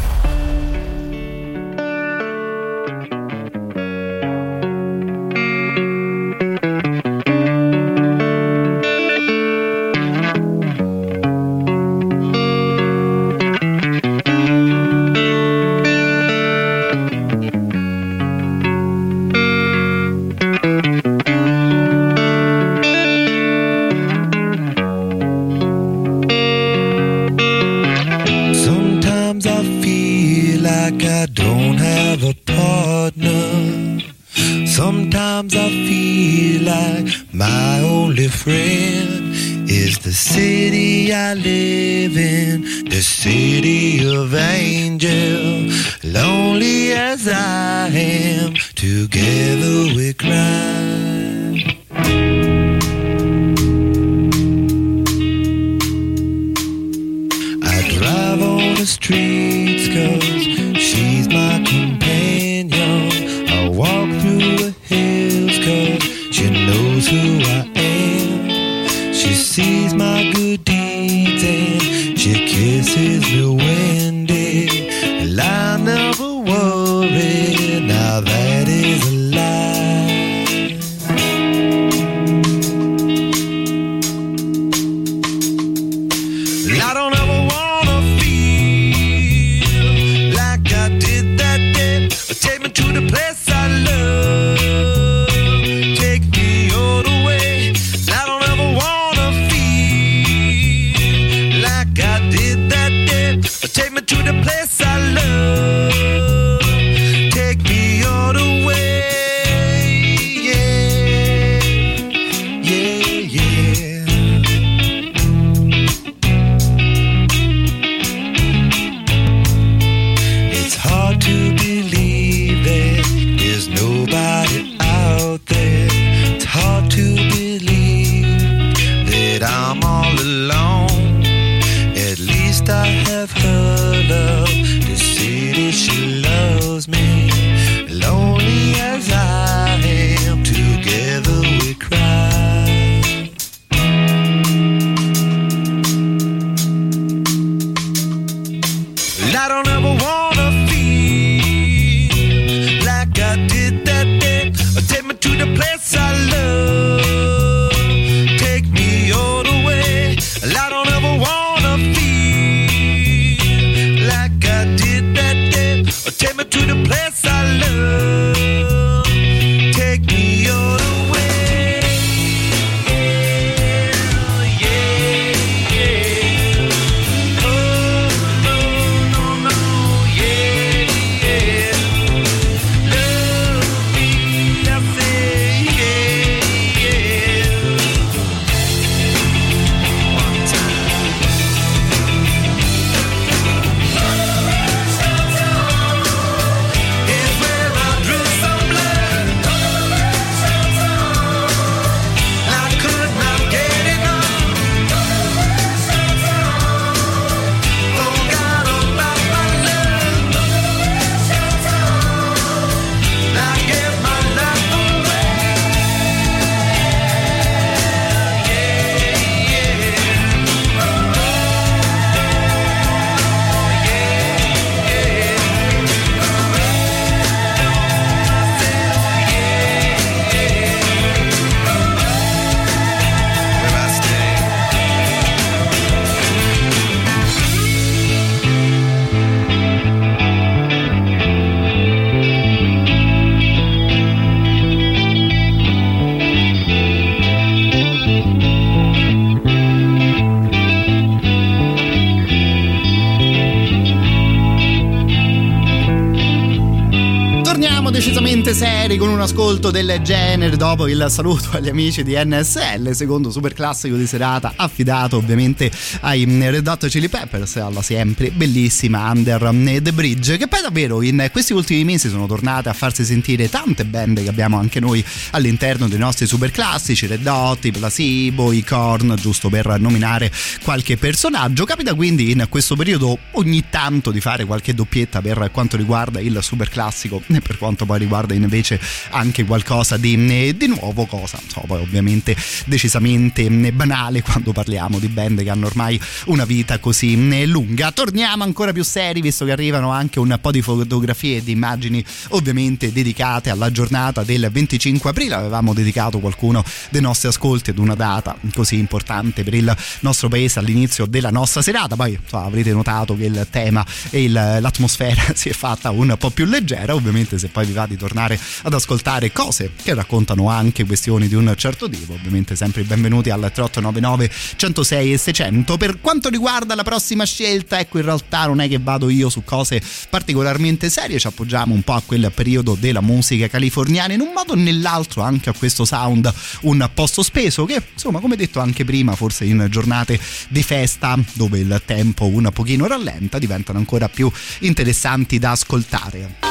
[259.60, 260.29] Con un ascolto del genere
[260.60, 265.72] dopo il saluto agli amici di NSL, secondo super classico di serata affidato ovviamente
[266.02, 269.40] ai Red Hot Chili Peppers alla sempre bellissima Under
[269.82, 273.86] the Bridge che poi davvero in questi ultimi mesi sono tornate a farsi sentire tante
[273.86, 278.62] band che abbiamo anche noi all'interno dei nostri super classici, Red Hot, i Placebo, i
[278.62, 280.30] Korn, giusto per nominare
[280.62, 281.64] qualche personaggio.
[281.64, 286.38] Capita quindi in questo periodo ogni tanto di fare qualche doppietta per quanto riguarda il
[286.42, 288.78] super classico e per quanto poi riguarda invece
[289.12, 290.18] anche qualcosa di,
[290.54, 292.36] di nuovo, cosa so, ovviamente
[292.66, 297.92] decisamente banale quando parliamo di band che hanno ormai una vita così lunga.
[297.92, 302.04] Torniamo ancora più seri visto che arrivano anche un po' di fotografie e di immagini
[302.30, 305.34] ovviamente dedicate alla giornata del 25 aprile.
[305.34, 310.60] Avevamo dedicato qualcuno dei nostri ascolti ad una data così importante per il nostro paese
[310.60, 311.96] all'inizio della nostra serata.
[311.96, 316.30] Poi so, avrete notato che il tema e il- l'atmosfera si è fatta un po'
[316.30, 316.94] più leggera.
[316.94, 321.34] Ovviamente se poi vi va di tornare ad ascoltare cose che raccontano anche questioni di
[321.36, 325.78] un certo tipo, ovviamente sempre benvenuti al 3899 106 e 600.
[325.78, 329.44] Per quanto riguarda la prossima scelta, ecco in realtà non è che vado io su
[329.44, 334.32] cose particolarmente serie, ci appoggiamo un po' a quel periodo della musica californiana in un
[334.34, 336.32] modo o nell'altro anche a questo sound
[336.62, 340.20] un po' sospeso che insomma come detto anche prima forse in giornate
[340.50, 346.49] di festa dove il tempo un pochino rallenta diventano ancora più interessanti da ascoltare.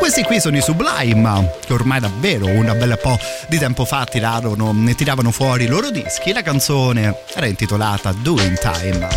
[0.00, 3.18] Questi qui sono i Sublime, che ormai davvero un bel po'
[3.48, 6.32] di tempo fa tirarono, ne tiravano fuori i loro dischi.
[6.32, 9.08] La canzone era intitolata Doing Time.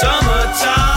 [0.00, 0.91] Summertime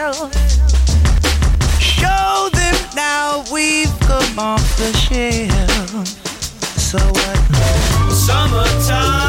[0.00, 0.32] myself.
[1.80, 6.06] Show them now we've come off the shelf.
[6.78, 7.38] So what?
[8.12, 9.19] Summertime,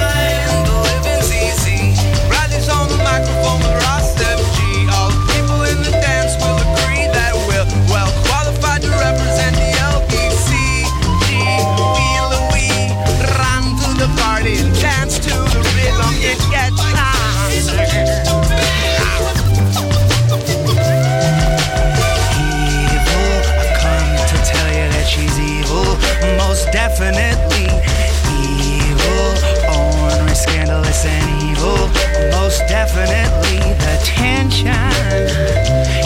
[32.86, 33.60] definitely.
[33.86, 34.74] The tension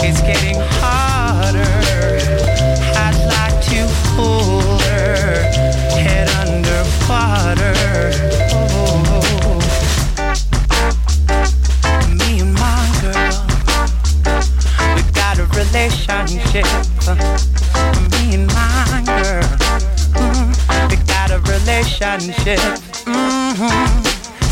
[0.04, 1.72] is getting harder.
[3.04, 3.80] I'd like to
[4.12, 5.42] hold her
[5.96, 7.72] head under water.
[8.52, 9.58] Oh.
[12.18, 13.38] Me and my girl,
[14.94, 16.66] we got a relationship.
[18.12, 19.48] Me and my girl,
[20.20, 20.48] mm,
[20.90, 22.60] we got a relationship.
[23.06, 23.96] hmm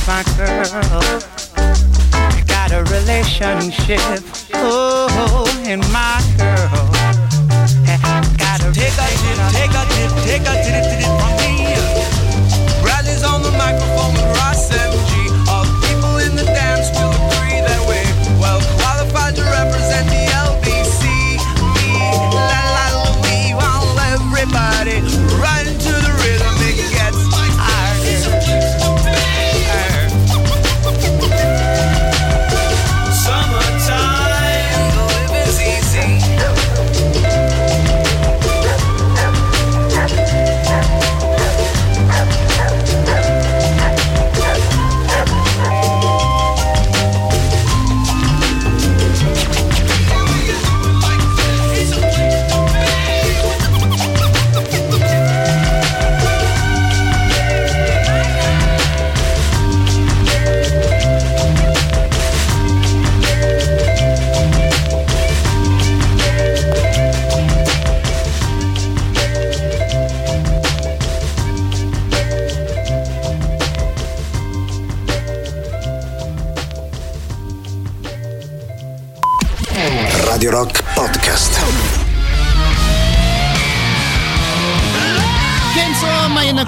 [0.06, 1.33] My girl,
[3.24, 4.00] relationship.
[4.54, 6.68] Oh, and my girl,
[8.38, 11.52] got a take a tip, take a tip, take a tip, tip from me.
[12.82, 14.33] Bradley's on the microphone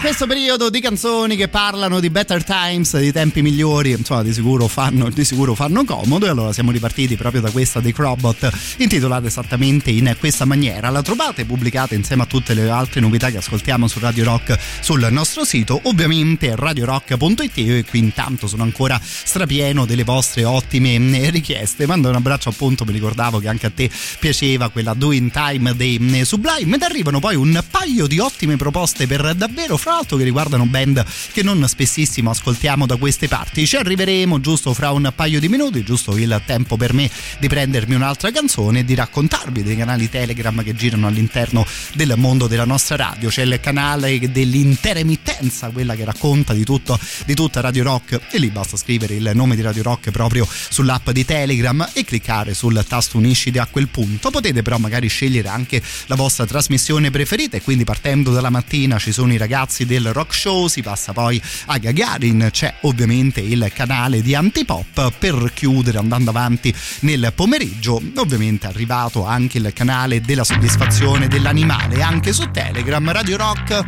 [0.06, 4.68] questo periodo di canzoni che parlano di better times, di tempi migliori, insomma di sicuro
[4.68, 9.26] fanno, di sicuro fanno comodo e allora siamo ripartiti proprio da questa dei Crobot intitolata
[9.26, 10.90] esattamente in questa maniera.
[10.90, 15.04] La trovate pubblicata insieme a tutte le altre novità che ascoltiamo su Radio Rock sul
[15.10, 21.84] nostro sito, ovviamente radiorock.it e qui intanto sono ancora strapieno delle vostre ottime richieste.
[21.84, 26.24] Mando un abbraccio appunto, mi ricordavo che anche a te piaceva quella Doing Time dei
[26.24, 30.66] Sublime ed arrivano poi un paio di ottime proposte per davvero, fra l'altro che riguardano
[30.66, 33.66] band che non spessissimo ascoltiamo da queste parti.
[33.66, 37.94] Ci arriveremo giusto fra un paio di minuti, giusto il tempo per me di prendermi
[37.94, 42.96] un'altra canzone e di raccontarvi dei canali Telegram che girano all'interno del mondo della nostra
[42.96, 43.30] radio.
[43.30, 48.38] C'è il canale dell'intera emittenza, quella che racconta di tutto, di tutta Radio Rock e
[48.38, 52.84] lì basta scrivere il nome di Radio Rock proprio sull'app di Telegram e cliccare sul
[52.86, 54.30] tasto unisciti a quel punto.
[54.30, 59.12] Potete però magari scegliere anche la vostra trasmissione preferita e quindi partendo dalla mattina ci
[59.12, 64.22] sono i ragazzi del rock show, si passa poi a Gagarin, c'è ovviamente il canale
[64.22, 70.44] di Antipop per chiudere andando avanti nel pomeriggio, ovviamente è arrivato anche il canale della
[70.44, 73.84] soddisfazione dell'animale anche su Telegram, Radio Rock.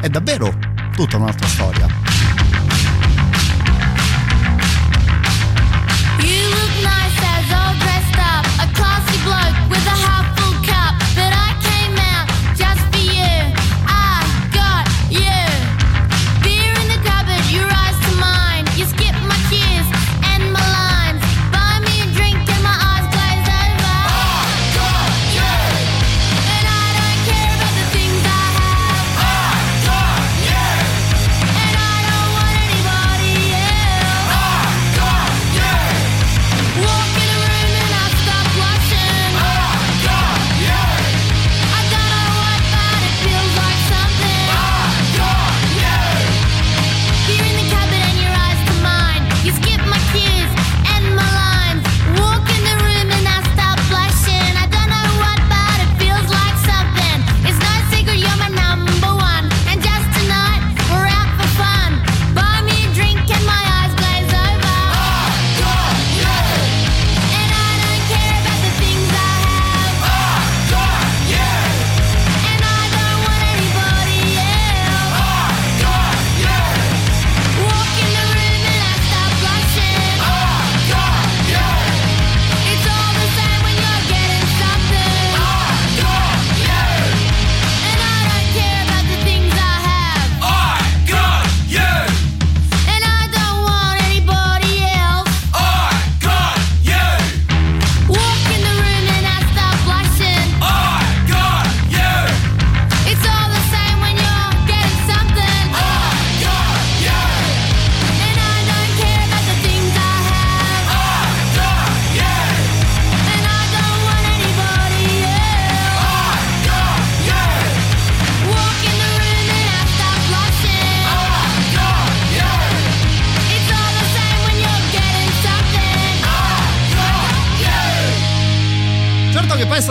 [0.00, 0.58] È davvero
[0.94, 2.01] tutta un'altra storia.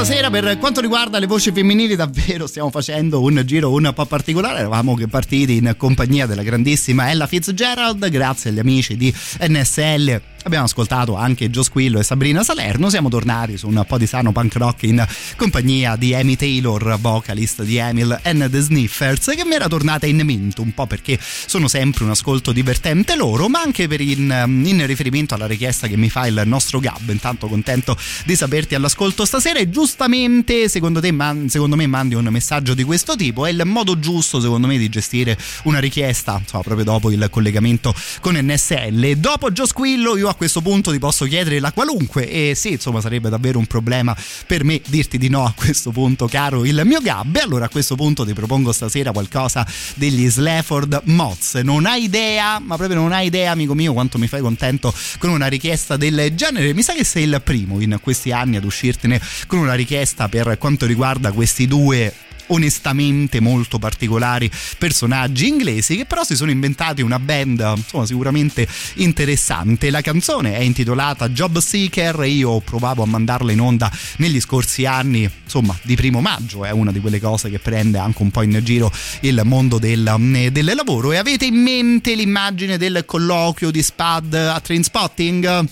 [0.04, 4.58] Stasera per quanto riguarda le voci femminili davvero stiamo facendo un giro un po' particolare,
[4.58, 11.16] eravamo partiti in compagnia della grandissima Ella Fitzgerald, grazie agli amici di NSL Abbiamo ascoltato
[11.16, 12.90] anche Gio Squillo e Sabrina Salerno.
[12.90, 15.06] Siamo tornati su un po' di sano punk rock in
[15.36, 20.20] compagnia di Amy Taylor, vocalist di Emil and the Sniffers, che mi era tornata in
[20.24, 25.36] mente un po' perché sono sempre un ascolto divertente loro, ma anche in, in riferimento
[25.36, 27.10] alla richiesta che mi fa il nostro Gab.
[27.10, 27.96] Intanto contento
[28.26, 29.60] di saperti all'ascolto stasera.
[29.60, 33.46] E giustamente, secondo te, man, secondo me, mandi un messaggio di questo tipo.
[33.46, 37.94] È il modo giusto, secondo me, di gestire una richiesta, insomma, proprio dopo il collegamento
[38.22, 39.18] con NSL.
[39.18, 43.02] Dopo Gio Squillo, io a questo punto ti posso chiedere la qualunque e sì, insomma,
[43.02, 44.16] sarebbe davvero un problema
[44.48, 47.42] per me dirti di no a questo punto, caro il mio Gabbe.
[47.42, 51.56] Allora a questo punto ti propongo stasera qualcosa degli Slefford Mods.
[51.56, 55.30] Non hai idea, ma proprio non hai idea, amico mio, quanto mi fai contento con
[55.30, 56.74] una richiesta del genere.
[56.74, 60.58] Mi sa che sei il primo in questi anni ad uscirtene con una richiesta per
[60.58, 62.14] quanto riguarda questi due
[62.52, 69.90] onestamente molto particolari personaggi inglesi che però si sono inventati una band insomma sicuramente interessante
[69.90, 75.30] la canzone è intitolata Job Seeker io provavo a mandarla in onda negli scorsi anni
[75.44, 78.60] insomma di primo maggio è una di quelle cose che prende anche un po' in
[78.64, 78.92] giro
[79.22, 80.16] il mondo del,
[80.52, 85.68] del lavoro e avete in mente l'immagine del colloquio di Spad a Trainspotting?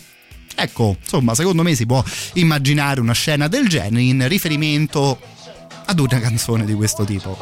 [0.56, 2.04] Ecco, insomma, secondo me si può
[2.34, 5.20] immaginare una scena del genere in riferimento
[5.90, 7.36] ad una canzone di questo tipo.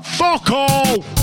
[0.00, 1.13] Fuck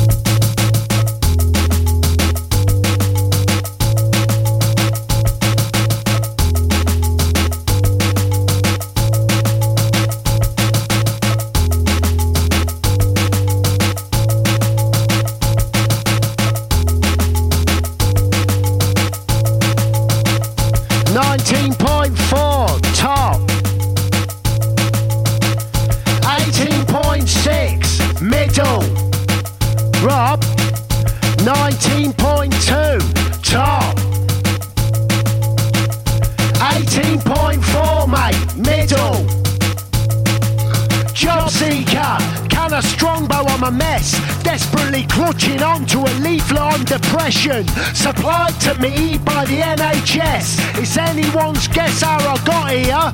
[48.81, 50.81] me by the NHS.
[50.81, 53.11] It's anyone's guess how I got here.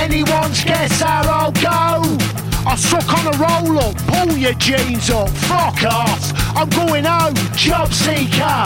[0.00, 2.16] Anyone's guess how I'll go.
[2.64, 6.32] I suck on a roll up, pull your jeans up, fuck off.
[6.56, 8.62] I'm going home, job seeker.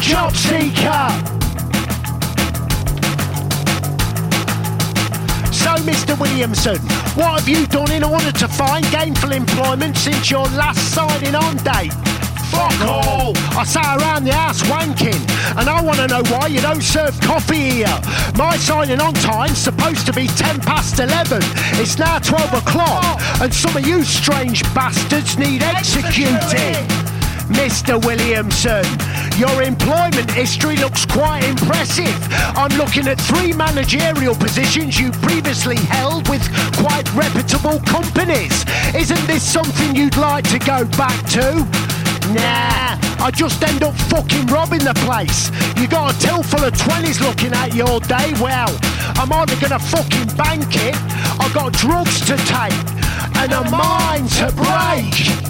[0.00, 1.08] Job seeker.
[5.52, 6.18] So, Mr.
[6.20, 6.78] Williamson,
[7.16, 11.56] what have you done in order to find gainful employment since your last signing on
[11.58, 11.92] date?
[12.50, 13.32] Fuck all!
[13.56, 15.20] I sat around the house wanking,
[15.58, 18.00] and I want to know why you don't serve coffee here.
[18.36, 21.40] My signing on time's supposed to be 10 past 11.
[21.80, 26.86] It's now 12 o'clock, and some of you strange bastards need executing.
[27.50, 27.98] Mr.
[28.04, 28.86] Williamson,
[29.38, 32.16] your employment history looks quite impressive.
[32.56, 36.42] I'm looking at three managerial positions you previously held with
[36.76, 38.64] quite reputable companies.
[38.94, 41.66] Isn't this something you'd like to go back to?
[42.32, 45.50] Nah, I just end up fucking robbing the place.
[45.80, 48.32] You got a till full of 20s looking at you all day.
[48.40, 48.78] Well,
[49.16, 50.96] I'm either gonna fucking bank it,
[51.40, 52.72] I've got drugs to take,
[53.36, 55.49] and a mind to break.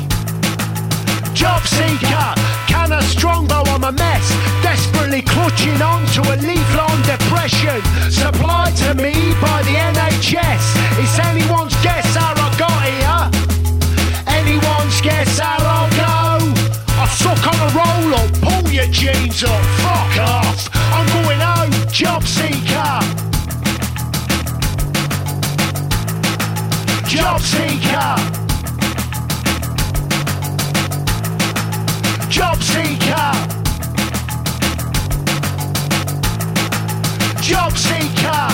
[1.40, 2.34] Job seeker,
[2.68, 4.28] can a strongbow I'm a mess,
[4.62, 7.80] desperately clutching on to a leaf-long depression,
[8.10, 10.64] supplied to me by the NHS.
[11.00, 13.22] It's anyone's guess how I got here.
[14.36, 16.52] Anyone's guess how I'll go.
[17.00, 20.68] I suck on a roll up, pull your jeans up, fuck off.
[20.92, 23.00] I'm going home, job seeker.
[27.08, 28.49] Job seeker.
[32.72, 33.32] Seeker.
[37.40, 38.48] Job seeker.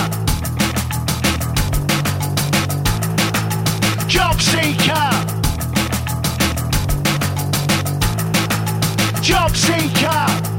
[4.07, 5.11] Job seeker.
[9.23, 10.56] Job seeker.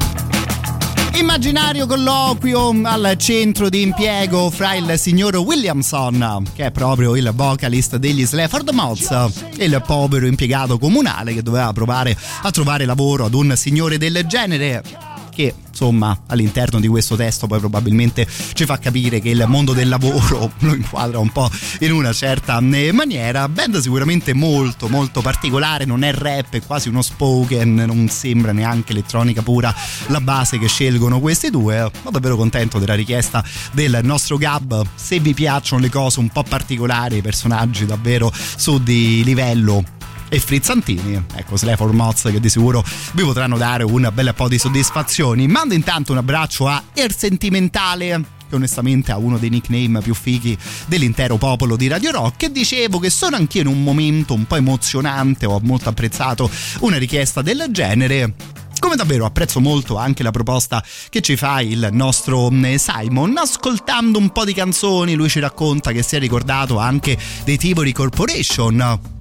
[1.17, 7.95] Immaginario colloquio al centro di impiego fra il signor Williamson, che è proprio il vocalist
[7.95, 9.09] degli Slafford Mods,
[9.57, 14.25] e il povero impiegato comunale che doveva provare a trovare lavoro ad un signore del
[14.27, 15.06] genere
[15.37, 19.87] che insomma all'interno di questo testo poi probabilmente ci fa capire che il mondo del
[19.87, 21.47] lavoro lo inquadra un po'
[21.81, 23.47] in una certa eh, maniera.
[23.47, 28.93] Band sicuramente molto molto particolare, non è rap, è quasi uno spoken, non sembra neanche
[28.93, 29.71] elettronica pura
[30.07, 31.91] la base che scelgono questi due.
[31.95, 33.43] Sono davvero contento della richiesta
[33.73, 34.83] del nostro Gab.
[34.95, 39.96] Se vi piacciono le cose un po' particolari, i personaggi davvero su di livello
[40.29, 41.23] e frizzantini.
[41.35, 42.83] Ecco, Slefor Moz che di sicuro
[43.13, 45.47] vi potranno dare un bel po' di soddisfazioni.
[45.47, 50.57] Mando intanto un abbraccio a Er Sentimentale che onestamente ha uno dei nickname più fighi
[50.85, 54.55] dell'intero popolo di Radio Rock e dicevo che sono anch'io in un momento un po'
[54.55, 56.49] emozionante, ho molto apprezzato
[56.79, 58.33] una richiesta del genere
[58.79, 64.29] come davvero apprezzo molto anche la proposta che ci fa il nostro Simon, ascoltando un
[64.31, 68.75] po' di canzoni, lui ci racconta che si è ricordato anche dei Tivoli Corporation.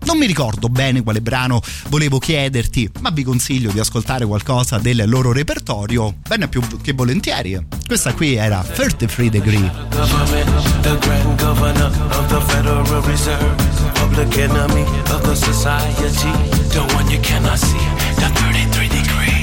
[0.06, 5.04] Non mi ricordo bene quale brano volevo chiederti, ma vi consiglio di ascoltare qualcosa del
[5.06, 7.58] loro repertorio, bene più che volentieri.
[7.86, 10.64] Questa qui era 33 Degree.
[10.86, 13.56] the grand governor of the Federal Reserve,
[13.94, 16.30] public enemy of the society,
[16.70, 17.86] the one you cannot see,
[18.20, 19.35] the 33 degree.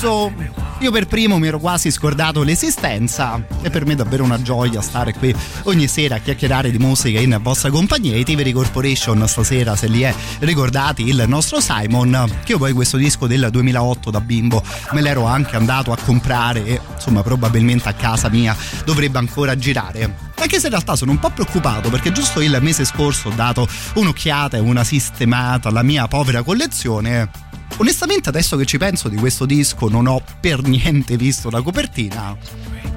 [0.00, 4.40] Confesso io per primo mi ero quasi scordato l'esistenza e per me è davvero una
[4.40, 8.16] gioia stare qui ogni sera a chiacchierare di musica in vostra compagnia.
[8.16, 12.96] I Tiveri Corporation stasera se li è ricordati il nostro Simon che io poi questo
[12.96, 14.62] disco del 2008 da bimbo
[14.92, 18.56] me l'ero anche andato a comprare e insomma probabilmente a casa mia
[18.86, 20.28] dovrebbe ancora girare.
[20.36, 23.68] Anche se in realtà sono un po' preoccupato perché giusto il mese scorso ho dato
[23.96, 27.39] un'occhiata e una sistemata alla mia povera collezione
[27.80, 32.36] Onestamente adesso che ci penso di questo disco non ho per niente visto la copertina.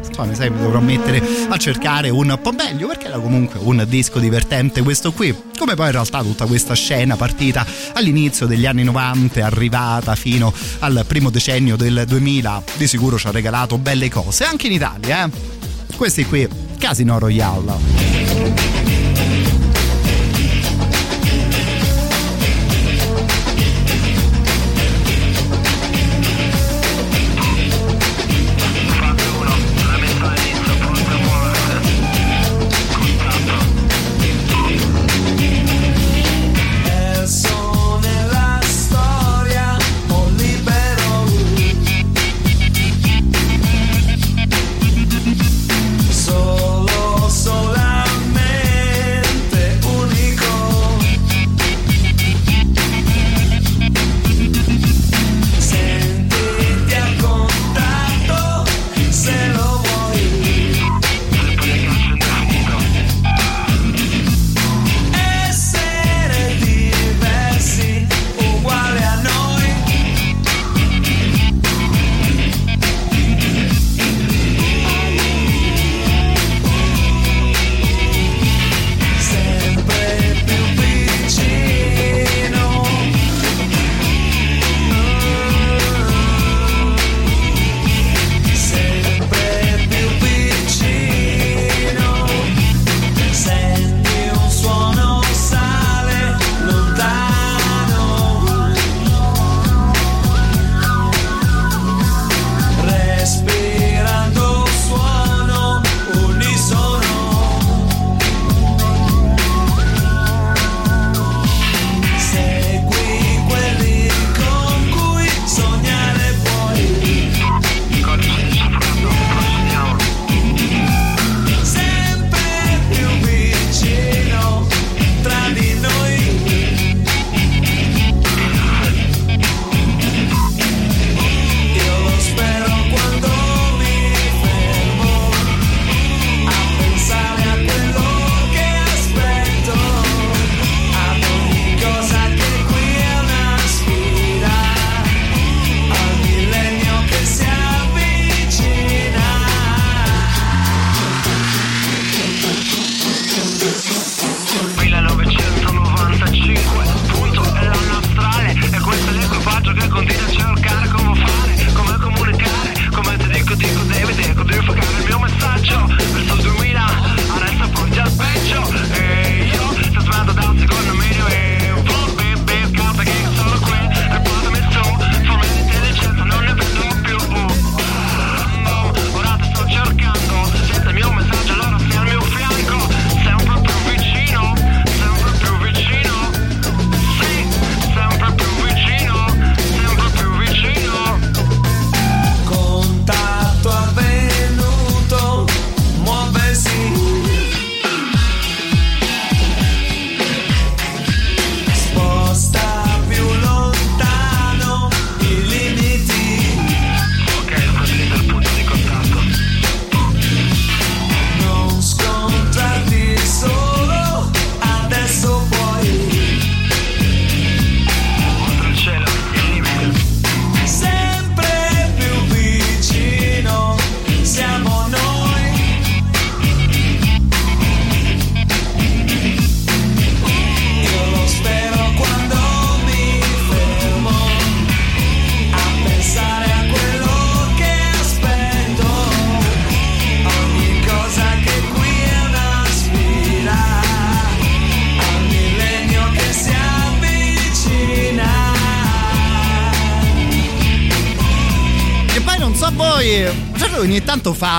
[0.06, 3.62] Insomma, mi sa che mi dovrò mettere a cercare un po' meglio perché era comunque
[3.64, 5.34] un disco divertente questo qui.
[5.58, 10.54] Come poi in realtà tutta questa scena partita all'inizio degli anni 90 è arrivata fino
[10.80, 15.26] al primo decennio del 2000 di sicuro ci ha regalato belle cose anche in Italia,
[15.26, 15.62] eh.
[15.96, 16.46] Questi qui,
[16.78, 17.93] Casino Royale.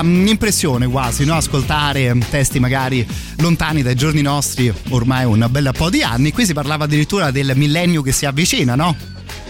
[0.04, 1.34] Un'impressione quasi, no?
[1.34, 3.06] Ascoltare testi magari
[3.38, 6.32] lontani dai giorni nostri, ormai un bel po' di anni.
[6.32, 8.94] Qui si parlava addirittura del millennio che si avvicina, no?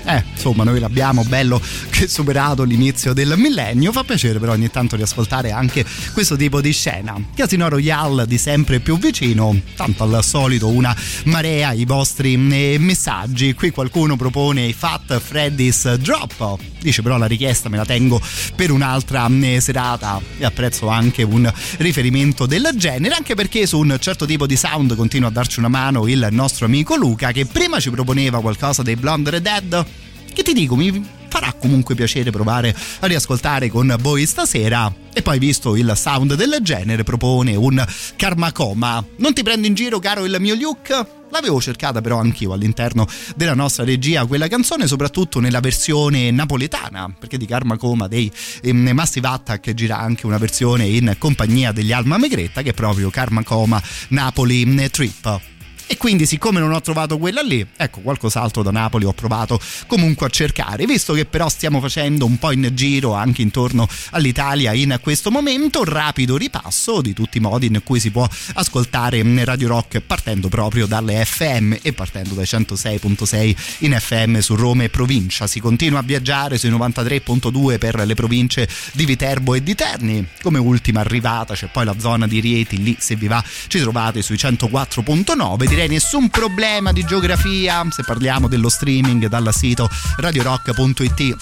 [0.06, 1.60] Eh, insomma, noi l'abbiamo bello
[1.90, 3.90] che superato l'inizio del millennio.
[3.90, 7.16] Fa piacere però ogni tanto riascoltare anche questo tipo di scena.
[7.34, 10.94] Casino Royale di sempre più vicino, tanto al solito una
[11.24, 13.54] marea i vostri eh, messaggi.
[13.54, 16.73] Qui qualcuno propone i Fat Freddy's Drop.
[16.84, 18.20] Dice però la richiesta me la tengo
[18.54, 20.20] per un'altra eh, serata.
[20.36, 24.94] E apprezzo anche un riferimento del genere, anche perché su un certo tipo di sound
[24.94, 28.96] continua a darci una mano il nostro amico Luca che prima ci proponeva qualcosa dei
[28.96, 29.86] Blonde Red
[30.34, 34.92] che ti dico mi farà comunque piacere provare a riascoltare con voi stasera.
[35.12, 37.82] E poi visto il sound del genere propone un
[38.16, 39.02] Karma Coma.
[39.16, 43.54] Non ti prendo in giro caro il mio Luke L'avevo cercata però anch'io all'interno della
[43.54, 48.30] nostra regia quella canzone, soprattutto nella versione napoletana, perché di Karma Coma dei
[48.62, 53.10] ehm, Massive Attack gira anche una versione in compagnia degli Alma Megretta che è proprio
[53.10, 55.53] Karma Coma Napoli mm, Trip.
[55.86, 60.26] E quindi, siccome non ho trovato quella lì, ecco, qualcos'altro da Napoli ho provato comunque
[60.26, 60.86] a cercare.
[60.86, 65.84] Visto che però stiamo facendo un po' in giro anche intorno all'Italia in questo momento,
[65.84, 70.86] rapido ripasso di tutti i modi in cui si può ascoltare Radio Rock partendo proprio
[70.86, 75.46] dalle FM e partendo dai 106.6 in FM su Roma e provincia.
[75.46, 80.26] Si continua a viaggiare sui 93.2 per le province di Viterbo e di Terni.
[80.42, 84.22] Come ultima arrivata c'è poi la zona di Rieti, lì se vi va ci trovate
[84.22, 91.36] sui 104.9 direi nessun problema di geografia se parliamo dello streaming dal sito radiorock.it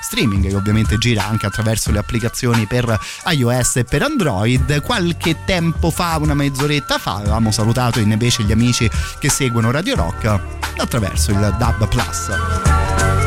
[0.00, 4.80] streaming che ovviamente gira anche attraverso le applicazioni per iOS e per Android.
[4.80, 10.40] Qualche tempo fa, una mezz'oretta fa, avevamo salutato invece gli amici che seguono Radio Rock
[10.78, 13.23] attraverso il DAB Plus.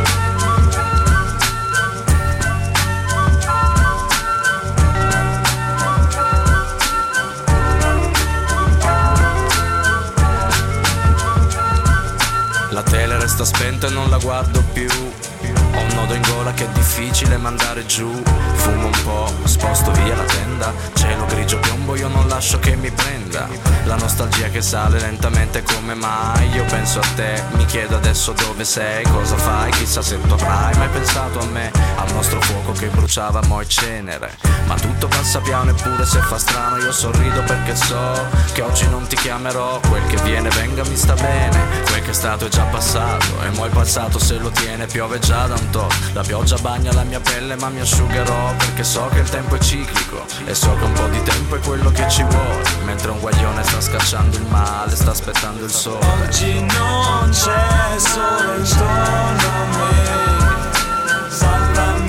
[13.78, 14.90] Resta spenta e non la guardo più.
[14.90, 18.12] Ho un nodo in gola che è difficile mandare giù.
[18.56, 20.74] Fumo un po', sposto via la tenda.
[20.94, 23.27] Cielo grigio piombo, io non lascio che mi prenda.
[23.30, 26.50] La nostalgia che sale lentamente come mai.
[26.50, 30.76] Io penso a te, mi chiedo adesso dove sei, cosa fai, chissà se tu avrai
[30.78, 31.72] mai pensato a me.
[31.98, 34.38] Al nostro fuoco che bruciava mo' e cenere.
[34.68, 39.08] Ma tutto passa piano eppure se fa strano io sorrido perché so che oggi non
[39.08, 39.80] ti chiamerò.
[39.88, 41.84] Quel che viene venga mi sta bene.
[41.86, 45.20] Quel che è stato è già passato e mo' il passato se lo tiene piove
[45.20, 45.94] già da un tot.
[46.14, 49.60] La pioggia bagna la mia pelle ma mi asciugherò perché so che il tempo è
[49.60, 52.64] ciclico e so che un po' di tempo è quello che ci vuole.
[52.84, 56.06] Mentre un guaglione sta scacciando il male, sta aspettando il sole.
[56.24, 61.30] Oggi non c'è sole intorno a me.
[61.30, 62.08] Salvami,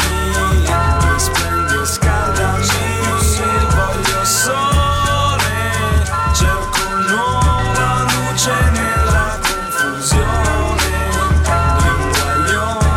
[1.12, 2.66] risplendi e scaldami.
[3.74, 6.04] Voglio sole,
[6.34, 10.86] cerco nuova luce nella confusione.
[11.20, 12.96] Un guaglione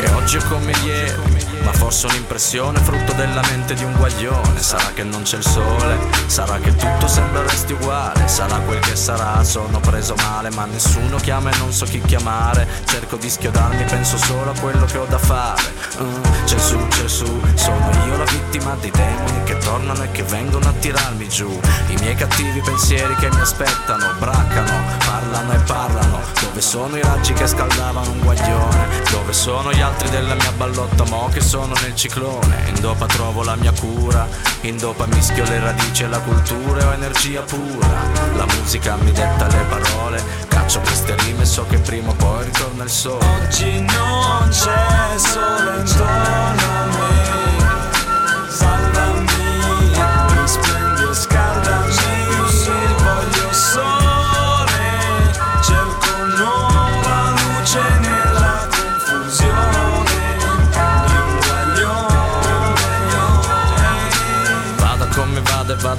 [0.00, 4.60] E oggi è come ieri, ma forse un'impressione frutto della mente di un guaglione.
[4.60, 5.96] Sarà che non c'è il sole,
[6.26, 11.16] sarà che tutto sembra resti uguale, sarà quel che sarà, sono preso male, ma nessuno
[11.18, 12.66] chiama e non so chi chiamare.
[12.86, 15.62] Cerco di schiodarmi, penso solo a quello che ho da fare.
[16.00, 16.76] Mm, c'è su,
[17.54, 21.60] sono io la vittima dei demoni che tornano e che vengono a tirarmi giù.
[21.88, 26.20] I miei cattivi pensieri che mi aspettano, braccano, parlano e parlano.
[26.40, 29.02] Dove sono i raggi che scaldavano un guaglione?
[29.10, 32.23] Dove sono gli altri della mia ballotta mo che sono nel ciclone?
[32.24, 34.26] In dopa trovo la mia cura,
[34.62, 36.80] in dopa mischio le radici e la cultura.
[36.80, 37.86] E ho energia pura.
[38.36, 42.84] La musica mi detta le parole, caccio queste rime so che prima o poi ritorna
[42.84, 43.24] il sole.
[43.26, 47.13] Oggi non c'è sole intorno a me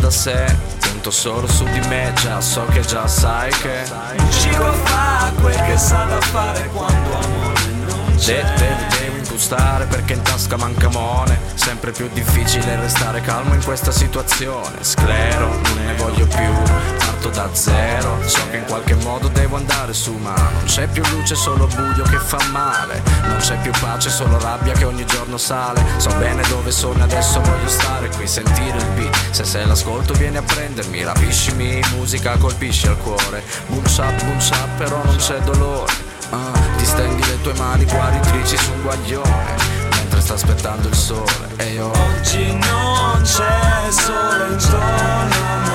[0.06, 3.52] vada e vada a sé, punto solo su di me, già so che già sai
[3.52, 3.84] che
[4.30, 9.86] Giro fa quel che sa da fare quando amore non c'è De- devi, devi impostare
[9.86, 14.84] perché in tasca manca mone Sempre più difficile restare calmo in questa situazione.
[14.84, 18.18] Sclero, non ne voglio più, parto da zero.
[18.26, 22.04] So che in qualche modo devo andare su ma non c'è più luce, solo buio
[22.04, 23.02] che fa male.
[23.28, 25.84] Non c'è più pace, solo rabbia che ogni giorno sale.
[25.98, 29.32] So bene dove sono adesso voglio stare qui, sentire il beat.
[29.32, 33.44] Se sei l'ascolto vieni a prendermi, rapiscimi, musica colpisci al cuore.
[33.68, 35.92] Boom shap, boom shap, però non c'è dolore.
[36.32, 39.84] Ah, distendi le tue mani guaritrici su un guaglione
[40.26, 41.50] sta aspettando il sole.
[41.58, 45.75] E io Oggi non c'è sole intorno a me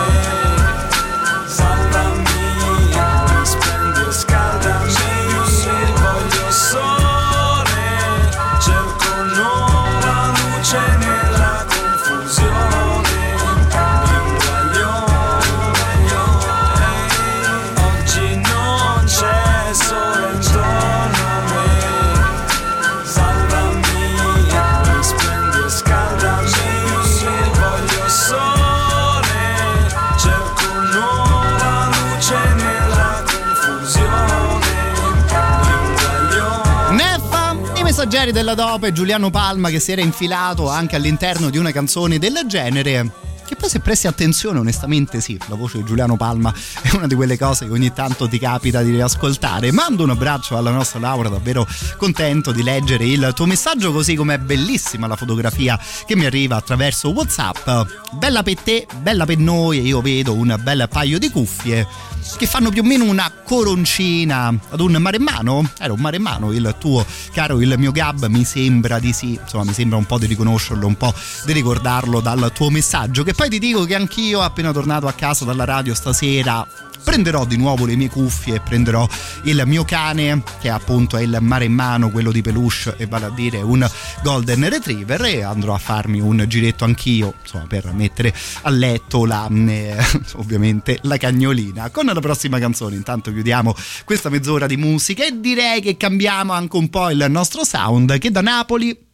[38.11, 41.71] i messaggeri della Dopo e Giuliano Palma che si era infilato anche all'interno di una
[41.71, 43.09] canzone del genere.
[43.47, 47.15] Che poi se presti attenzione, onestamente sì, la voce di Giuliano Palma è una di
[47.15, 49.71] quelle cose che ogni tanto ti capita di riascoltare.
[49.71, 51.65] Mando un abbraccio alla nostra Laura, davvero
[51.99, 56.57] contento di leggere il tuo messaggio, così come è bellissima la fotografia che mi arriva
[56.57, 57.87] attraverso Whatsapp.
[58.15, 61.87] Bella per te, bella per noi io vedo un bel paio di cuffie
[62.37, 65.71] che fanno più o meno una coroncina ad un maremmano.
[65.79, 69.73] Era un maremmano il tuo, caro il mio Gab, mi sembra di sì, insomma mi
[69.73, 73.59] sembra un po' di riconoscerlo, un po' di ricordarlo dal tuo messaggio, che poi ti
[73.59, 76.67] dico che anch'io appena tornato a casa dalla radio stasera
[77.03, 79.07] prenderò di nuovo le mie cuffie e prenderò
[79.45, 83.63] il mio cane che appunto è il maremmano quello di peluche e vale a dire
[83.63, 83.89] un
[84.23, 88.33] golden retriever e andrò a farmi un giretto anch'io insomma per mettere
[88.63, 89.97] a letto la eh,
[90.37, 91.91] ovviamente la cagnolina.
[91.91, 93.75] Con la prossima canzone intanto chiudiamo
[94.05, 98.31] questa mezz'ora di musica e direi che cambiamo anche un po' il nostro sound che
[98.31, 99.09] da Napoli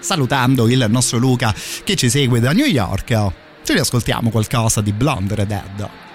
[0.00, 1.54] salutando il nostro Luca
[1.84, 3.06] che ci segue da New York.
[3.62, 6.07] Ci riascoltiamo qualcosa di Blonde Red Tell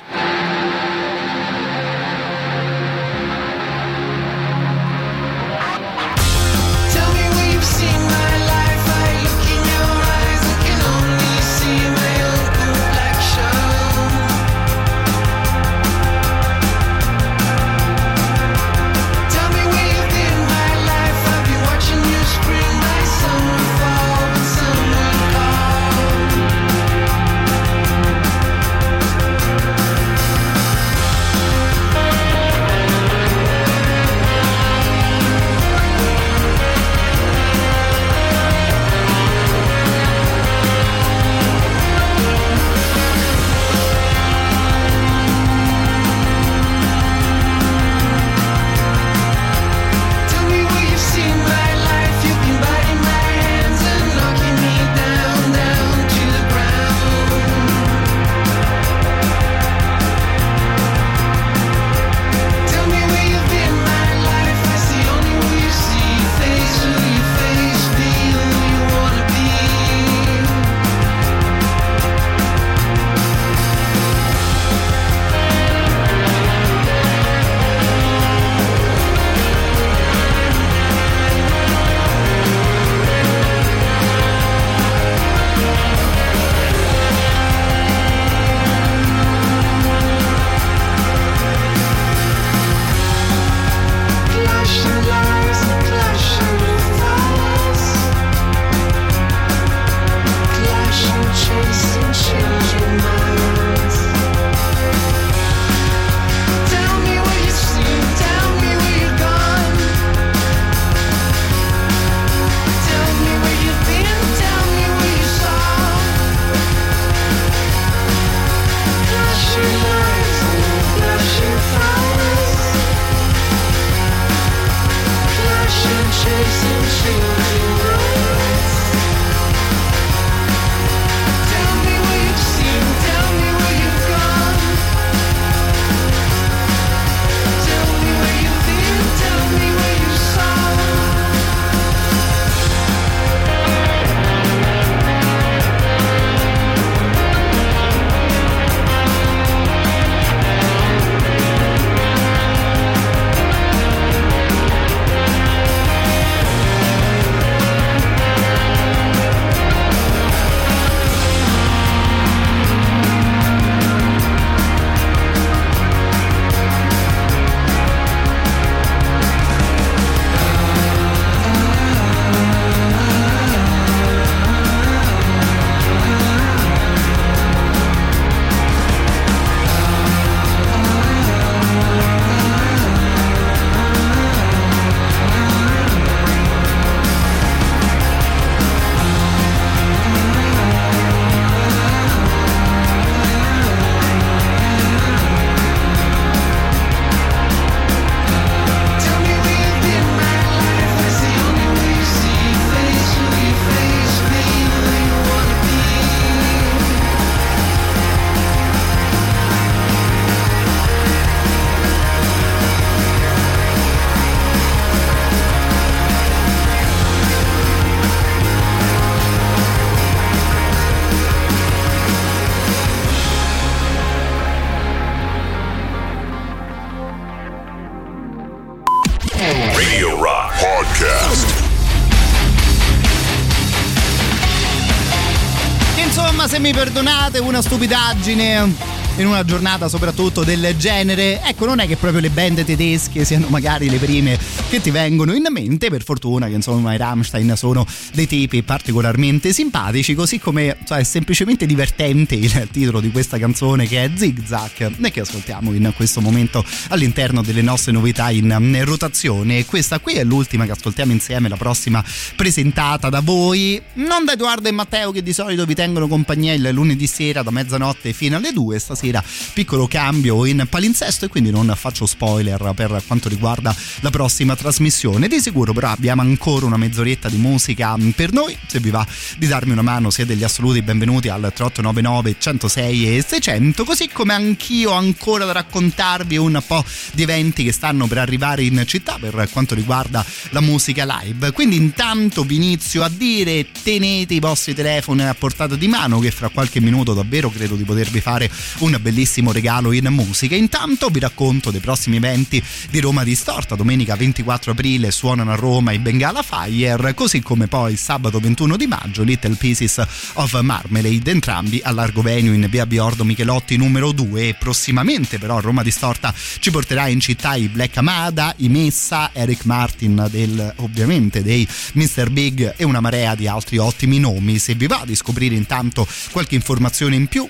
[237.40, 238.93] una stupidaggine
[239.24, 241.41] in una giornata soprattutto del genere.
[241.44, 244.38] Ecco, non è che proprio le band tedesche siano magari le prime
[244.70, 249.54] che ti vengono in mente, per fortuna che insomma i Rammstein sono dei tipi particolarmente
[249.54, 254.44] simpatici, così come cioè, è semplicemente divertente il titolo di questa canzone che è Zig
[254.45, 259.66] Zag e che ascoltiamo in questo momento all'interno delle nostre novità in rotazione.
[259.66, 262.04] Questa qui è l'ultima che ascoltiamo insieme, la prossima
[262.36, 266.70] presentata da voi, non da Edoardo e Matteo che di solito vi tengono compagnia il
[266.72, 269.12] lunedì sera da mezzanotte fino alle 2, stasera
[269.53, 275.27] piccolo cambio in palinsesto e quindi non faccio spoiler per quanto riguarda la prossima trasmissione.
[275.27, 279.06] Di sicuro però abbiamo ancora una mezz'oretta di musica per noi, se vi va
[279.38, 284.34] di darmi una mano siete degli assoluti benvenuti al 3899 106 e 600, così come
[284.34, 286.84] anch'io ancora da raccontarvi un po'
[287.14, 291.52] di eventi che stanno per arrivare in città per quanto riguarda la musica live.
[291.52, 296.31] Quindi intanto vi inizio a dire tenete i vostri telefoni a portata di mano che
[296.31, 298.49] fra qualche minuto davvero credo di potervi fare
[298.80, 300.56] un bellissimo regalo in musica.
[300.56, 303.76] Intanto vi racconto dei prossimi eventi di Roma Distorta.
[303.76, 308.88] Domenica 24 aprile suonano a Roma i Bengala Fire, così come poi sabato 21 di
[308.88, 310.02] maggio Little Pieces
[310.34, 315.60] of Marmalade, entrambi a Largo Venue in via Biordo Michelotti numero 2 e prossimamente però
[315.60, 321.41] Roma Distorta ci porterà in città i Black Amada, i Messa, Eric Martin del, ovviamente
[321.41, 322.30] dei Mr.
[322.30, 324.60] Big e una marea di altri ottimi nomi.
[324.60, 327.48] Se vi va di scoprire intanto qualche informazione in più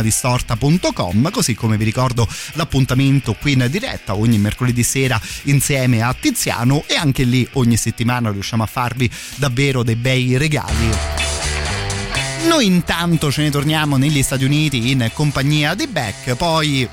[0.00, 6.84] www.romadistorta.com così come vi ricordo l'appuntamento qui in diretta ogni mercoledì sera insieme a Tiziano
[6.86, 10.90] e anche lì ogni settimana riusciamo a farvi davvero dei bei regali.
[12.46, 16.88] Noi intanto ce ne torniamo negli Stati Uniti in compagnia di Beck, poi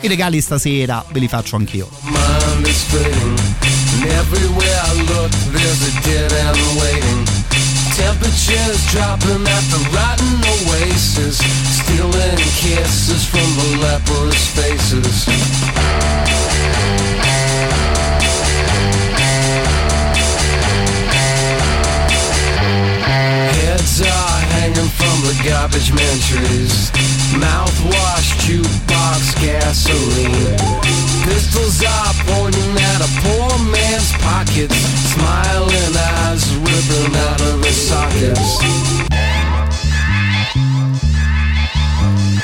[0.00, 1.90] i regali stasera ve li faccio anch'io.
[2.02, 3.38] mind is fading.
[3.96, 7.45] And everywhere I look, there's a dead end waiting.
[7.96, 11.38] Temperatures dropping at the rotten oasis,
[11.80, 15.24] stealing kisses from the leprous faces.
[23.56, 26.90] Heads are hanging from the garbage man trees.
[27.32, 31.15] Mouthwash, jukebox, gasoline.
[31.26, 34.78] Pistols are pointing at a poor man's pockets.
[35.10, 38.62] Smiling eyes ripping out of his sockets.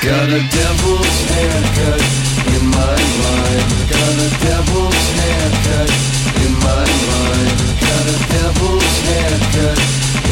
[0.03, 2.03] Got a devil's haircut
[2.55, 3.67] in my mind.
[3.87, 5.89] Got a devil's haircut
[6.43, 7.55] in my mind.
[7.87, 9.79] Got a devil's haircut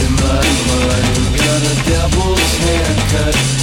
[0.03, 1.15] in my mind.
[1.39, 3.60] Got a devil's haircut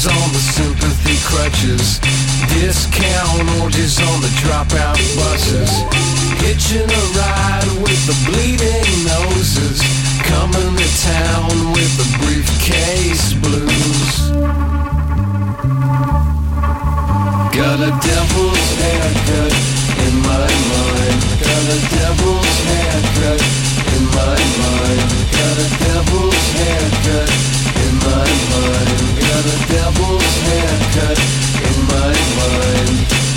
[0.00, 2.00] machines on the sympathy crutches.
[2.48, 5.70] Discount orgies on the dropout buses.
[6.40, 9.82] Hitching a ride with the bleeding noses.
[10.24, 14.30] Coming to town with the briefcase blues.
[17.52, 19.52] Got a devil's haircut
[20.06, 21.18] in my mind.
[21.40, 23.40] Got a devil's haircut
[23.94, 25.08] in my mind.
[25.36, 28.98] Got a devil's haircut my mind.
[29.20, 31.18] Got a devil's haircut
[31.68, 33.29] in my mind.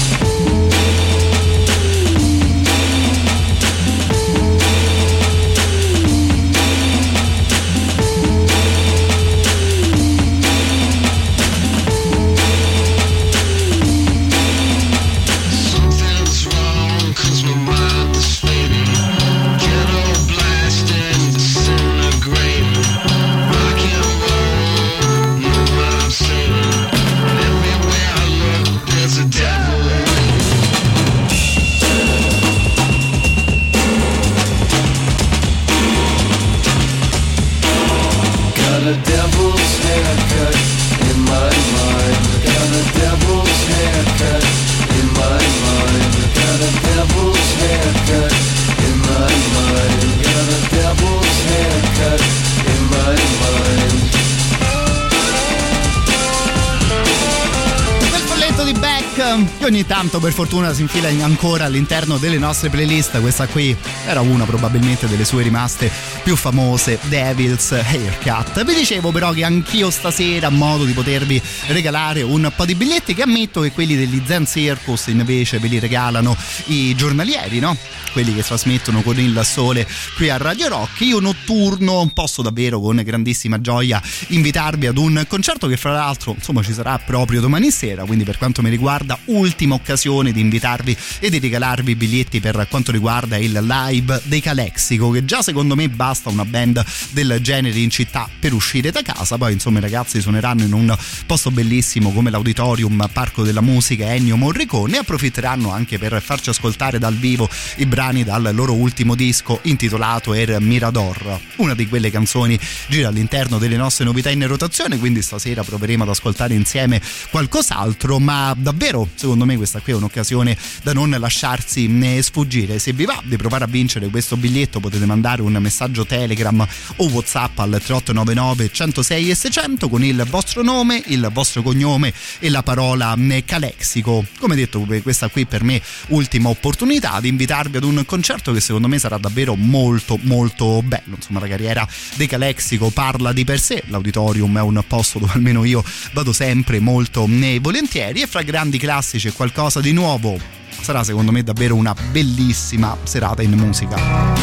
[59.63, 63.21] Che ogni tanto per fortuna si infila in- ancora all'interno delle nostre playlist.
[63.21, 63.73] Questa qui
[64.05, 65.89] era una probabilmente delle sue rimaste
[66.21, 68.65] più famose, Devil's Haircut.
[68.65, 73.13] Vi dicevo però che anch'io stasera, a modo di potervi regalare un po' di biglietti,
[73.13, 76.35] che ammetto che quelli degli Zen Circus invece ve li regalano
[76.65, 77.77] i giornalieri, no?
[78.11, 79.87] Quelli che trasmettono con il sole
[80.17, 81.01] qui a Radio Rock.
[81.01, 86.61] Io notturno posso davvero con grandissima gioia invitarvi ad un concerto che fra l'altro insomma
[86.61, 89.17] ci sarà proprio domani sera, quindi per quanto mi riguarda
[89.53, 95.11] ultima occasione di invitarvi e di regalarvi biglietti per quanto riguarda il live dei Calexico,
[95.11, 99.37] che già secondo me basta una band del genere in città per uscire da casa,
[99.37, 100.97] poi insomma i ragazzi suoneranno in un
[101.27, 106.97] posto bellissimo come l'Auditorium Parco della Musica Ennio Morricone e approfitteranno anche per farci ascoltare
[106.97, 111.39] dal vivo i brani dal loro ultimo disco intitolato Er Mirador.
[111.57, 116.09] Una di quelle canzoni gira all'interno delle nostre novità in rotazione, quindi stasera proveremo ad
[116.09, 116.99] ascoltare insieme
[117.29, 122.79] qualcos'altro, ma davvero secondo me questa qui è un'occasione da non lasciarsi né sfuggire.
[122.79, 126.65] Se vi va di provare a vincere questo biglietto potete mandare un messaggio Telegram
[126.97, 132.49] o WhatsApp al 3899 106 e 600 con il vostro nome, il vostro cognome e
[132.49, 134.25] la parola eh, Calexico.
[134.39, 138.87] Come detto, questa qui per me ultima opportunità di invitarvi ad un concerto che secondo
[138.87, 141.15] me sarà davvero molto molto bello.
[141.15, 145.63] Insomma, la carriera dei Calexico parla di per sé, l'auditorium è un posto dove almeno
[145.63, 145.83] io
[146.13, 150.37] vado sempre molto eh, volentieri e fra grandi classici qualcosa di nuovo
[150.69, 154.41] sarà secondo me davvero una bellissima serata in musica.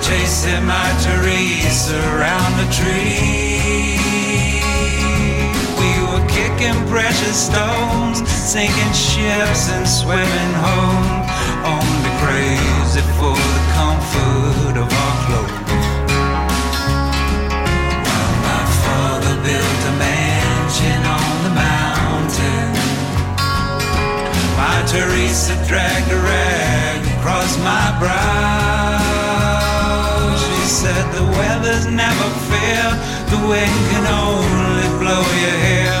[0.00, 3.98] Chasing my Teresa around the tree.
[5.76, 11.26] We were kicking precious stones, sinking ships and swimming home.
[11.64, 14.37] Only crazy for the comfort
[19.48, 22.68] built a mansion on the mountain.
[24.60, 28.98] My Teresa dragged a rag across my brow.
[30.44, 32.84] She said the weather's never fair,
[33.32, 35.97] the wind can only blow your hair.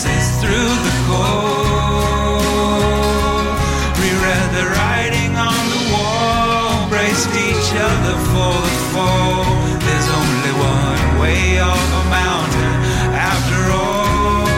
[0.00, 2.40] Kisses through the cold.
[4.00, 9.44] Reread the writing on the wall, braced each other for the fall.
[9.84, 12.74] There's only one way off a mountain
[13.12, 14.48] after all.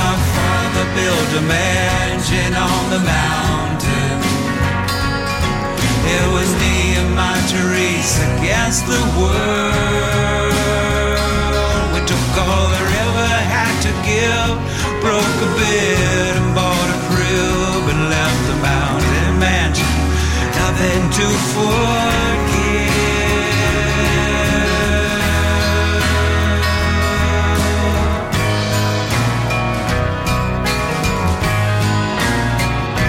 [0.00, 4.16] My father built a mansion on the mountain.
[6.16, 10.45] It was me and my Teresa against the world.
[14.16, 14.56] Give,
[15.04, 19.92] broke a bit and bought a crib and left the mountain mansion.
[20.60, 22.84] Nothing to forget.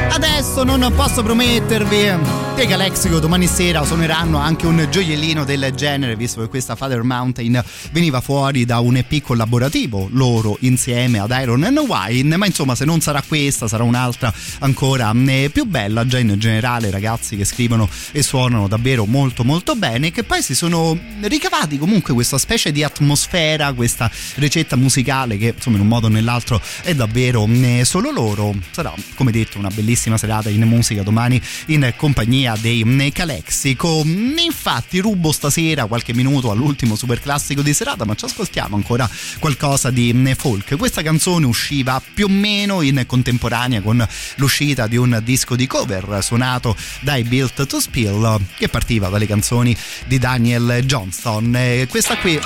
[0.10, 6.42] Adesso non posso promettervi che Galexico domani sera suoneranno anche un gioiellino del genere, visto
[6.42, 11.78] che questa Father Mountain veniva fuori da un EP collaborativo loro insieme ad Iron and
[11.78, 16.34] Wine, ma insomma se non sarà questa sarà un'altra ancora eh, più bella, già in
[16.40, 21.78] generale ragazzi che scrivono e suonano davvero molto molto bene, che poi si sono ricavati
[21.78, 26.60] comunque questa specie di atmosfera, questa ricetta musicale che insomma in un modo o nell'altro
[26.82, 31.94] è davvero eh, solo loro, sarà come detto una bellissima serata in musica domani in
[31.96, 34.03] compagnia compagnia dei Calexico.
[34.06, 39.10] Infatti rubo stasera qualche minuto all'ultimo super classico di serata, ma ci ascoltiamo ancora
[39.40, 40.78] qualcosa di eh, folk.
[40.78, 44.06] Questa canzone usciva più o meno in contemporanea con
[44.36, 49.76] l'uscita di un disco di cover suonato dai Built to Spill che partiva dalle canzoni
[50.06, 51.86] di Daniel Johnston.
[51.90, 52.40] Questa qui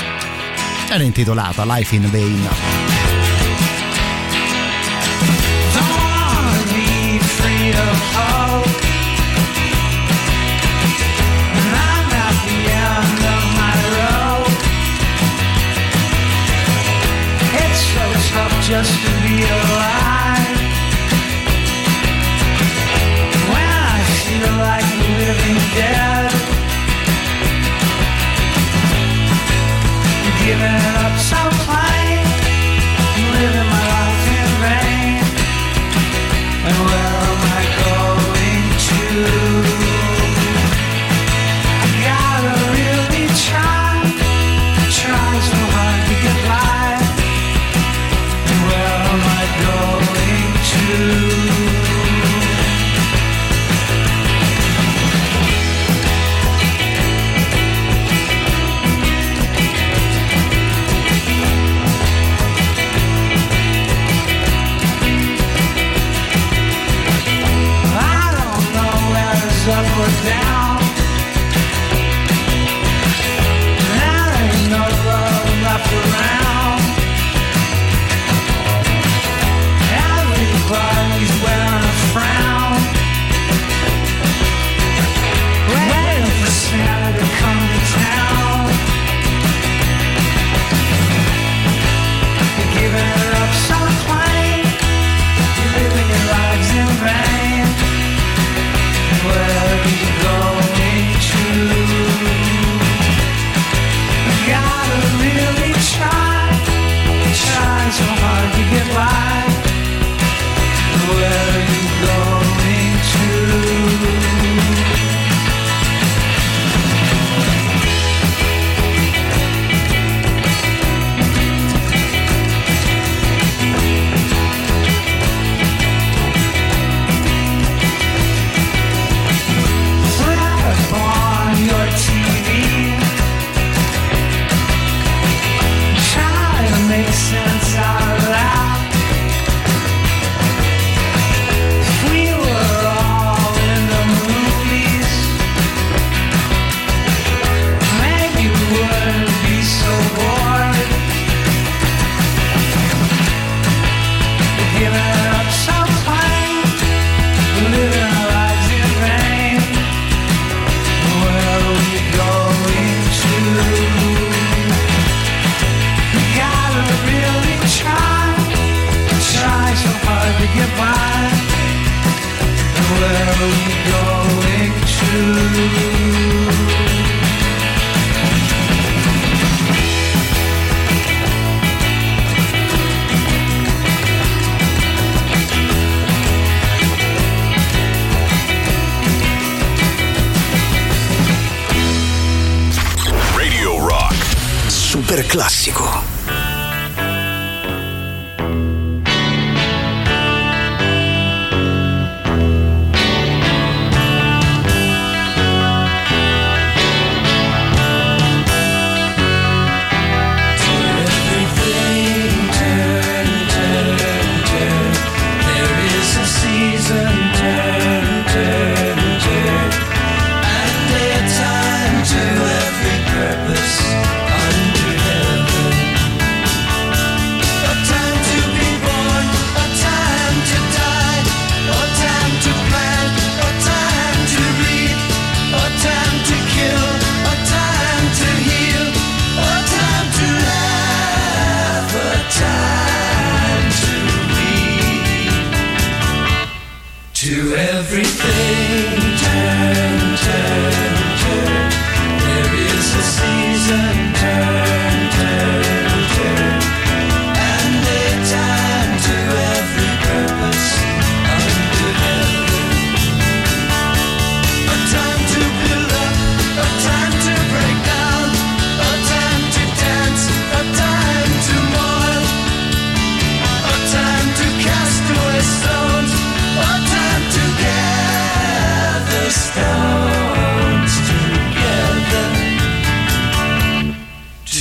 [0.90, 3.01] era intitolata Life in Vain.
[18.84, 19.11] just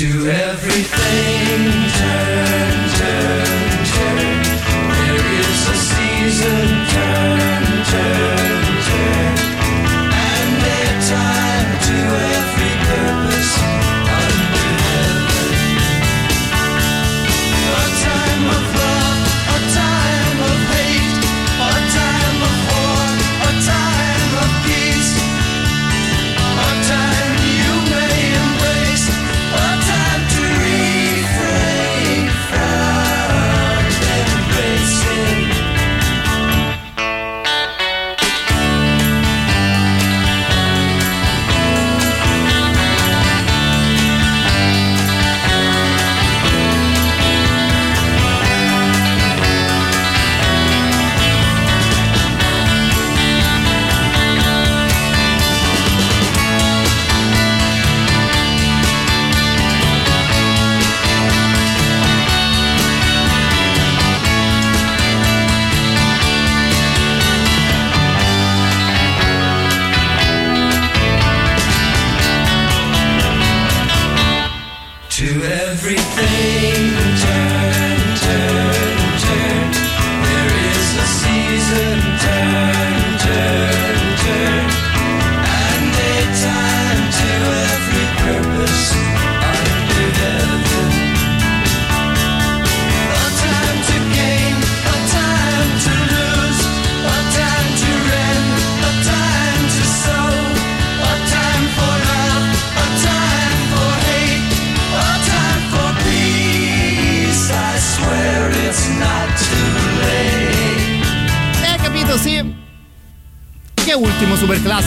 [0.00, 1.62] to everything
[1.92, 4.42] turn, turn, turn.
[4.88, 6.86] There is a season.
[6.88, 7.09] Turn.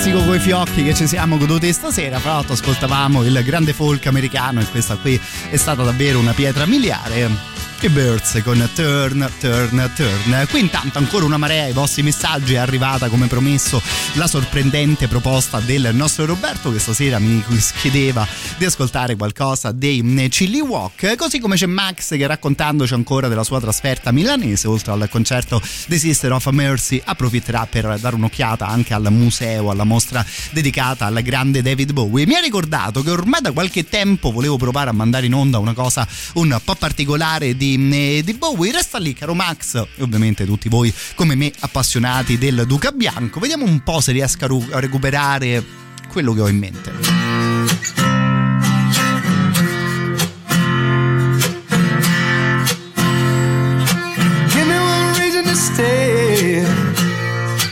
[0.04, 2.20] Classico coi fiocchi che ci siamo goduti stasera.
[2.20, 5.18] Fra l'altro ascoltavamo il grande folk americano e questa qui
[5.50, 7.53] è stata davvero una pietra miliare.
[7.84, 10.48] I Birds con Turn, Turn, Turn.
[10.50, 13.82] Qui intanto ancora una marea ai vostri messaggi è arrivata come promesso
[14.14, 17.44] la sorprendente proposta del nostro Roberto che stasera mi
[17.82, 18.26] chiedeva
[18.58, 23.60] di ascoltare qualcosa dei Chili Walk, così come c'è Max che raccontandoci ancora della sua
[23.60, 29.12] trasferta milanese oltre al concerto dei Sister of Mercy approfitterà per dare un'occhiata anche al
[29.12, 32.26] museo, alla mostra dedicata al grande David Bowie.
[32.26, 35.74] Mi ha ricordato che ormai da qualche tempo volevo provare a mandare in onda una
[35.74, 38.72] cosa un po' particolare di, eh, di Bowie.
[38.72, 43.40] Resta lì, caro Max, e ovviamente tutti voi come me appassionati del Duca Bianco.
[43.40, 45.64] Vediamo un po' se riesco a ru- a recuperare
[46.10, 46.92] quello che ho in mente.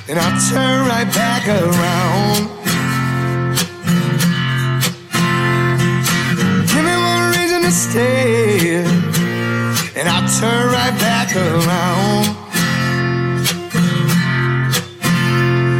[0.09, 2.49] And I'll turn right back around.
[6.67, 8.83] Give me one reason to stay,
[9.95, 12.25] and I'll turn right back around.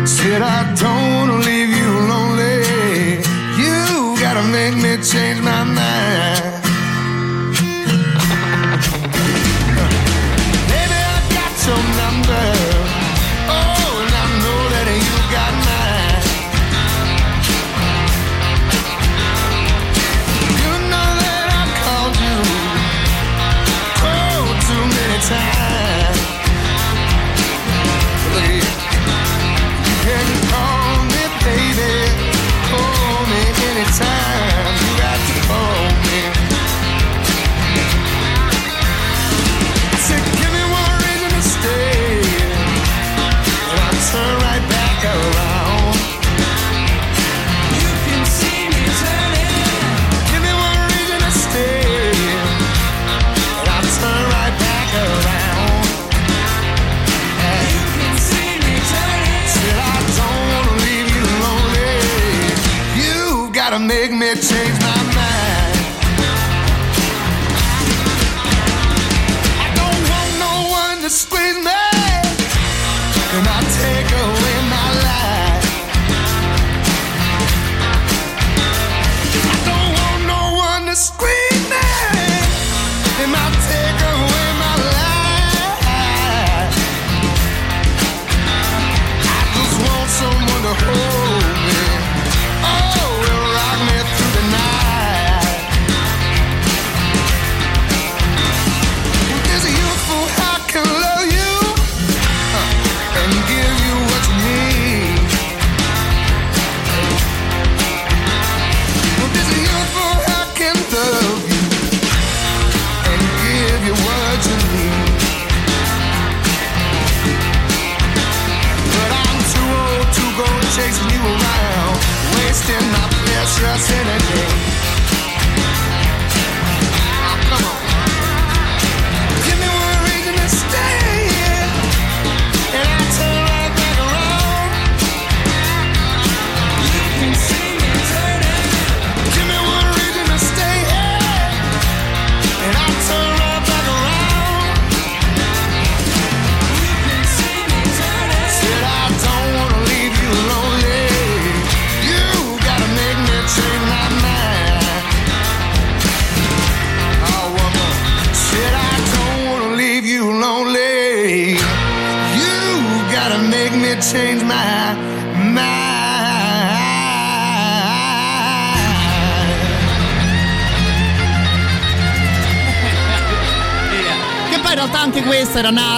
[0.07, 2.57] Said I don't wanna leave you lonely.
[3.61, 5.40] You gotta make me change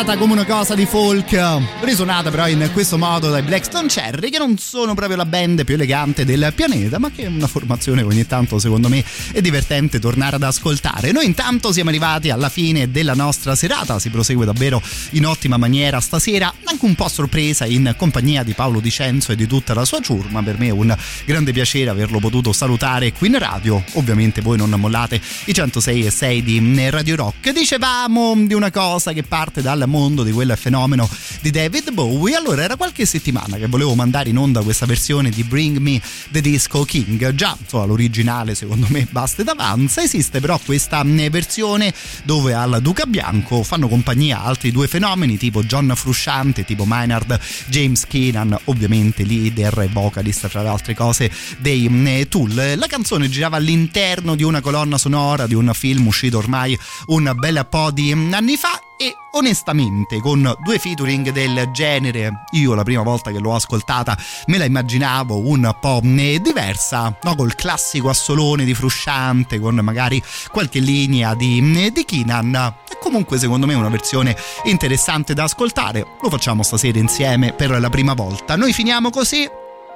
[0.03, 3.87] questa era nata come una cosa di folk, risuonata però in questo modo dai Blackstone
[3.87, 7.47] Cherry, che non sono proprio la band più elegante del pianeta, ma che è una
[7.47, 11.11] formazione che ogni tanto secondo me è divertente tornare ad ascoltare.
[11.11, 16.01] Noi intanto siamo arrivati alla fine della nostra serata, si prosegue davvero in ottima maniera
[16.01, 20.01] stasera, anche un po' sorpresa in compagnia di Paolo Dicenzo e di tutta la sua
[20.01, 24.57] ciurma, per me è un grande piacere averlo potuto salutare qui in radio, ovviamente voi
[24.57, 27.51] non mollate i 106 e 6 di Radio Rock.
[27.51, 31.07] Dicevamo di una cosa che parte dal mondo di quel fenomeno
[31.39, 32.35] di David Bowie.
[32.35, 36.41] Allora, era qualche settimana che volevo mandare in onda questa versione di Bring Me the
[36.41, 37.35] Disco King.
[37.35, 40.01] Già, insomma, l'originale secondo me basta ed avanza.
[40.01, 45.63] Esiste però questa mm, versione dove al Duca Bianco fanno compagnia altri due fenomeni tipo
[45.63, 51.87] John Frusciante, tipo Maynard James Keenan, ovviamente leader e vocalist fra le altre cose dei
[51.87, 52.73] mm, Tool.
[52.77, 57.67] La canzone girava all'interno di una colonna sonora di un film uscito ormai un bel
[57.69, 63.01] po' di mm, anni fa e onestamente con due featuring del genere io la prima
[63.01, 67.35] volta che l'ho ascoltata me la immaginavo un po' diversa no?
[67.35, 72.55] col classico assolone di Frusciante con magari qualche linea di, di Keenan.
[72.89, 76.05] E comunque secondo me è una versione interessante da ascoltare.
[76.21, 78.55] Lo facciamo stasera insieme per la prima volta.
[78.55, 79.45] Noi finiamo così.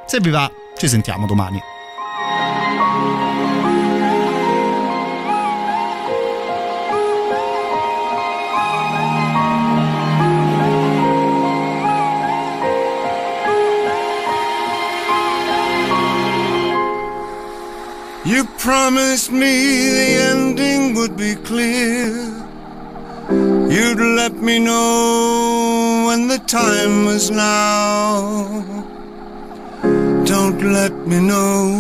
[0.06, 1.62] Se vi va ci sentiamo domani
[18.28, 22.08] You promised me the ending would be clear.
[23.72, 28.66] You'd let me know when the time was now.
[30.26, 31.72] Don't let me know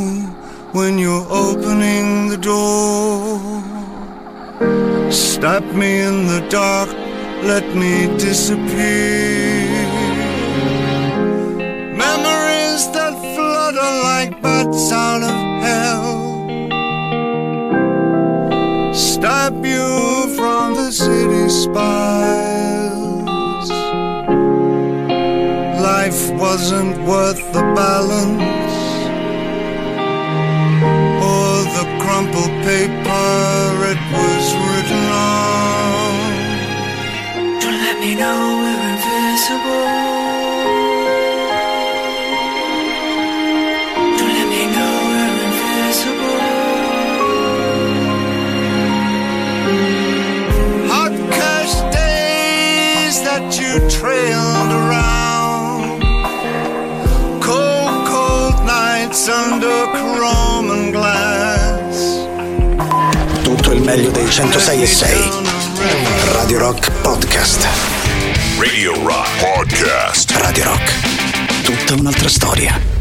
[0.71, 3.41] when you're opening the door.
[5.11, 6.87] Stop me in the dark,
[7.43, 9.67] let me disappear.
[12.05, 16.26] Memories that flutter like bats out of hell.
[19.17, 22.87] Stop you from the city spiles.
[25.81, 28.77] Life wasn't worth the balance
[31.29, 36.29] or the crumpled paper it was written on.
[37.59, 40.26] Don't let me know we're invisible.
[53.87, 56.01] Trailed around.
[57.39, 62.25] Cold, cold nights under chrome and glass.
[63.43, 65.29] Tutto il meglio dei 106 e 6.
[66.33, 67.67] Radio Rock Podcast.
[68.57, 70.31] Radio Rock Podcast.
[70.31, 71.63] Radio Rock.
[71.63, 72.96] Tutta un'altra storia.